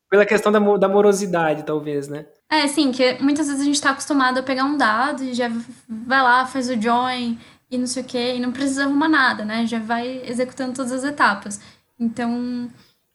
pela 0.10 0.26
questão 0.26 0.52
da, 0.52 0.60
da 0.78 0.88
morosidade, 0.88 1.66
talvez, 1.66 2.08
né? 2.08 2.26
É, 2.56 2.68
sim, 2.68 2.90
que 2.92 3.22
muitas 3.22 3.48
vezes 3.48 3.62
a 3.62 3.66
gente 3.66 3.82
tá 3.82 3.90
acostumado 3.90 4.38
a 4.38 4.44
pegar 4.44 4.64
um 4.64 4.78
dado 4.78 5.24
e 5.24 5.34
já 5.34 5.52
vai 5.90 6.22
lá, 6.22 6.46
faz 6.46 6.70
o 6.70 6.82
join 6.82 7.38
e 7.70 7.78
não 7.78 7.86
sei 7.86 8.02
o 8.02 8.06
quê, 8.06 8.36
e 8.36 8.40
não 8.40 8.52
precisa 8.52 8.86
arrumar 8.86 9.10
nada, 9.10 9.44
né? 9.44 9.68
Já 9.68 9.78
vai 9.78 10.22
executando 10.26 10.74
todas 10.74 10.94
as 10.94 11.04
etapas. 11.04 11.60
Então, 12.00 12.72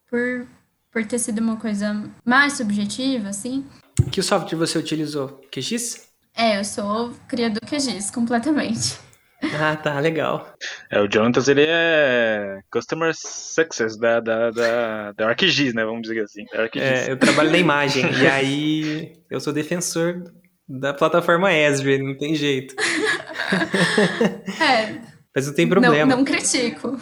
por, 0.07 0.47
por 0.91 1.07
ter 1.07 1.19
sido 1.19 1.39
uma 1.39 1.57
coisa 1.57 2.05
mais 2.23 2.53
subjetiva, 2.53 3.31
assim. 3.31 3.65
Que 4.13 4.23
software 4.23 4.59
você 4.59 4.79
utilizou? 4.79 5.41
QGIS? 5.51 6.07
É, 6.37 6.61
eu 6.61 6.65
sou 6.65 7.15
criador 7.27 7.63
QGIS, 7.67 8.11
completamente. 8.11 8.99
Ah, 9.43 9.77
tá, 9.77 9.99
legal. 10.01 10.53
É, 10.91 11.01
o 11.01 11.11
Jonatas, 11.11 11.49
ele 11.49 11.65
é 11.67 12.61
Customer 12.71 13.13
Success 13.15 13.97
da, 13.97 14.21
da, 14.21 14.51
da, 14.51 15.13
da 15.13 15.29
ArcGIS, 15.29 15.75
né? 15.75 15.85
Vamos 15.85 16.03
dizer 16.03 16.21
assim. 16.21 16.45
É, 16.77 17.11
eu 17.11 17.17
trabalho 17.17 17.51
na 17.51 17.59
imagem, 17.59 18.05
e 18.21 18.27
aí 18.27 19.13
eu 19.31 19.41
sou 19.41 19.53
defensor 19.53 20.23
da 20.69 20.95
plataforma 20.95 21.53
Esri, 21.53 21.99
não 21.99 22.17
tem 22.17 22.35
jeito. 22.35 22.75
É. 24.61 25.01
Mas 25.35 25.49
não 25.49 25.55
tem 25.55 25.69
problema. 25.69 26.07
Não, 26.07 26.19
não 26.19 26.25
critico. 26.25 26.97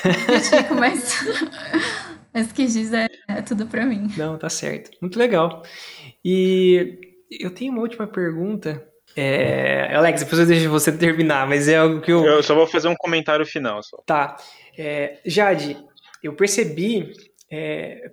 critico, 0.00 0.74
mas... 0.74 1.20
Mas 2.34 2.50
QGIS 2.50 2.94
é, 2.94 3.08
é 3.28 3.42
tudo 3.42 3.66
pra 3.66 3.84
mim. 3.84 4.08
Não, 4.16 4.38
tá 4.38 4.48
certo. 4.48 4.90
Muito 5.02 5.18
legal. 5.18 5.62
E 6.24 6.98
eu 7.30 7.50
tenho 7.50 7.72
uma 7.72 7.82
última 7.82 8.06
pergunta 8.06 8.82
é, 9.16 9.94
Alex, 9.94 10.22
depois 10.22 10.40
eu 10.40 10.46
deixo 10.46 10.70
você 10.70 10.90
terminar, 10.90 11.46
mas 11.46 11.68
é 11.68 11.76
algo 11.76 12.00
que 12.00 12.10
eu. 12.10 12.24
Eu 12.24 12.42
só 12.42 12.54
vou 12.54 12.66
fazer 12.66 12.88
um 12.88 12.96
comentário 12.96 13.44
final. 13.44 13.82
Só. 13.82 13.98
Tá. 14.06 14.36
É, 14.76 15.18
Jade, 15.24 15.76
eu 16.22 16.34
percebi 16.34 17.12
é, 17.50 18.08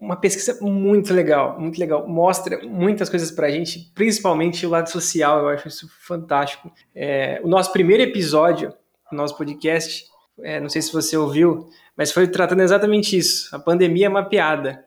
uma 0.00 0.14
pesquisa 0.14 0.56
muito 0.62 1.12
legal, 1.12 1.58
muito 1.58 1.78
legal. 1.78 2.06
Mostra 2.06 2.60
muitas 2.62 3.08
coisas 3.08 3.32
pra 3.32 3.50
gente, 3.50 3.90
principalmente 3.94 4.64
o 4.64 4.70
lado 4.70 4.88
social, 4.88 5.40
eu 5.40 5.48
acho 5.48 5.66
isso 5.66 5.88
fantástico. 6.06 6.70
É, 6.94 7.40
o 7.42 7.48
nosso 7.48 7.72
primeiro 7.72 8.04
episódio, 8.04 8.72
o 9.10 9.16
nosso 9.16 9.36
podcast, 9.36 10.04
é, 10.40 10.60
não 10.60 10.68
sei 10.68 10.80
se 10.80 10.92
você 10.92 11.16
ouviu, 11.16 11.68
mas 11.96 12.12
foi 12.12 12.28
tratando 12.28 12.62
exatamente 12.62 13.16
isso: 13.16 13.54
a 13.54 13.58
pandemia 13.58 14.08
mapeada. 14.08 14.84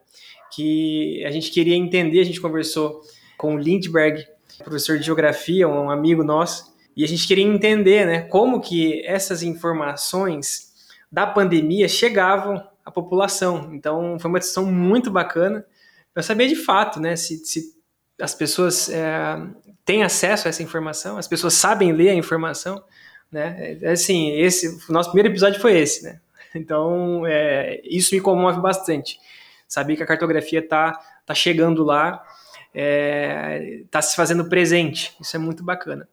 Que 0.55 1.21
a 1.25 1.29
gente 1.29 1.51
queria 1.51 1.75
entender, 1.75 2.21
a 2.21 2.23
gente 2.23 2.39
conversou 2.39 3.01
com 3.37 3.55
o 3.55 3.59
Lindbergh, 3.59 4.25
professor 4.63 4.97
de 4.97 5.05
geografia, 5.05 5.67
um 5.67 5.89
amigo 5.89 6.23
nosso, 6.23 6.75
e 6.95 7.03
a 7.03 7.07
gente 7.07 7.27
queria 7.27 7.45
entender, 7.45 8.05
né, 8.05 8.21
como 8.21 8.59
que 8.59 9.05
essas 9.05 9.43
informações 9.43 10.73
da 11.11 11.27
pandemia 11.27 11.87
chegavam 11.87 12.61
à 12.83 12.91
população. 12.91 13.69
Então, 13.73 14.17
foi 14.19 14.29
uma 14.29 14.39
discussão 14.39 14.65
muito 14.65 15.11
bacana 15.11 15.65
para 16.13 16.23
saber 16.23 16.47
de 16.47 16.55
fato, 16.55 16.99
né, 16.99 17.15
se, 17.15 17.37
se 17.45 17.77
as 18.19 18.33
pessoas 18.33 18.89
é, 18.89 19.37
têm 19.85 20.03
acesso 20.03 20.47
a 20.47 20.49
essa 20.49 20.63
informação, 20.63 21.17
as 21.17 21.27
pessoas 21.27 21.53
sabem 21.53 21.91
ler 21.91 22.09
a 22.09 22.15
informação, 22.15 22.83
né? 23.31 23.77
É, 23.81 23.91
assim, 23.91 24.31
esse, 24.31 24.79
o 24.89 24.91
nosso 24.91 25.11
primeiro 25.11 25.29
episódio 25.29 25.61
foi 25.61 25.77
esse, 25.77 26.03
né? 26.03 26.19
Então, 26.55 27.25
é, 27.27 27.81
isso 27.83 28.15
me 28.15 28.21
comove 28.21 28.59
bastante. 28.59 29.19
Saber 29.67 29.95
que 29.95 30.03
a 30.03 30.07
cartografia 30.07 30.59
está 30.59 30.99
tá 31.25 31.35
chegando 31.35 31.83
lá 31.83 32.23
está 32.77 32.79
é, 32.79 33.83
tá 33.89 34.01
se 34.01 34.15
fazendo 34.15 34.45
presente. 34.45 35.15
Isso 35.19 35.35
é 35.35 35.39
muito 35.39 35.63
bacana. 35.63 36.07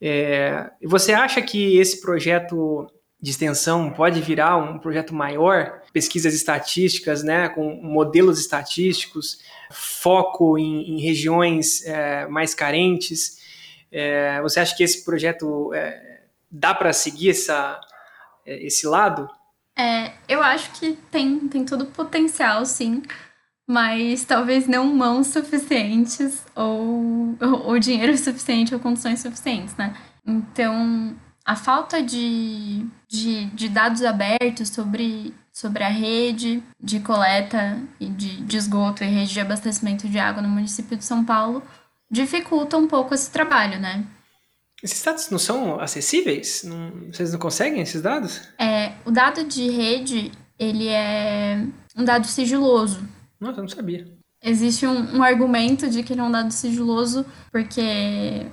É, 0.00 0.70
você 0.82 1.14
acha 1.14 1.40
que 1.40 1.78
esse 1.78 2.00
projeto 2.00 2.86
de 3.18 3.30
extensão 3.30 3.90
pode 3.90 4.20
virar 4.20 4.58
um 4.58 4.78
projeto 4.78 5.14
maior, 5.14 5.80
pesquisas 5.94 6.34
estatísticas, 6.34 7.22
né, 7.22 7.48
com 7.48 7.74
modelos 7.76 8.38
estatísticos, 8.38 9.38
foco 9.70 10.58
em, 10.58 10.90
em 10.90 11.00
regiões 11.00 11.82
é, 11.86 12.26
mais 12.26 12.54
carentes? 12.54 13.42
É, 13.90 14.42
você 14.42 14.60
acha 14.60 14.76
que 14.76 14.82
esse 14.82 15.02
projeto 15.06 15.72
é, 15.72 16.24
dá 16.50 16.74
para 16.74 16.92
seguir 16.92 17.30
essa, 17.30 17.80
é, 18.44 18.66
esse 18.66 18.86
lado? 18.86 19.26
É, 19.74 20.12
eu 20.28 20.42
acho 20.42 20.70
que 20.72 20.92
tem, 21.10 21.48
tem 21.48 21.64
todo 21.64 21.82
o 21.82 21.86
potencial, 21.86 22.66
sim 22.66 23.02
mas 23.66 24.24
talvez 24.24 24.66
não 24.66 24.94
mãos 24.94 25.28
suficientes 25.28 26.44
ou, 26.54 27.36
ou, 27.64 27.78
dinheiro 27.78 28.16
suficiente 28.18 28.74
ou 28.74 28.80
condições 28.80 29.20
suficientes, 29.20 29.74
né? 29.76 29.94
Então, 30.26 31.16
a 31.44 31.56
falta 31.56 32.02
de, 32.02 32.86
de, 33.08 33.46
de, 33.46 33.68
dados 33.68 34.02
abertos 34.02 34.68
sobre, 34.68 35.34
sobre 35.52 35.82
a 35.82 35.88
rede 35.88 36.62
de 36.80 37.00
coleta 37.00 37.78
e 38.00 38.06
de, 38.06 38.42
de 38.42 38.56
esgoto 38.56 39.04
e 39.04 39.06
rede 39.06 39.32
de 39.32 39.40
abastecimento 39.40 40.08
de 40.08 40.18
água 40.18 40.42
no 40.42 40.48
município 40.48 40.96
de 40.96 41.04
São 41.04 41.24
Paulo 41.24 41.62
dificulta 42.10 42.76
um 42.76 42.86
pouco 42.86 43.14
esse 43.14 43.30
trabalho, 43.30 43.78
né? 43.80 44.04
Esses 44.82 45.02
dados 45.02 45.30
não 45.30 45.38
são 45.38 45.80
acessíveis? 45.80 46.62
Não, 46.62 46.90
vocês 47.10 47.32
não 47.32 47.38
conseguem 47.38 47.80
esses 47.80 48.02
dados? 48.02 48.42
É, 48.58 48.92
o 49.04 49.10
dado 49.10 49.44
de 49.44 49.68
rede, 49.70 50.30
ele 50.58 50.88
é 50.88 51.66
um 51.96 52.04
dado 52.04 52.26
sigiloso. 52.26 53.02
Nossa, 53.40 53.58
eu 53.58 53.62
não 53.62 53.68
sabia. 53.68 54.06
Existe 54.42 54.86
um, 54.86 55.16
um 55.16 55.22
argumento 55.22 55.88
de 55.88 56.02
que 56.02 56.12
ele 56.12 56.20
é 56.20 56.24
um 56.24 56.30
dado 56.30 56.50
sigiloso 56.50 57.24
porque 57.50 58.46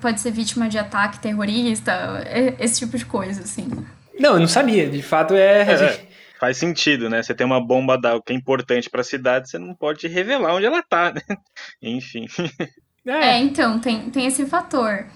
pode 0.00 0.20
ser 0.20 0.30
vítima 0.30 0.68
de 0.68 0.78
ataque 0.78 1.20
terrorista, 1.20 2.24
esse 2.58 2.80
tipo 2.80 2.96
de 2.96 3.04
coisa, 3.04 3.42
assim. 3.42 3.68
Não, 4.18 4.34
eu 4.34 4.40
não 4.40 4.46
sabia. 4.46 4.88
De 4.88 5.02
fato, 5.02 5.34
é... 5.34 5.62
é 5.62 6.14
faz 6.38 6.56
sentido, 6.56 7.08
né? 7.08 7.22
Você 7.22 7.34
tem 7.34 7.46
uma 7.46 7.60
bomba 7.60 7.96
d'água 7.96 8.22
que 8.24 8.32
é 8.32 8.36
importante 8.36 8.90
para 8.90 9.00
a 9.00 9.04
cidade, 9.04 9.48
você 9.48 9.58
não 9.58 9.74
pode 9.74 10.06
revelar 10.06 10.54
onde 10.54 10.66
ela 10.66 10.82
tá, 10.82 11.12
né? 11.12 11.22
Enfim. 11.82 12.26
É. 13.06 13.10
é, 13.10 13.38
então, 13.38 13.78
tem, 13.78 14.10
tem 14.10 14.26
esse 14.26 14.46
fator. 14.46 15.06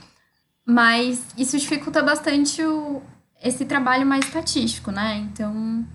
Mas 0.66 1.24
isso 1.36 1.58
dificulta 1.58 2.02
bastante 2.02 2.62
o, 2.62 3.02
esse 3.42 3.64
trabalho 3.64 4.06
mais 4.06 4.26
estatístico, 4.26 4.90
né? 4.90 5.16
Então, 5.16 5.86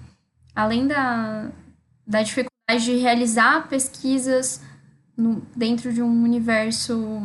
além 0.56 0.88
da, 0.88 1.50
da 2.06 2.22
dificuldade 2.22 2.53
de 2.80 2.98
realizar 2.98 3.68
pesquisas 3.68 4.62
no, 5.16 5.42
dentro 5.56 5.94
de 5.94 6.02
um 6.02 6.24
universo 6.24 7.22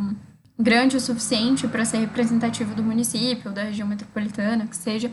grande 0.59 0.97
o 0.97 1.01
suficiente 1.01 1.69
para 1.69 1.85
ser 1.85 1.99
representativo 1.99 2.75
do 2.75 2.83
município, 2.83 3.53
da 3.53 3.65
região 3.65 3.87
metropolitana, 3.87 4.67
que 4.67 4.77
seja, 4.77 5.11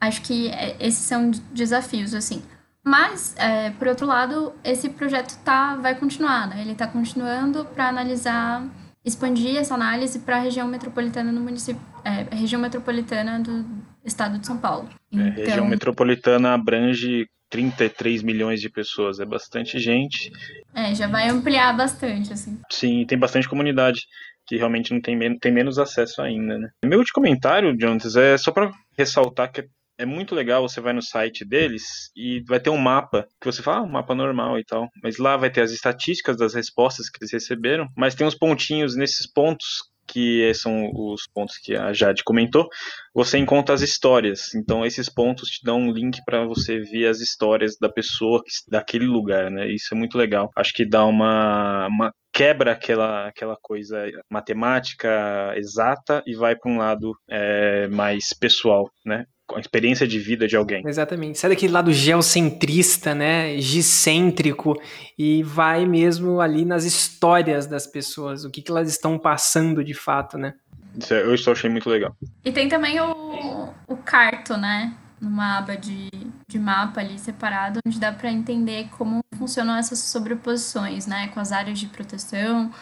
acho 0.00 0.22
que 0.22 0.48
é, 0.48 0.76
esses 0.78 1.04
são 1.04 1.30
desafios, 1.52 2.14
assim. 2.14 2.42
Mas, 2.84 3.34
é, 3.36 3.70
por 3.70 3.88
outro 3.88 4.06
lado, 4.06 4.52
esse 4.62 4.90
projeto 4.90 5.36
tá, 5.42 5.74
vai 5.76 5.94
continuar, 5.94 6.48
né? 6.48 6.60
Ele 6.60 6.72
está 6.72 6.86
continuando 6.86 7.64
para 7.64 7.88
analisar 7.88 8.62
expandir 9.04 9.56
essa 9.56 9.74
análise 9.74 10.20
para 10.20 10.36
a 10.36 10.40
região 10.40 10.66
metropolitana 10.66 11.30
no 11.30 11.40
município, 11.40 11.80
é, 12.04 12.34
região 12.34 12.60
metropolitana 12.60 13.38
do 13.38 13.64
estado 14.04 14.38
de 14.38 14.46
São 14.46 14.56
Paulo. 14.56 14.88
Então, 15.12 15.26
é, 15.26 15.30
região 15.30 15.66
metropolitana 15.66 16.54
abrange 16.54 17.28
33 17.54 18.24
milhões 18.24 18.60
de 18.60 18.68
pessoas, 18.68 19.20
é 19.20 19.24
bastante 19.24 19.78
gente. 19.78 20.32
É, 20.74 20.92
já 20.92 21.06
vai 21.06 21.28
ampliar 21.28 21.72
bastante, 21.76 22.32
assim. 22.32 22.58
Sim, 22.68 23.06
tem 23.06 23.16
bastante 23.16 23.48
comunidade 23.48 24.00
que 24.44 24.56
realmente 24.56 24.92
não 24.92 25.00
tem, 25.00 25.16
tem 25.38 25.52
menos 25.52 25.78
acesso 25.78 26.20
ainda, 26.20 26.58
né? 26.58 26.68
Meu 26.84 26.98
último 26.98 27.22
comentário, 27.22 27.72
Jonas, 27.80 28.16
é 28.16 28.36
só 28.36 28.50
para 28.50 28.72
ressaltar 28.98 29.52
que 29.52 29.64
é 29.96 30.04
muito 30.04 30.34
legal, 30.34 30.68
você 30.68 30.80
vai 30.80 30.92
no 30.92 31.00
site 31.00 31.44
deles 31.44 31.84
e 32.16 32.42
vai 32.48 32.58
ter 32.58 32.70
um 32.70 32.76
mapa, 32.76 33.24
que 33.40 33.46
você 33.46 33.62
fala, 33.62 33.78
ah, 33.78 33.82
um 33.82 33.92
mapa 33.92 34.16
normal 34.16 34.58
e 34.58 34.64
tal, 34.64 34.88
mas 35.00 35.18
lá 35.18 35.36
vai 35.36 35.48
ter 35.48 35.60
as 35.60 35.70
estatísticas 35.70 36.36
das 36.36 36.54
respostas 36.54 37.08
que 37.08 37.18
eles 37.22 37.32
receberam, 37.32 37.86
mas 37.96 38.16
tem 38.16 38.26
uns 38.26 38.36
pontinhos 38.36 38.96
nesses 38.96 39.30
pontos 39.32 39.93
que 40.06 40.52
são 40.54 40.90
os 40.94 41.26
pontos 41.32 41.56
que 41.58 41.74
a 41.74 41.92
Jade 41.92 42.22
comentou, 42.24 42.68
você 43.14 43.38
encontra 43.38 43.74
as 43.74 43.82
histórias. 43.82 44.54
Então 44.54 44.84
esses 44.84 45.08
pontos 45.08 45.48
te 45.48 45.64
dão 45.64 45.78
um 45.78 45.92
link 45.92 46.20
para 46.24 46.44
você 46.44 46.80
ver 46.80 47.06
as 47.06 47.20
histórias 47.20 47.76
da 47.80 47.88
pessoa 47.88 48.42
daquele 48.68 49.06
lugar, 49.06 49.50
né? 49.50 49.68
Isso 49.68 49.94
é 49.94 49.96
muito 49.96 50.18
legal. 50.18 50.50
Acho 50.56 50.72
que 50.72 50.84
dá 50.84 51.04
uma, 51.04 51.86
uma 51.88 52.12
quebra 52.32 52.72
aquela, 52.72 53.28
aquela 53.28 53.56
coisa 53.62 54.06
matemática 54.30 55.54
exata 55.56 56.22
e 56.26 56.34
vai 56.34 56.56
para 56.56 56.70
um 56.70 56.78
lado 56.78 57.12
é, 57.28 57.86
mais 57.88 58.32
pessoal, 58.38 58.90
né? 59.06 59.24
A 59.52 59.60
experiência 59.60 60.06
de 60.06 60.18
vida 60.18 60.46
de 60.48 60.56
alguém. 60.56 60.82
Exatamente. 60.86 61.38
Sai 61.38 61.50
daquele 61.50 61.72
lado 61.72 61.92
geocentrista, 61.92 63.14
né, 63.14 63.58
gicêntrico 63.58 64.80
e 65.18 65.42
vai 65.42 65.86
mesmo 65.86 66.40
ali 66.40 66.64
nas 66.64 66.84
histórias 66.84 67.66
das 67.66 67.86
pessoas, 67.86 68.44
o 68.44 68.50
que, 68.50 68.62
que 68.62 68.70
elas 68.70 68.88
estão 68.88 69.18
passando 69.18 69.84
de 69.84 69.94
fato, 69.94 70.38
né? 70.38 70.54
Isso 70.96 71.12
é, 71.12 71.22
eu 71.22 71.34
estou 71.34 71.52
achei 71.52 71.68
muito 71.68 71.90
legal. 71.90 72.16
E 72.44 72.52
tem 72.52 72.68
também 72.68 73.00
o, 73.00 73.68
o 73.86 73.96
carto, 73.96 74.56
né? 74.56 74.96
Numa 75.20 75.58
aba 75.58 75.76
de, 75.76 76.08
de 76.48 76.58
mapa 76.58 77.00
ali 77.00 77.18
separado, 77.18 77.80
onde 77.86 77.98
dá 77.98 78.12
para 78.12 78.30
entender 78.30 78.88
como 78.96 79.20
funcionam 79.36 79.76
essas 79.76 79.98
sobreposições, 79.98 81.06
né? 81.06 81.28
Com 81.28 81.40
as 81.40 81.50
áreas 81.50 81.78
de 81.78 81.86
proteção, 81.86 82.72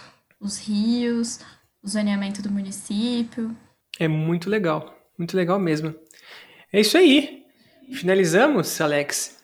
os 0.40 0.58
rios, 0.58 1.40
o 1.82 1.88
zoneamento 1.88 2.42
do 2.42 2.50
município. 2.50 3.56
É 3.98 4.08
muito 4.08 4.50
legal, 4.50 4.94
muito 5.18 5.36
legal 5.36 5.58
mesmo. 5.58 5.94
É 6.72 6.80
isso 6.80 6.96
aí. 6.96 7.44
Finalizamos, 7.92 8.80
Alex? 8.80 9.38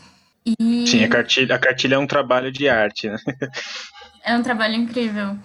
E... 0.45 0.85
Sim, 0.85 1.05
a 1.05 1.09
cartilha, 1.09 1.55
a 1.55 1.59
cartilha 1.59 1.95
é 1.95 1.97
um 1.97 2.07
trabalho 2.07 2.51
de 2.51 2.67
arte, 2.67 3.09
né? 3.09 3.17
É 4.25 4.37
um 4.37 4.41
trabalho 4.41 4.75
incrível. 4.75 5.37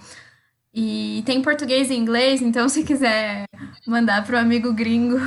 E 0.72 1.20
tem 1.26 1.42
português 1.42 1.90
e 1.90 1.94
inglês, 1.94 2.40
então 2.40 2.68
se 2.68 2.84
quiser 2.84 3.44
mandar 3.84 4.24
para 4.24 4.36
o 4.36 4.38
amigo 4.38 4.72
gringo, 4.72 5.18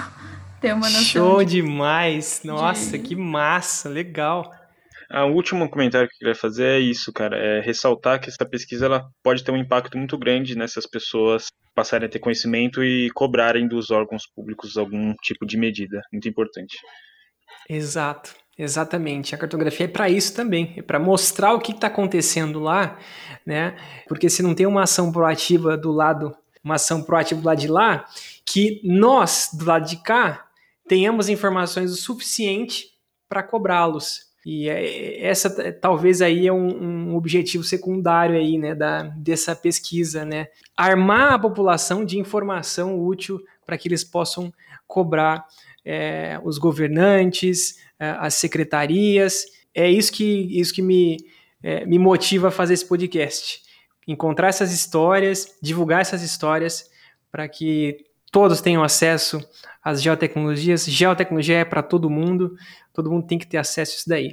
ter 0.62 0.74
uma 0.74 0.88
noção. 0.88 1.04
Show 1.04 1.44
de... 1.44 1.56
demais! 1.56 2.42
Nossa, 2.46 2.98
de... 2.98 3.04
que 3.04 3.16
massa, 3.16 3.90
legal. 3.90 4.50
O 5.14 5.34
último 5.34 5.70
comentário 5.70 6.08
que 6.08 6.14
eu 6.14 6.20
queria 6.20 6.36
fazer 6.36 6.66
é 6.66 6.80
isso, 6.80 7.12
cara, 7.12 7.36
é 7.36 7.60
ressaltar 7.60 8.22
que 8.22 8.30
essa 8.30 8.46
pesquisa 8.46 8.86
ela 8.86 9.10
pode 9.22 9.44
ter 9.44 9.52
um 9.52 9.58
impacto 9.58 9.98
muito 9.98 10.18
grande 10.18 10.56
nessas 10.56 10.86
pessoas 10.86 11.48
passarem 11.76 12.08
a 12.08 12.10
ter 12.10 12.20
conhecimento 12.20 12.82
e 12.82 13.10
cobrarem 13.12 13.68
dos 13.68 13.92
órgãos 13.92 14.24
públicos 14.34 14.78
algum 14.78 15.14
tipo 15.22 15.46
de 15.46 15.58
medida, 15.58 16.02
muito 16.14 16.30
importante. 16.30 16.78
Exato, 17.70 18.34
exatamente. 18.58 19.36
A 19.36 19.38
cartografia 19.38 19.86
é 19.86 19.90
para 19.90 20.10
isso 20.10 20.34
também, 20.34 20.74
é 20.78 20.82
para 20.82 20.98
mostrar 20.98 21.54
o 21.54 21.60
que 21.60 21.74
está 21.74 21.88
acontecendo 21.88 22.62
lá, 22.62 22.98
né? 23.46 23.76
Porque 24.08 24.30
se 24.30 24.42
não 24.42 24.56
tem 24.56 24.66
uma 24.66 24.84
ação 24.84 25.12
proativa 25.12 25.76
do 25.76 25.92
lado, 25.92 26.34
uma 26.64 26.76
ação 26.76 27.04
proativa 27.04 27.42
do 27.42 27.48
lado 27.48 27.60
de 27.60 27.68
lá, 27.68 28.06
que 28.46 28.80
nós 28.82 29.50
do 29.54 29.66
lado 29.66 29.86
de 29.90 29.98
cá 29.98 30.48
tenhamos 30.92 31.30
informações 31.30 31.90
o 31.90 31.96
suficiente 31.96 32.88
para 33.30 33.42
cobrá-los. 33.42 34.26
E 34.46 34.68
é, 34.68 35.26
essa 35.26 35.72
talvez 35.72 36.22
aí 36.22 36.48
é 36.48 36.52
um, 36.52 36.68
um, 37.12 37.16
objetivo 37.16 37.64
secundário 37.64 38.36
aí, 38.36 38.58
né, 38.58 38.76
da, 38.76 39.04
dessa 39.04 39.56
pesquisa, 39.56 40.26
né? 40.26 40.48
Armar 40.76 41.32
a 41.32 41.40
população 41.40 42.04
de 42.04 42.20
informação 42.20 43.00
útil 43.00 43.40
para 43.66 43.78
que 43.78 43.88
eles 43.88 44.04
possam 44.04 44.52
cobrar 44.86 45.48
é, 45.86 46.38
os 46.44 46.58
governantes, 46.58 47.78
é, 47.98 48.10
as 48.20 48.34
secretarias. 48.34 49.46
É 49.74 49.90
isso 49.90 50.12
que, 50.12 50.60
isso 50.60 50.74
que 50.74 50.82
me, 50.82 51.20
é, 51.64 51.86
me 51.86 51.98
motiva 51.98 52.50
a 52.50 52.52
fazer 52.52 52.74
esse 52.74 52.86
podcast. 52.86 53.62
Encontrar 54.06 54.50
essas 54.50 54.74
histórias, 54.74 55.58
divulgar 55.62 56.02
essas 56.02 56.22
histórias 56.22 56.90
para 57.32 57.48
que 57.48 58.11
todos 58.32 58.62
tenham 58.62 58.84
acesso 58.84 59.40
as 59.84 60.02
geotecnologias. 60.02 60.86
Geotecnologia 60.86 61.58
é 61.58 61.66
para 61.66 61.84
todo 61.84 62.10
mundo, 62.10 62.56
todo 62.94 63.12
mundo 63.12 63.28
tem 63.28 63.38
que 63.38 63.48
ter 63.48 63.58
acesso 63.58 63.94
a 63.94 63.96
isso 63.96 64.10
daí. 64.10 64.32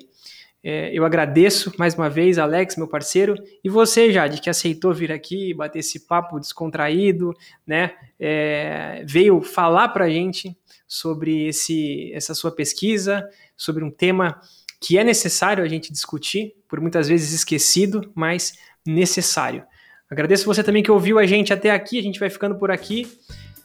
É, 0.62 0.90
eu 0.92 1.04
agradeço 1.04 1.72
mais 1.78 1.94
uma 1.94 2.10
vez, 2.10 2.36
Alex, 2.36 2.76
meu 2.76 2.88
parceiro, 2.88 3.34
e 3.62 3.68
você, 3.68 4.12
Jade, 4.12 4.40
que 4.40 4.50
aceitou 4.50 4.92
vir 4.92 5.12
aqui, 5.12 5.54
bater 5.54 5.78
esse 5.78 6.00
papo 6.00 6.38
descontraído, 6.40 7.32
né? 7.66 7.92
É, 8.18 9.04
veio 9.06 9.40
falar 9.40 9.88
para 9.88 10.06
a 10.06 10.10
gente 10.10 10.56
sobre 10.86 11.46
esse, 11.46 12.12
essa 12.12 12.34
sua 12.34 12.50
pesquisa, 12.50 13.28
sobre 13.56 13.84
um 13.84 13.90
tema 13.90 14.40
que 14.80 14.98
é 14.98 15.04
necessário 15.04 15.62
a 15.62 15.68
gente 15.68 15.92
discutir, 15.92 16.54
por 16.68 16.80
muitas 16.80 17.08
vezes 17.08 17.32
esquecido, 17.32 18.10
mas 18.14 18.58
necessário. 18.86 19.64
Agradeço 20.10 20.46
você 20.46 20.62
também 20.62 20.82
que 20.82 20.90
ouviu 20.90 21.18
a 21.18 21.26
gente 21.26 21.52
até 21.52 21.70
aqui, 21.70 21.98
a 21.98 22.02
gente 22.02 22.18
vai 22.18 22.30
ficando 22.30 22.56
por 22.56 22.70
aqui. 22.70 23.06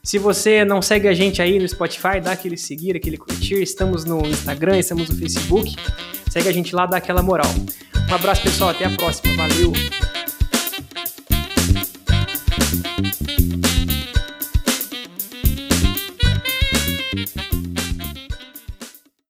Se 0.06 0.18
você 0.20 0.66
não 0.66 0.82
segue 0.82 1.08
a 1.08 1.14
gente 1.14 1.42
aí 1.42 1.58
no 1.58 1.66
Spotify, 1.66 2.20
dá 2.22 2.34
aquele 2.34 2.58
seguir, 2.58 2.94
aquele 2.94 3.16
curtir. 3.16 3.62
Estamos 3.62 4.04
no 4.04 4.20
Instagram, 4.28 4.78
estamos 4.78 5.10
no 5.10 5.16
Facebook. 5.16 5.74
Segue 6.30 6.50
a 6.50 6.52
gente 6.52 6.76
lá, 6.76 6.86
dá 6.86 6.98
aquela 6.98 7.24
moral. 7.24 7.48
Um 8.10 8.14
abraço, 8.14 8.44
pessoal. 8.44 8.72
Até 8.72 8.84
a 8.84 8.90
próxima. 8.90 9.34
Valeu! 9.38 9.72